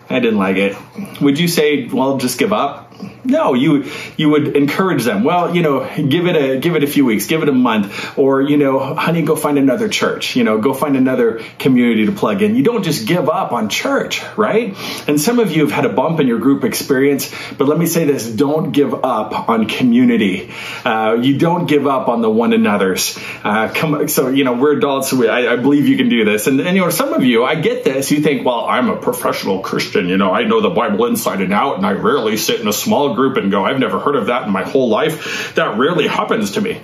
I 0.10 0.20
didn't 0.20 0.38
like 0.38 0.58
it. 0.58 0.78
Would 1.22 1.40
you 1.40 1.48
say, 1.48 1.88
well, 1.88 2.18
just 2.18 2.38
give 2.38 2.54
up? 2.54 2.85
No, 3.26 3.56
you 3.56 3.86
you 4.18 4.30
would 4.30 4.56
encourage 4.56 5.04
them. 5.04 5.24
Well, 5.24 5.56
you 5.56 5.64
know, 5.64 5.86
give 5.96 6.28
it 6.28 6.36
a 6.36 6.60
give 6.60 6.76
it 6.76 6.84
a 6.84 6.88
few 6.88 7.06
weeks, 7.06 7.26
give 7.26 7.42
it 7.42 7.50
a 7.50 7.54
month, 7.54 8.18
or 8.18 8.42
you 8.42 8.58
know, 8.58 8.94
honey, 8.94 9.24
go 9.24 9.36
find 9.36 9.58
another 9.58 9.90
church. 9.90 10.36
You 10.36 10.44
know, 10.44 10.60
go 10.60 10.74
find 10.74 10.96
another 10.96 11.42
community 11.58 12.06
to 12.06 12.12
plug 12.12 12.44
in. 12.44 12.56
You 12.56 12.64
don't 12.64 12.84
just 12.84 13.08
give 13.08 13.28
up 13.28 13.52
on 13.52 13.70
church, 13.70 14.24
right? 14.38 14.76
And 15.08 15.20
some 15.20 15.40
of 15.40 15.52
you 15.52 15.62
have 15.64 15.72
had 15.72 15.86
a 15.86 15.90
bump 15.90 16.20
in 16.20 16.28
your 16.28 16.40
group 16.40 16.64
experience, 16.64 17.34
but 17.58 17.68
let 17.68 17.80
me 17.80 17.88
say 17.88 18.06
this: 18.06 18.30
don't 18.30 18.72
give 18.72 18.94
up 18.94 19.50
on 19.50 19.68
community. 19.68 20.54
Uh, 20.84 21.18
you 21.20 21.38
don't 21.38 21.66
give 21.66 21.88
up 21.88 22.08
on 22.08 22.22
the 22.22 22.30
one 22.30 22.54
another's. 22.54 23.18
Uh, 23.44 23.72
come, 23.74 24.08
so 24.08 24.30
you 24.30 24.44
know, 24.44 24.54
we're 24.54 24.78
adults. 24.78 25.10
So 25.10 25.18
we, 25.18 25.28
I, 25.28 25.54
I 25.54 25.56
believe 25.56 25.88
you 25.88 25.98
can 25.98 26.10
do 26.10 26.26
this. 26.26 26.46
And, 26.46 26.60
and 26.60 26.76
you 26.76 26.84
know, 26.84 26.90
some 26.92 27.14
of 27.14 27.24
you, 27.24 27.44
I 27.44 27.56
get 27.56 27.84
this. 27.84 28.12
You 28.12 28.22
think, 28.22 28.46
well, 28.46 28.66
I'm 28.66 28.90
a 28.90 28.98
professional 28.98 29.62
Christian. 29.62 30.08
You 30.08 30.18
know, 30.18 30.32
I 30.32 30.44
know 30.44 30.62
the 30.62 30.70
Bible 30.70 31.06
inside 31.06 31.42
and 31.42 31.54
out, 31.54 31.78
and 31.78 31.86
I 31.86 31.94
rarely 31.94 32.38
sit 32.38 32.62
in 32.62 32.68
a 32.68 32.74
small 32.86 33.16
group 33.16 33.38
and 33.38 33.52
go, 33.52 33.66
I've 33.66 33.80
never 33.80 34.00
heard 34.00 34.16
of 34.16 34.28
that 34.28 34.44
in 34.44 34.52
my 34.52 34.64
whole 34.64 34.90
life. 34.90 35.54
That 35.56 35.78
rarely 35.78 36.08
happens 36.08 36.52
to 36.52 36.62
me. 36.62 36.82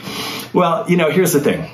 Well, 0.53 0.89
you 0.89 0.97
know, 0.97 1.09
here's 1.09 1.31
the 1.31 1.39
thing 1.39 1.69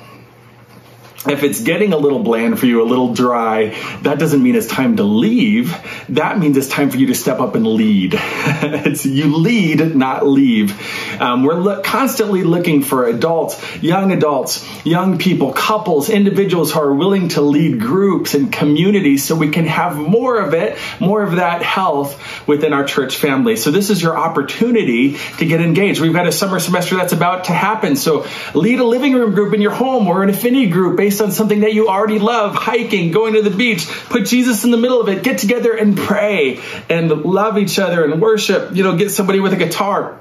if 1.26 1.42
it's 1.42 1.60
getting 1.60 1.92
a 1.92 1.96
little 1.96 2.20
bland 2.20 2.60
for 2.60 2.66
you, 2.66 2.80
a 2.80 2.84
little 2.86 3.12
dry, 3.12 3.74
that 4.02 4.20
doesn't 4.20 4.40
mean 4.40 4.54
it's 4.54 4.68
time 4.68 4.96
to 4.98 5.02
leave. 5.02 5.76
That 6.10 6.38
means 6.38 6.56
it's 6.56 6.68
time 6.68 6.90
for 6.90 6.96
you 6.96 7.08
to 7.08 7.14
step 7.14 7.40
up 7.40 7.56
and 7.56 7.66
lead. 7.66 8.12
it's 8.16 9.04
you 9.04 9.36
lead, 9.36 9.96
not 9.96 10.24
leave. 10.24 10.80
Um, 11.20 11.42
we're 11.42 11.54
lo- 11.54 11.82
constantly 11.82 12.44
looking 12.44 12.82
for 12.82 13.08
adults, 13.08 13.60
young 13.82 14.12
adults, 14.12 14.64
young 14.86 15.18
people, 15.18 15.52
couples, 15.52 16.08
individuals 16.08 16.72
who 16.72 16.80
are 16.80 16.94
willing 16.94 17.28
to 17.30 17.40
lead 17.40 17.80
groups 17.80 18.34
and 18.34 18.52
communities 18.52 19.24
so 19.24 19.34
we 19.34 19.48
can 19.48 19.66
have 19.66 19.96
more 19.96 20.38
of 20.38 20.54
it, 20.54 20.78
more 21.00 21.24
of 21.24 21.36
that 21.36 21.62
health 21.62 22.46
within 22.46 22.72
our 22.72 22.84
church 22.84 23.16
family. 23.16 23.56
So 23.56 23.72
this 23.72 23.90
is 23.90 24.00
your 24.00 24.16
opportunity 24.16 25.18
to 25.38 25.46
get 25.46 25.60
engaged. 25.60 26.00
We've 26.00 26.12
got 26.12 26.28
a 26.28 26.32
summer 26.32 26.60
semester 26.60 26.94
that's 26.94 27.12
about 27.12 27.44
to 27.44 27.52
happen. 27.52 27.96
So 27.96 28.24
lead 28.54 28.78
a 28.78 28.84
living 28.84 29.14
room 29.14 29.34
group 29.34 29.52
in 29.52 29.60
your 29.60 29.74
home 29.74 30.06
or 30.06 30.22
an 30.22 30.30
affinity 30.30 30.68
group 30.68 31.00
based 31.08 31.22
on 31.22 31.32
something 31.32 31.60
that 31.60 31.72
you 31.72 31.88
already 31.88 32.18
love, 32.18 32.54
hiking, 32.54 33.12
going 33.12 33.32
to 33.32 33.40
the 33.40 33.48
beach. 33.48 33.88
Put 34.10 34.26
Jesus 34.26 34.64
in 34.64 34.70
the 34.70 34.76
middle 34.76 35.00
of 35.00 35.08
it. 35.08 35.22
Get 35.22 35.38
together 35.38 35.74
and 35.74 35.96
pray 35.96 36.60
and 36.90 37.08
love 37.10 37.56
each 37.56 37.78
other 37.78 38.04
and 38.04 38.20
worship. 38.20 38.76
You 38.76 38.84
know, 38.84 38.94
get 38.94 39.10
somebody 39.10 39.40
with 39.40 39.54
a 39.54 39.56
guitar 39.56 40.20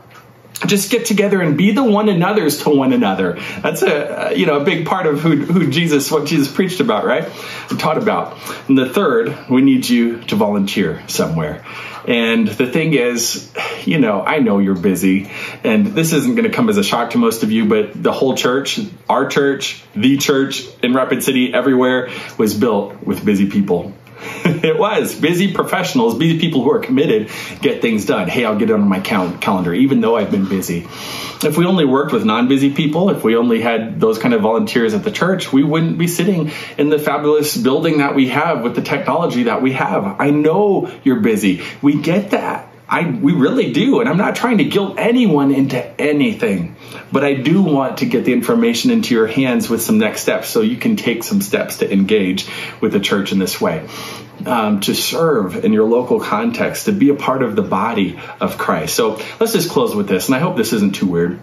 just 0.65 0.89
get 0.89 1.05
together 1.05 1.41
and 1.41 1.57
be 1.57 1.71
the 1.71 1.83
one 1.83 2.09
another's 2.09 2.63
to 2.63 2.69
one 2.69 2.93
another. 2.93 3.37
That's 3.61 3.83
a 3.83 4.27
uh, 4.27 4.29
you 4.31 4.45
know 4.45 4.59
a 4.59 4.63
big 4.63 4.85
part 4.85 5.05
of 5.05 5.19
who, 5.19 5.35
who 5.35 5.69
Jesus 5.69 6.11
what 6.11 6.25
Jesus 6.25 6.51
preached 6.51 6.79
about, 6.79 7.05
right? 7.05 7.29
And 7.69 7.79
Taught 7.79 7.97
about. 7.97 8.37
And 8.67 8.77
the 8.77 8.89
third, 8.89 9.37
we 9.49 9.61
need 9.61 9.87
you 9.87 10.21
to 10.23 10.35
volunteer 10.35 11.03
somewhere. 11.07 11.63
And 12.07 12.47
the 12.47 12.65
thing 12.65 12.93
is, 12.93 13.51
you 13.85 13.99
know, 13.99 14.21
I 14.21 14.39
know 14.39 14.59
you're 14.59 14.75
busy, 14.75 15.29
and 15.65 15.87
this 15.87 16.13
isn't 16.13 16.35
going 16.35 16.49
to 16.49 16.55
come 16.55 16.69
as 16.69 16.77
a 16.77 16.83
shock 16.83 17.11
to 17.11 17.17
most 17.17 17.43
of 17.43 17.51
you, 17.51 17.65
but 17.65 18.01
the 18.01 18.13
whole 18.13 18.35
church, 18.35 18.79
our 19.09 19.27
church, 19.27 19.83
the 19.93 20.15
church 20.17 20.65
in 20.81 20.93
Rapid 20.93 21.21
City, 21.21 21.53
everywhere, 21.53 22.09
was 22.37 22.53
built 22.53 23.03
with 23.05 23.25
busy 23.25 23.49
people. 23.49 23.93
it 24.45 24.77
was 24.77 25.13
busy 25.13 25.53
professionals, 25.53 26.17
busy 26.17 26.39
people 26.39 26.63
who 26.63 26.71
are 26.71 26.79
committed, 26.79 27.29
get 27.61 27.81
things 27.81 28.05
done. 28.05 28.27
Hey, 28.27 28.45
I'll 28.45 28.57
get 28.57 28.69
it 28.69 28.73
on 28.73 28.87
my 28.87 28.99
cal- 28.99 29.37
calendar, 29.37 29.73
even 29.73 30.01
though 30.01 30.15
I've 30.15 30.31
been 30.31 30.47
busy. 30.47 30.87
If 31.43 31.57
we 31.57 31.65
only 31.65 31.85
worked 31.85 32.13
with 32.13 32.25
non 32.25 32.47
busy 32.47 32.73
people, 32.73 33.09
if 33.09 33.23
we 33.23 33.35
only 33.35 33.61
had 33.61 33.99
those 33.99 34.17
kind 34.17 34.33
of 34.33 34.41
volunteers 34.41 34.93
at 34.93 35.03
the 35.03 35.11
church, 35.11 35.53
we 35.53 35.63
wouldn't 35.63 35.97
be 35.97 36.07
sitting 36.07 36.51
in 36.77 36.89
the 36.89 36.99
fabulous 36.99 37.55
building 37.55 37.99
that 37.99 38.15
we 38.15 38.29
have 38.29 38.63
with 38.63 38.75
the 38.75 38.81
technology 38.81 39.43
that 39.43 39.61
we 39.61 39.73
have. 39.73 40.19
I 40.19 40.31
know 40.31 40.91
you're 41.03 41.19
busy. 41.19 41.63
We 41.81 42.01
get 42.01 42.31
that. 42.31 42.69
I 42.89 43.05
we 43.05 43.33
really 43.33 43.73
do, 43.73 43.99
and 43.99 44.07
I'm 44.07 44.17
not 44.17 44.35
trying 44.35 44.59
to 44.59 44.63
guilt 44.63 44.95
anyone 44.97 45.53
into 45.53 45.83
anything, 45.99 46.75
but 47.11 47.23
I 47.23 47.33
do 47.33 47.61
want 47.61 47.97
to 47.97 48.05
get 48.05 48.23
the 48.23 48.33
information 48.33 48.91
into 48.91 49.13
your 49.13 49.27
hands 49.27 49.69
with 49.69 49.81
some 49.81 49.97
next 49.97 50.21
steps, 50.21 50.47
so 50.49 50.61
you 50.61 50.77
can 50.77 50.95
take 50.95 51.23
some 51.23 51.41
steps 51.41 51.77
to 51.77 51.91
engage 51.91 52.47
with 52.79 52.93
the 52.93 52.99
church 52.99 53.31
in 53.31 53.39
this 53.39 53.59
way, 53.59 53.87
um, 54.45 54.79
to 54.81 54.95
serve 54.95 55.65
in 55.65 55.73
your 55.73 55.85
local 55.85 56.19
context, 56.19 56.85
to 56.85 56.93
be 56.93 57.09
a 57.09 57.15
part 57.15 57.43
of 57.43 57.55
the 57.55 57.61
body 57.61 58.19
of 58.39 58.57
Christ. 58.57 58.95
So 58.95 59.19
let's 59.39 59.53
just 59.53 59.69
close 59.69 59.93
with 59.93 60.07
this, 60.07 60.27
and 60.27 60.35
I 60.35 60.39
hope 60.39 60.55
this 60.55 60.71
isn't 60.71 60.95
too 60.95 61.07
weird. 61.07 61.39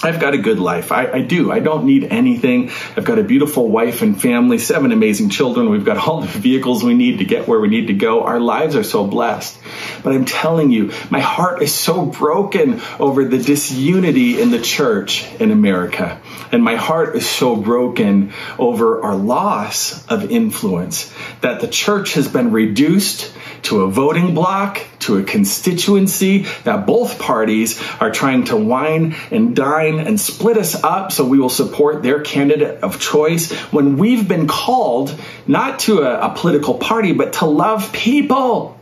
I've 0.00 0.20
got 0.20 0.32
a 0.32 0.38
good 0.38 0.60
life. 0.60 0.92
I, 0.92 1.10
I, 1.10 1.20
do. 1.22 1.50
I 1.50 1.58
don't 1.58 1.84
need 1.84 2.04
anything. 2.04 2.70
I've 2.96 3.04
got 3.04 3.18
a 3.18 3.24
beautiful 3.24 3.68
wife 3.68 4.00
and 4.00 4.20
family, 4.20 4.58
seven 4.58 4.92
amazing 4.92 5.30
children. 5.30 5.70
We've 5.70 5.84
got 5.84 5.96
all 5.96 6.20
the 6.20 6.28
vehicles 6.28 6.84
we 6.84 6.94
need 6.94 7.18
to 7.18 7.24
get 7.24 7.48
where 7.48 7.58
we 7.58 7.66
need 7.66 7.88
to 7.88 7.94
go. 7.94 8.22
Our 8.22 8.38
lives 8.38 8.76
are 8.76 8.84
so 8.84 9.04
blessed. 9.04 9.58
But 10.04 10.12
I'm 10.12 10.24
telling 10.24 10.70
you, 10.70 10.92
my 11.10 11.18
heart 11.18 11.62
is 11.62 11.74
so 11.74 12.06
broken 12.06 12.80
over 13.00 13.24
the 13.24 13.38
disunity 13.38 14.40
in 14.40 14.52
the 14.52 14.60
church 14.60 15.26
in 15.40 15.50
America. 15.50 16.20
And 16.52 16.62
my 16.62 16.76
heart 16.76 17.16
is 17.16 17.28
so 17.28 17.56
broken 17.56 18.32
over 18.56 19.02
our 19.02 19.16
loss 19.16 20.06
of 20.06 20.30
influence 20.30 21.12
that 21.40 21.60
the 21.60 21.66
church 21.68 22.14
has 22.14 22.28
been 22.28 22.52
reduced 22.52 23.32
to 23.62 23.82
a 23.82 23.90
voting 23.90 24.32
bloc, 24.32 24.80
to 25.00 25.18
a 25.18 25.22
constituency 25.22 26.46
that 26.64 26.86
both 26.86 27.18
parties 27.18 27.80
are 28.00 28.10
trying 28.10 28.44
to 28.44 28.56
wine 28.56 29.14
and 29.30 29.54
dine 29.54 29.98
and 29.98 30.20
split 30.20 30.56
us 30.56 30.82
up 30.82 31.12
so 31.12 31.24
we 31.24 31.38
will 31.38 31.48
support 31.48 32.02
their 32.02 32.20
candidate 32.20 32.82
of 32.82 33.00
choice 33.00 33.52
when 33.72 33.96
we've 33.96 34.26
been 34.26 34.46
called 34.46 35.14
not 35.46 35.80
to 35.80 36.00
a, 36.00 36.30
a 36.30 36.34
political 36.34 36.74
party, 36.74 37.12
but 37.12 37.34
to 37.34 37.46
love 37.46 37.92
people. 37.92 38.78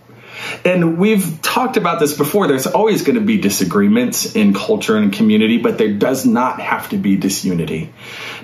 And 0.64 0.98
we've 0.98 1.40
talked 1.42 1.76
about 1.76 2.00
this 2.00 2.16
before. 2.16 2.46
There's 2.46 2.66
always 2.66 3.02
going 3.02 3.18
to 3.18 3.24
be 3.24 3.38
disagreements 3.38 4.36
in 4.36 4.54
culture 4.54 4.96
and 4.96 5.12
community, 5.12 5.58
but 5.58 5.78
there 5.78 5.94
does 5.94 6.26
not 6.26 6.60
have 6.60 6.90
to 6.90 6.98
be 6.98 7.16
disunity. 7.16 7.92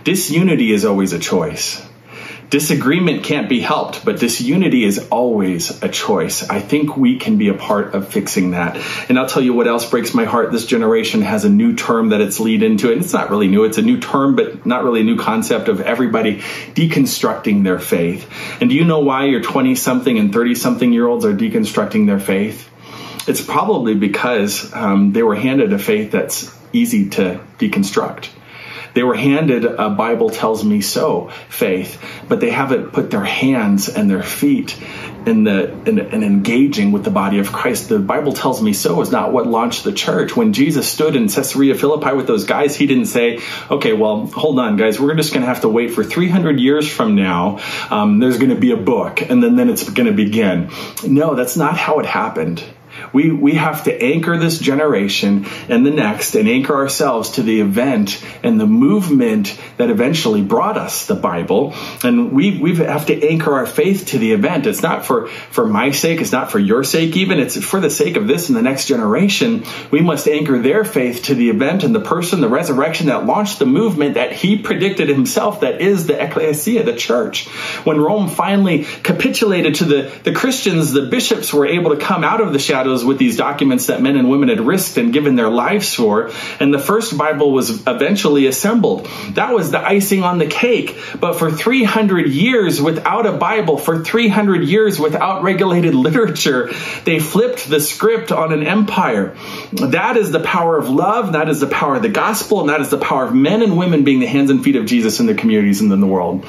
Disunity 0.04 0.72
is 0.72 0.84
always 0.84 1.12
a 1.12 1.18
choice. 1.18 1.86
Disagreement 2.52 3.24
can't 3.24 3.48
be 3.48 3.60
helped, 3.60 4.04
but 4.04 4.20
disunity 4.20 4.84
is 4.84 5.08
always 5.10 5.82
a 5.82 5.88
choice. 5.88 6.46
I 6.50 6.60
think 6.60 6.98
we 6.98 7.16
can 7.16 7.38
be 7.38 7.48
a 7.48 7.54
part 7.54 7.94
of 7.94 8.08
fixing 8.12 8.50
that. 8.50 8.76
And 9.08 9.18
I'll 9.18 9.26
tell 9.26 9.42
you 9.42 9.54
what 9.54 9.66
else 9.66 9.88
breaks 9.88 10.12
my 10.12 10.26
heart. 10.26 10.52
This 10.52 10.66
generation 10.66 11.22
has 11.22 11.46
a 11.46 11.48
new 11.48 11.74
term 11.74 12.10
that 12.10 12.20
it's 12.20 12.40
lead 12.40 12.62
into, 12.62 12.92
and 12.92 13.00
it's 13.00 13.14
not 13.14 13.30
really 13.30 13.48
new. 13.48 13.64
It's 13.64 13.78
a 13.78 13.82
new 13.82 13.98
term, 13.98 14.36
but 14.36 14.66
not 14.66 14.84
really 14.84 15.00
a 15.00 15.04
new 15.04 15.16
concept 15.16 15.68
of 15.68 15.80
everybody 15.80 16.40
deconstructing 16.74 17.64
their 17.64 17.78
faith. 17.78 18.30
And 18.60 18.68
do 18.68 18.76
you 18.76 18.84
know 18.84 19.00
why 19.00 19.24
your 19.24 19.40
20 19.40 19.74
something 19.74 20.18
and 20.18 20.30
30 20.30 20.54
something 20.54 20.92
year 20.92 21.06
olds 21.06 21.24
are 21.24 21.32
deconstructing 21.32 22.04
their 22.04 22.20
faith? 22.20 22.68
It's 23.26 23.40
probably 23.40 23.94
because 23.94 24.70
um, 24.74 25.14
they 25.14 25.22
were 25.22 25.36
handed 25.36 25.72
a 25.72 25.78
faith 25.78 26.10
that's 26.10 26.54
easy 26.74 27.08
to 27.08 27.40
deconstruct. 27.58 28.28
They 28.94 29.02
were 29.02 29.14
handed 29.14 29.64
a 29.64 29.90
Bible 29.90 30.30
tells 30.30 30.64
me 30.64 30.80
so 30.80 31.30
faith, 31.48 32.02
but 32.28 32.40
they 32.40 32.50
haven't 32.50 32.92
put 32.92 33.10
their 33.10 33.24
hands 33.24 33.88
and 33.88 34.10
their 34.10 34.22
feet 34.22 34.76
in 35.26 35.44
the 35.44 35.72
in, 35.88 35.98
in, 35.98 36.22
engaging 36.22 36.92
with 36.92 37.04
the 37.04 37.10
body 37.10 37.38
of 37.38 37.52
Christ. 37.52 37.88
The 37.88 37.98
Bible 37.98 38.32
tells 38.32 38.60
me 38.60 38.72
so 38.72 39.00
is 39.00 39.10
not 39.10 39.32
what 39.32 39.46
launched 39.46 39.84
the 39.84 39.92
church. 39.92 40.36
When 40.36 40.52
Jesus 40.52 40.88
stood 40.88 41.16
in 41.16 41.28
Caesarea 41.28 41.74
Philippi 41.74 42.14
with 42.14 42.26
those 42.26 42.44
guys, 42.44 42.76
he 42.76 42.86
didn't 42.86 43.06
say, 43.06 43.40
"Okay, 43.70 43.92
well, 43.92 44.26
hold 44.26 44.58
on, 44.58 44.76
guys, 44.76 45.00
we're 45.00 45.14
just 45.14 45.32
going 45.32 45.42
to 45.42 45.48
have 45.48 45.62
to 45.62 45.68
wait 45.68 45.92
for 45.92 46.04
300 46.04 46.58
years 46.58 46.88
from 46.88 47.14
now. 47.14 47.60
Um, 47.90 48.18
there's 48.18 48.38
going 48.38 48.50
to 48.50 48.60
be 48.60 48.72
a 48.72 48.76
book, 48.76 49.22
and 49.22 49.42
then 49.42 49.56
then 49.56 49.70
it's 49.70 49.88
going 49.88 50.08
to 50.08 50.14
begin." 50.14 50.70
No, 51.06 51.34
that's 51.34 51.56
not 51.56 51.76
how 51.76 52.00
it 52.00 52.06
happened. 52.06 52.62
We, 53.12 53.30
we 53.30 53.52
have 53.52 53.84
to 53.84 54.02
anchor 54.02 54.38
this 54.38 54.58
generation 54.58 55.46
and 55.68 55.84
the 55.84 55.90
next 55.90 56.34
and 56.34 56.48
anchor 56.48 56.74
ourselves 56.74 57.32
to 57.32 57.42
the 57.42 57.60
event 57.60 58.24
and 58.42 58.58
the 58.58 58.66
movement 58.66 59.58
that 59.76 59.90
eventually 59.90 60.42
brought 60.42 60.78
us 60.78 61.06
the 61.06 61.14
Bible. 61.14 61.74
And 62.02 62.32
we, 62.32 62.58
we 62.58 62.76
have 62.76 63.06
to 63.06 63.28
anchor 63.28 63.54
our 63.54 63.66
faith 63.66 64.06
to 64.06 64.18
the 64.18 64.32
event. 64.32 64.66
It's 64.66 64.82
not 64.82 65.04
for, 65.04 65.28
for 65.28 65.66
my 65.66 65.90
sake. 65.90 66.20
It's 66.20 66.32
not 66.32 66.50
for 66.50 66.58
your 66.58 66.84
sake 66.84 67.16
even. 67.16 67.38
It's 67.38 67.62
for 67.62 67.80
the 67.80 67.90
sake 67.90 68.16
of 68.16 68.26
this 68.26 68.48
and 68.48 68.56
the 68.56 68.62
next 68.62 68.86
generation. 68.86 69.64
We 69.90 70.00
must 70.00 70.26
anchor 70.28 70.58
their 70.58 70.84
faith 70.84 71.24
to 71.24 71.34
the 71.34 71.50
event 71.50 71.84
and 71.84 71.94
the 71.94 72.00
person, 72.00 72.40
the 72.40 72.48
resurrection 72.48 73.06
that 73.08 73.26
launched 73.26 73.58
the 73.58 73.66
movement 73.66 74.14
that 74.14 74.32
he 74.32 74.58
predicted 74.58 75.08
himself 75.08 75.60
that 75.60 75.80
is 75.80 76.06
the 76.06 76.22
ecclesia, 76.22 76.82
the 76.84 76.96
church. 76.96 77.48
When 77.84 78.00
Rome 78.00 78.28
finally 78.28 78.84
capitulated 78.84 79.76
to 79.76 79.84
the, 79.84 80.12
the 80.24 80.32
Christians, 80.32 80.92
the 80.92 81.02
bishops 81.02 81.52
were 81.52 81.66
able 81.66 81.90
to 81.90 81.96
come 81.96 82.24
out 82.24 82.40
of 82.40 82.52
the 82.52 82.58
shadows 82.58 83.01
with 83.04 83.18
these 83.18 83.36
documents 83.36 83.86
that 83.86 84.02
men 84.02 84.16
and 84.16 84.28
women 84.28 84.48
had 84.48 84.60
risked 84.60 84.96
and 84.96 85.12
given 85.12 85.36
their 85.36 85.48
lives 85.48 85.94
for. 85.94 86.30
And 86.60 86.72
the 86.72 86.78
first 86.78 87.16
Bible 87.16 87.52
was 87.52 87.86
eventually 87.86 88.46
assembled. 88.46 89.06
That 89.34 89.54
was 89.54 89.70
the 89.70 89.80
icing 89.80 90.22
on 90.22 90.38
the 90.38 90.46
cake. 90.46 90.96
But 91.18 91.34
for 91.34 91.50
300 91.50 92.28
years 92.28 92.80
without 92.80 93.26
a 93.26 93.32
Bible, 93.32 93.78
for 93.78 94.04
300 94.04 94.64
years 94.64 94.98
without 94.98 95.42
regulated 95.42 95.94
literature, 96.02 96.70
they 97.04 97.18
flipped 97.18 97.68
the 97.68 97.80
script 97.80 98.32
on 98.32 98.52
an 98.52 98.62
empire. 98.62 99.36
That 99.72 100.16
is 100.16 100.30
the 100.30 100.40
power 100.40 100.78
of 100.78 100.88
love. 100.88 101.32
That 101.32 101.48
is 101.48 101.60
the 101.60 101.66
power 101.66 101.96
of 101.96 102.02
the 102.02 102.08
gospel. 102.08 102.60
And 102.60 102.68
that 102.68 102.80
is 102.80 102.90
the 102.90 102.98
power 102.98 103.24
of 103.24 103.34
men 103.34 103.62
and 103.62 103.76
women 103.76 104.04
being 104.04 104.20
the 104.20 104.26
hands 104.26 104.50
and 104.50 104.62
feet 104.62 104.76
of 104.76 104.86
Jesus 104.86 105.20
in 105.20 105.26
the 105.26 105.34
communities 105.34 105.80
and 105.80 105.92
in 105.92 106.00
the 106.00 106.06
world. 106.06 106.46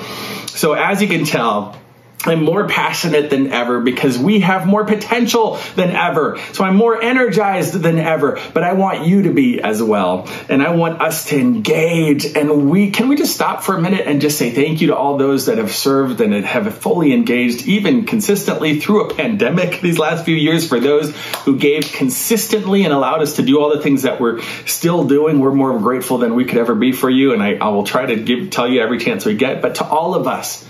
So 0.47 0.73
as 0.73 1.01
you 1.01 1.07
can 1.07 1.25
tell, 1.25 1.77
I'm 2.25 2.43
more 2.43 2.67
passionate 2.67 3.29
than 3.29 3.51
ever 3.51 3.81
because 3.81 4.17
we 4.17 4.39
have 4.39 4.65
more 4.65 4.85
potential 4.85 5.59
than 5.75 5.91
ever. 5.91 6.39
So 6.53 6.63
I'm 6.63 6.75
more 6.75 7.01
energized 7.01 7.73
than 7.73 7.97
ever, 7.97 8.39
but 8.53 8.63
I 8.63 8.73
want 8.73 9.05
you 9.05 9.23
to 9.23 9.33
be 9.33 9.59
as 9.61 9.83
well. 9.83 10.29
And 10.47 10.63
I 10.63 10.69
want 10.69 11.01
us 11.01 11.25
to 11.25 11.39
engage 11.39 12.25
and 12.25 12.69
we, 12.69 12.91
can 12.91 13.09
we 13.09 13.17
just 13.17 13.35
stop 13.35 13.63
for 13.63 13.75
a 13.75 13.81
minute 13.81 14.07
and 14.07 14.21
just 14.21 14.37
say 14.37 14.51
thank 14.51 14.79
you 14.79 14.87
to 14.87 14.95
all 14.95 15.17
those 15.17 15.47
that 15.47 15.57
have 15.57 15.73
served 15.73 16.21
and 16.21 16.33
have 16.45 16.73
fully 16.77 17.13
engaged 17.13 17.67
even 17.67 18.05
consistently 18.05 18.79
through 18.79 19.09
a 19.09 19.13
pandemic 19.13 19.81
these 19.81 19.99
last 19.99 20.23
few 20.23 20.35
years 20.35 20.67
for 20.67 20.79
those 20.79 21.15
who 21.43 21.57
gave 21.57 21.91
consistently 21.91 22.85
and 22.85 22.93
allowed 22.93 23.21
us 23.21 23.35
to 23.35 23.41
do 23.41 23.59
all 23.59 23.75
the 23.75 23.81
things 23.81 24.03
that 24.03 24.21
we're 24.21 24.41
still 24.65 25.05
doing. 25.05 25.39
We're 25.39 25.53
more 25.53 25.77
grateful 25.79 26.19
than 26.19 26.35
we 26.35 26.45
could 26.45 26.57
ever 26.57 26.75
be 26.75 26.93
for 26.93 27.09
you. 27.09 27.33
And 27.33 27.43
I, 27.43 27.55
I 27.55 27.69
will 27.69 27.83
try 27.83 28.05
to 28.05 28.15
give, 28.15 28.49
tell 28.49 28.67
you 28.67 28.81
every 28.81 28.99
chance 28.99 29.25
we 29.25 29.35
get, 29.35 29.61
but 29.61 29.75
to 29.75 29.85
all 29.85 30.15
of 30.15 30.27
us, 30.27 30.65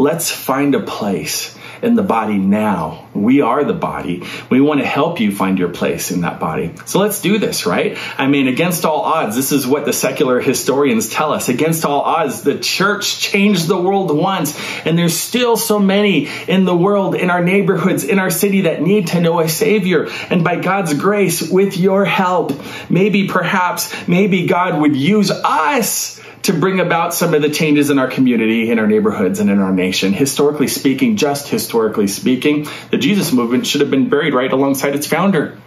let's 0.00 0.30
find 0.30 0.74
a 0.74 0.80
place 0.80 1.56
in 1.82 1.94
the 1.94 2.02
body 2.02 2.38
now. 2.38 3.09
We 3.14 3.40
are 3.40 3.64
the 3.64 3.74
body. 3.74 4.22
We 4.50 4.60
want 4.60 4.80
to 4.80 4.86
help 4.86 5.20
you 5.20 5.34
find 5.34 5.58
your 5.58 5.68
place 5.68 6.10
in 6.10 6.20
that 6.20 6.38
body. 6.38 6.72
So 6.86 7.00
let's 7.00 7.20
do 7.20 7.38
this, 7.38 7.66
right? 7.66 7.98
I 8.16 8.28
mean, 8.28 8.46
against 8.46 8.84
all 8.84 9.00
odds, 9.00 9.34
this 9.34 9.50
is 9.52 9.66
what 9.66 9.84
the 9.84 9.92
secular 9.92 10.40
historians 10.40 11.08
tell 11.08 11.32
us. 11.32 11.48
Against 11.48 11.84
all 11.84 12.02
odds, 12.02 12.42
the 12.42 12.58
church 12.58 13.18
changed 13.18 13.66
the 13.66 13.80
world 13.80 14.16
once, 14.16 14.58
and 14.86 14.96
there's 14.96 15.16
still 15.16 15.56
so 15.56 15.78
many 15.78 16.28
in 16.46 16.64
the 16.64 16.76
world, 16.76 17.14
in 17.14 17.30
our 17.30 17.42
neighborhoods, 17.42 18.04
in 18.04 18.18
our 18.18 18.30
city 18.30 18.62
that 18.62 18.80
need 18.80 19.08
to 19.08 19.20
know 19.20 19.40
a 19.40 19.48
Savior. 19.48 20.08
And 20.30 20.44
by 20.44 20.60
God's 20.60 20.94
grace, 20.94 21.50
with 21.50 21.76
your 21.76 22.04
help, 22.04 22.52
maybe, 22.88 23.26
perhaps, 23.26 23.92
maybe 24.06 24.46
God 24.46 24.80
would 24.80 24.94
use 24.94 25.30
us 25.30 26.20
to 26.42 26.54
bring 26.54 26.80
about 26.80 27.12
some 27.12 27.34
of 27.34 27.42
the 27.42 27.50
changes 27.50 27.90
in 27.90 27.98
our 27.98 28.08
community, 28.08 28.70
in 28.70 28.78
our 28.78 28.86
neighborhoods, 28.86 29.40
and 29.40 29.50
in 29.50 29.58
our 29.58 29.72
nation. 29.72 30.12
Historically 30.12 30.68
speaking, 30.68 31.16
just 31.16 31.48
historically 31.48 32.06
speaking, 32.06 32.66
the 32.90 32.96
Jesus 33.00 33.32
movement 33.32 33.66
should 33.66 33.80
have 33.80 33.90
been 33.90 34.08
buried 34.08 34.34
right 34.34 34.52
alongside 34.52 34.94
its 34.94 35.06
founder, 35.06 35.58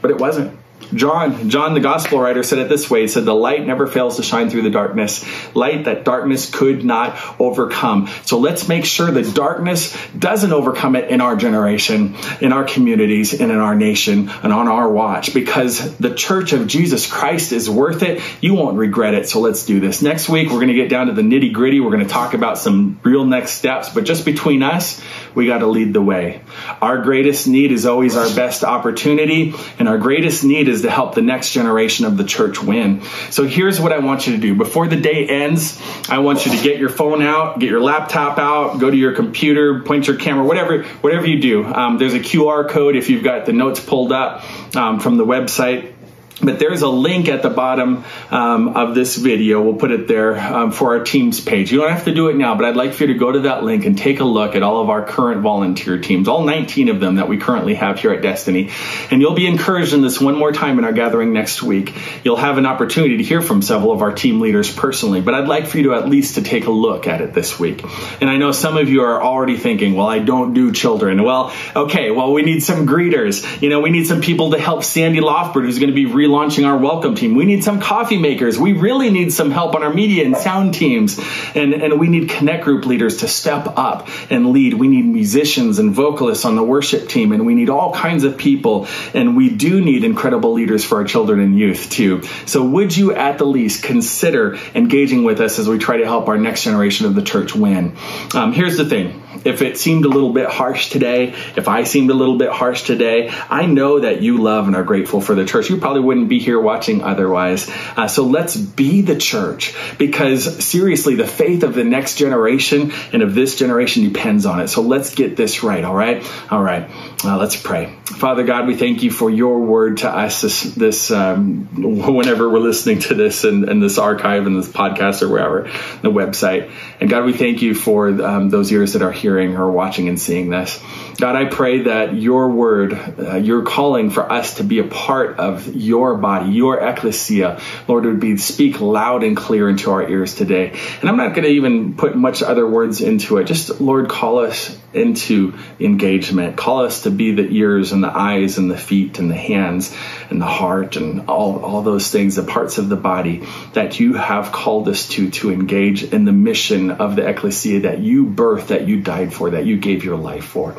but 0.00 0.10
it 0.10 0.18
wasn't. 0.18 0.58
John, 0.94 1.50
John 1.50 1.74
the 1.74 1.80
gospel 1.80 2.20
writer 2.20 2.42
said 2.42 2.58
it 2.58 2.68
this 2.68 2.88
way. 2.88 3.00
He 3.00 3.08
said, 3.08 3.24
the 3.24 3.34
light 3.34 3.66
never 3.66 3.86
fails 3.86 4.16
to 4.16 4.22
shine 4.22 4.50
through 4.50 4.62
the 4.62 4.70
darkness, 4.70 5.24
light 5.54 5.86
that 5.86 6.04
darkness 6.04 6.48
could 6.48 6.84
not 6.84 7.40
overcome. 7.40 8.08
So 8.24 8.38
let's 8.38 8.68
make 8.68 8.84
sure 8.84 9.10
that 9.10 9.34
darkness 9.34 9.96
doesn't 10.16 10.52
overcome 10.52 10.94
it 10.94 11.10
in 11.10 11.20
our 11.20 11.34
generation, 11.34 12.14
in 12.40 12.52
our 12.52 12.64
communities, 12.64 13.32
and 13.38 13.50
in 13.50 13.58
our 13.58 13.74
nation, 13.74 14.28
and 14.28 14.52
on 14.52 14.68
our 14.68 14.88
watch, 14.88 15.34
because 15.34 15.96
the 15.96 16.14
church 16.14 16.52
of 16.52 16.68
Jesus 16.68 17.10
Christ 17.10 17.52
is 17.52 17.68
worth 17.68 18.02
it. 18.02 18.22
You 18.40 18.54
won't 18.54 18.76
regret 18.76 19.14
it. 19.14 19.28
So 19.28 19.40
let's 19.40 19.66
do 19.66 19.80
this. 19.80 20.02
Next 20.02 20.28
week, 20.28 20.50
we're 20.50 20.56
going 20.56 20.68
to 20.68 20.74
get 20.74 20.88
down 20.88 21.08
to 21.08 21.14
the 21.14 21.22
nitty 21.22 21.52
gritty. 21.52 21.80
We're 21.80 21.90
going 21.90 22.06
to 22.06 22.08
talk 22.08 22.34
about 22.34 22.58
some 22.58 23.00
real 23.02 23.24
next 23.24 23.52
steps, 23.52 23.88
but 23.88 24.04
just 24.04 24.24
between 24.24 24.62
us, 24.62 25.02
we 25.34 25.46
got 25.46 25.58
to 25.58 25.66
lead 25.66 25.92
the 25.92 26.02
way. 26.02 26.42
Our 26.80 27.02
greatest 27.02 27.48
need 27.48 27.72
is 27.72 27.86
always 27.86 28.16
our 28.16 28.32
best 28.36 28.62
opportunity, 28.62 29.54
and 29.78 29.88
our 29.88 29.98
greatest 29.98 30.44
need 30.44 30.65
is 30.68 30.82
to 30.82 30.90
help 30.90 31.14
the 31.14 31.22
next 31.22 31.52
generation 31.52 32.06
of 32.06 32.16
the 32.16 32.24
church 32.24 32.62
win. 32.62 33.02
So 33.30 33.44
here's 33.44 33.80
what 33.80 33.92
I 33.92 33.98
want 33.98 34.26
you 34.26 34.34
to 34.34 34.40
do. 34.40 34.54
Before 34.54 34.86
the 34.86 34.96
day 34.96 35.26
ends, 35.26 35.80
I 36.08 36.18
want 36.18 36.46
you 36.46 36.56
to 36.56 36.62
get 36.62 36.78
your 36.78 36.88
phone 36.88 37.22
out, 37.22 37.58
get 37.58 37.70
your 37.70 37.80
laptop 37.80 38.38
out, 38.38 38.78
go 38.78 38.90
to 38.90 38.96
your 38.96 39.14
computer, 39.14 39.82
point 39.82 40.06
your 40.06 40.16
camera, 40.16 40.44
whatever, 40.44 40.84
whatever 40.84 41.26
you 41.26 41.40
do. 41.40 41.64
Um, 41.64 41.98
there's 41.98 42.14
a 42.14 42.20
QR 42.20 42.68
code 42.68 42.96
if 42.96 43.10
you've 43.10 43.24
got 43.24 43.46
the 43.46 43.52
notes 43.52 43.80
pulled 43.80 44.12
up 44.12 44.44
um, 44.76 45.00
from 45.00 45.16
the 45.16 45.26
website 45.26 45.95
but 46.42 46.58
there's 46.58 46.82
a 46.82 46.88
link 46.88 47.28
at 47.28 47.42
the 47.42 47.48
bottom 47.48 48.04
um, 48.30 48.68
of 48.76 48.94
this 48.94 49.16
video. 49.16 49.62
We'll 49.62 49.76
put 49.76 49.90
it 49.90 50.06
there 50.06 50.38
um, 50.38 50.70
for 50.70 50.96
our 50.96 51.02
teams 51.02 51.40
page. 51.40 51.72
You 51.72 51.80
don't 51.80 51.90
have 51.90 52.04
to 52.04 52.14
do 52.14 52.28
it 52.28 52.36
now, 52.36 52.54
but 52.56 52.66
I'd 52.66 52.76
like 52.76 52.92
for 52.92 53.04
you 53.04 53.14
to 53.14 53.18
go 53.18 53.32
to 53.32 53.40
that 53.40 53.64
link 53.64 53.86
and 53.86 53.96
take 53.96 54.20
a 54.20 54.24
look 54.24 54.54
at 54.54 54.62
all 54.62 54.82
of 54.82 54.90
our 54.90 55.06
current 55.06 55.40
volunteer 55.40 55.98
teams, 55.98 56.28
all 56.28 56.44
19 56.44 56.90
of 56.90 57.00
them 57.00 57.16
that 57.16 57.28
we 57.28 57.38
currently 57.38 57.74
have 57.74 57.98
here 57.98 58.12
at 58.12 58.20
Destiny. 58.20 58.70
And 59.10 59.22
you'll 59.22 59.34
be 59.34 59.46
encouraged 59.46 59.94
in 59.94 60.02
this 60.02 60.20
one 60.20 60.36
more 60.36 60.52
time 60.52 60.78
in 60.78 60.84
our 60.84 60.92
gathering 60.92 61.32
next 61.32 61.62
week. 61.62 61.94
You'll 62.22 62.36
have 62.36 62.58
an 62.58 62.66
opportunity 62.66 63.16
to 63.16 63.22
hear 63.22 63.40
from 63.40 63.62
several 63.62 63.92
of 63.92 64.02
our 64.02 64.12
team 64.12 64.38
leaders 64.40 64.70
personally, 64.72 65.22
but 65.22 65.32
I'd 65.32 65.48
like 65.48 65.66
for 65.66 65.78
you 65.78 65.84
to 65.84 65.94
at 65.94 66.06
least 66.06 66.34
to 66.34 66.42
take 66.42 66.66
a 66.66 66.70
look 66.70 67.06
at 67.06 67.22
it 67.22 67.32
this 67.32 67.58
week. 67.58 67.82
And 68.20 68.28
I 68.28 68.36
know 68.36 68.52
some 68.52 68.76
of 68.76 68.90
you 68.90 69.02
are 69.02 69.22
already 69.22 69.56
thinking, 69.56 69.94
well, 69.94 70.06
I 70.06 70.18
don't 70.18 70.52
do 70.52 70.70
children. 70.70 71.22
Well, 71.22 71.54
okay, 71.74 72.10
well, 72.10 72.34
we 72.34 72.42
need 72.42 72.62
some 72.62 72.86
greeters. 72.86 73.62
You 73.62 73.70
know, 73.70 73.80
we 73.80 73.88
need 73.88 74.06
some 74.06 74.20
people 74.20 74.50
to 74.50 74.58
help 74.58 74.84
Sandy 74.84 75.20
Lofberg, 75.20 75.64
who's 75.64 75.78
going 75.78 75.88
to 75.88 75.94
be 75.94 76.04
relaunching 76.26 76.66
our 76.66 76.76
welcome 76.76 77.14
team. 77.14 77.34
We 77.34 77.44
need 77.44 77.64
some 77.64 77.80
coffee 77.80 78.18
makers. 78.18 78.58
We 78.58 78.72
really 78.72 79.10
need 79.10 79.32
some 79.32 79.50
help 79.50 79.74
on 79.74 79.82
our 79.82 79.92
media 79.92 80.24
and 80.24 80.36
sound 80.36 80.74
teams. 80.74 81.18
And, 81.54 81.74
and 81.74 82.00
we 82.00 82.08
need 82.08 82.28
connect 82.28 82.64
group 82.64 82.86
leaders 82.86 83.18
to 83.18 83.28
step 83.28 83.66
up 83.76 84.08
and 84.30 84.50
lead. 84.50 84.74
We 84.74 84.88
need 84.88 85.04
musicians 85.04 85.78
and 85.78 85.94
vocalists 85.94 86.44
on 86.44 86.56
the 86.56 86.62
worship 86.62 87.08
team. 87.08 87.32
And 87.32 87.46
we 87.46 87.54
need 87.54 87.70
all 87.70 87.92
kinds 87.92 88.24
of 88.24 88.36
people. 88.36 88.88
And 89.14 89.36
we 89.36 89.50
do 89.50 89.80
need 89.80 90.04
incredible 90.04 90.52
leaders 90.52 90.84
for 90.84 90.98
our 90.98 91.04
children 91.04 91.40
and 91.40 91.58
youth 91.58 91.90
too. 91.90 92.22
So 92.46 92.64
would 92.64 92.96
you 92.96 93.14
at 93.14 93.38
the 93.38 93.46
least 93.46 93.82
consider 93.82 94.56
engaging 94.74 95.24
with 95.24 95.40
us 95.40 95.58
as 95.58 95.68
we 95.68 95.78
try 95.78 95.98
to 95.98 96.04
help 96.04 96.28
our 96.28 96.38
next 96.38 96.64
generation 96.64 97.06
of 97.06 97.14
the 97.14 97.22
church 97.22 97.54
win? 97.54 97.96
Um, 98.34 98.52
here's 98.52 98.76
the 98.76 98.88
thing 98.88 99.22
if 99.44 99.62
it 99.62 99.78
seemed 99.78 100.04
a 100.04 100.08
little 100.08 100.32
bit 100.32 100.48
harsh 100.48 100.90
today, 100.90 101.34
if 101.56 101.68
I 101.68 101.84
seemed 101.84 102.10
a 102.10 102.14
little 102.14 102.38
bit 102.38 102.50
harsh 102.50 102.82
today, 102.82 103.30
I 103.50 103.66
know 103.66 104.00
that 104.00 104.22
you 104.22 104.38
love 104.38 104.66
and 104.66 104.76
are 104.76 104.84
grateful 104.84 105.20
for 105.20 105.34
the 105.34 105.44
church. 105.44 105.70
You 105.70 105.78
probably 105.78 106.02
wouldn't 106.02 106.28
be 106.28 106.38
here 106.38 106.60
watching 106.60 107.02
otherwise. 107.02 107.70
Uh, 107.96 108.08
so 108.08 108.24
let's 108.24 108.56
be 108.56 109.02
the 109.02 109.16
church 109.16 109.74
because 109.98 110.64
seriously, 110.64 111.16
the 111.16 111.26
faith 111.26 111.62
of 111.62 111.74
the 111.74 111.84
next 111.84 112.16
generation 112.16 112.92
and 113.12 113.22
of 113.22 113.34
this 113.34 113.56
generation 113.56 114.04
depends 114.04 114.46
on 114.46 114.60
it. 114.60 114.68
So 114.68 114.82
let's 114.82 115.14
get 115.14 115.36
this 115.36 115.62
right. 115.62 115.84
All 115.84 115.94
right. 115.94 116.24
All 116.50 116.62
right. 116.62 116.90
Uh, 117.24 117.38
let's 117.38 117.56
pray. 117.56 117.96
Father 118.04 118.44
God, 118.44 118.66
we 118.66 118.76
thank 118.76 119.02
you 119.02 119.10
for 119.10 119.30
your 119.30 119.60
word 119.60 119.98
to 119.98 120.10
us 120.10 120.42
this, 120.42 120.62
this 120.74 121.10
um, 121.10 121.66
whenever 122.14 122.48
we're 122.48 122.58
listening 122.58 122.98
to 123.00 123.14
this 123.14 123.44
and, 123.44 123.66
and, 123.68 123.82
this 123.82 123.96
archive 123.96 124.46
and 124.46 124.56
this 124.56 124.68
podcast 124.68 125.22
or 125.22 125.28
wherever, 125.28 125.62
the 126.02 126.10
website. 126.10 126.70
And 127.00 127.08
God, 127.08 127.24
we 127.24 127.32
thank 127.32 127.62
you 127.62 127.74
for 127.74 128.08
um, 128.22 128.50
those 128.50 128.70
ears 128.70 128.92
that 128.92 129.02
are 129.02 129.12
hearing 129.12 129.56
or 129.56 129.70
watching 129.70 130.08
and 130.08 130.20
seeing 130.20 130.50
this. 130.50 130.78
God, 131.18 131.36
I 131.36 131.46
pray 131.46 131.84
that 131.84 132.14
your 132.14 132.50
word, 132.50 132.92
uh, 133.18 133.36
your 133.36 133.62
calling 133.62 134.10
for 134.10 134.30
us 134.30 134.56
to 134.56 134.64
be 134.64 134.80
a 134.80 134.86
part 134.86 135.38
of 135.38 135.74
your 135.74 136.16
body, 136.18 136.52
your 136.52 136.78
ecclesia, 136.80 137.60
Lord, 137.88 138.04
would 138.04 138.20
be 138.20 138.36
speak 138.36 138.82
loud 138.82 139.24
and 139.24 139.36
clear 139.36 139.70
into 139.70 139.90
our 139.90 140.06
ears 140.06 140.34
today. 140.34 140.78
And 141.00 141.08
I'm 141.08 141.16
not 141.16 141.30
going 141.30 141.44
to 141.44 141.50
even 141.50 141.96
put 141.96 142.14
much 142.14 142.42
other 142.42 142.66
words 142.66 143.00
into 143.00 143.38
it. 143.38 143.44
Just, 143.44 143.80
Lord, 143.80 144.10
call 144.10 144.40
us 144.40 144.78
into 144.96 145.54
engagement. 145.78 146.56
Call 146.56 146.84
us 146.84 147.02
to 147.02 147.10
be 147.10 147.32
the 147.32 147.48
ears 147.48 147.92
and 147.92 148.02
the 148.02 148.16
eyes 148.16 148.58
and 148.58 148.70
the 148.70 148.76
feet 148.76 149.18
and 149.18 149.30
the 149.30 149.36
hands 149.36 149.94
and 150.30 150.40
the 150.40 150.46
heart 150.46 150.96
and 150.96 151.28
all, 151.28 151.64
all 151.64 151.82
those 151.82 152.10
things, 152.10 152.36
the 152.36 152.42
parts 152.42 152.78
of 152.78 152.88
the 152.88 152.96
body 152.96 153.46
that 153.74 154.00
you 154.00 154.14
have 154.14 154.52
called 154.52 154.88
us 154.88 155.08
to, 155.10 155.30
to 155.30 155.52
engage 155.52 156.02
in 156.02 156.24
the 156.24 156.32
mission 156.32 156.90
of 156.90 157.16
the 157.16 157.26
ecclesia 157.26 157.80
that 157.80 157.98
you 157.98 158.26
birthed, 158.26 158.68
that 158.68 158.88
you 158.88 159.00
died 159.00 159.32
for, 159.32 159.50
that 159.50 159.66
you 159.66 159.76
gave 159.76 160.04
your 160.04 160.16
life 160.16 160.44
for. 160.44 160.72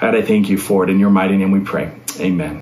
God, 0.00 0.14
I 0.14 0.22
thank 0.22 0.48
you 0.48 0.58
for 0.58 0.84
it. 0.84 0.90
In 0.90 0.98
your 0.98 1.10
mighty 1.10 1.36
name 1.36 1.50
we 1.50 1.60
pray. 1.60 1.92
Amen. 2.20 2.60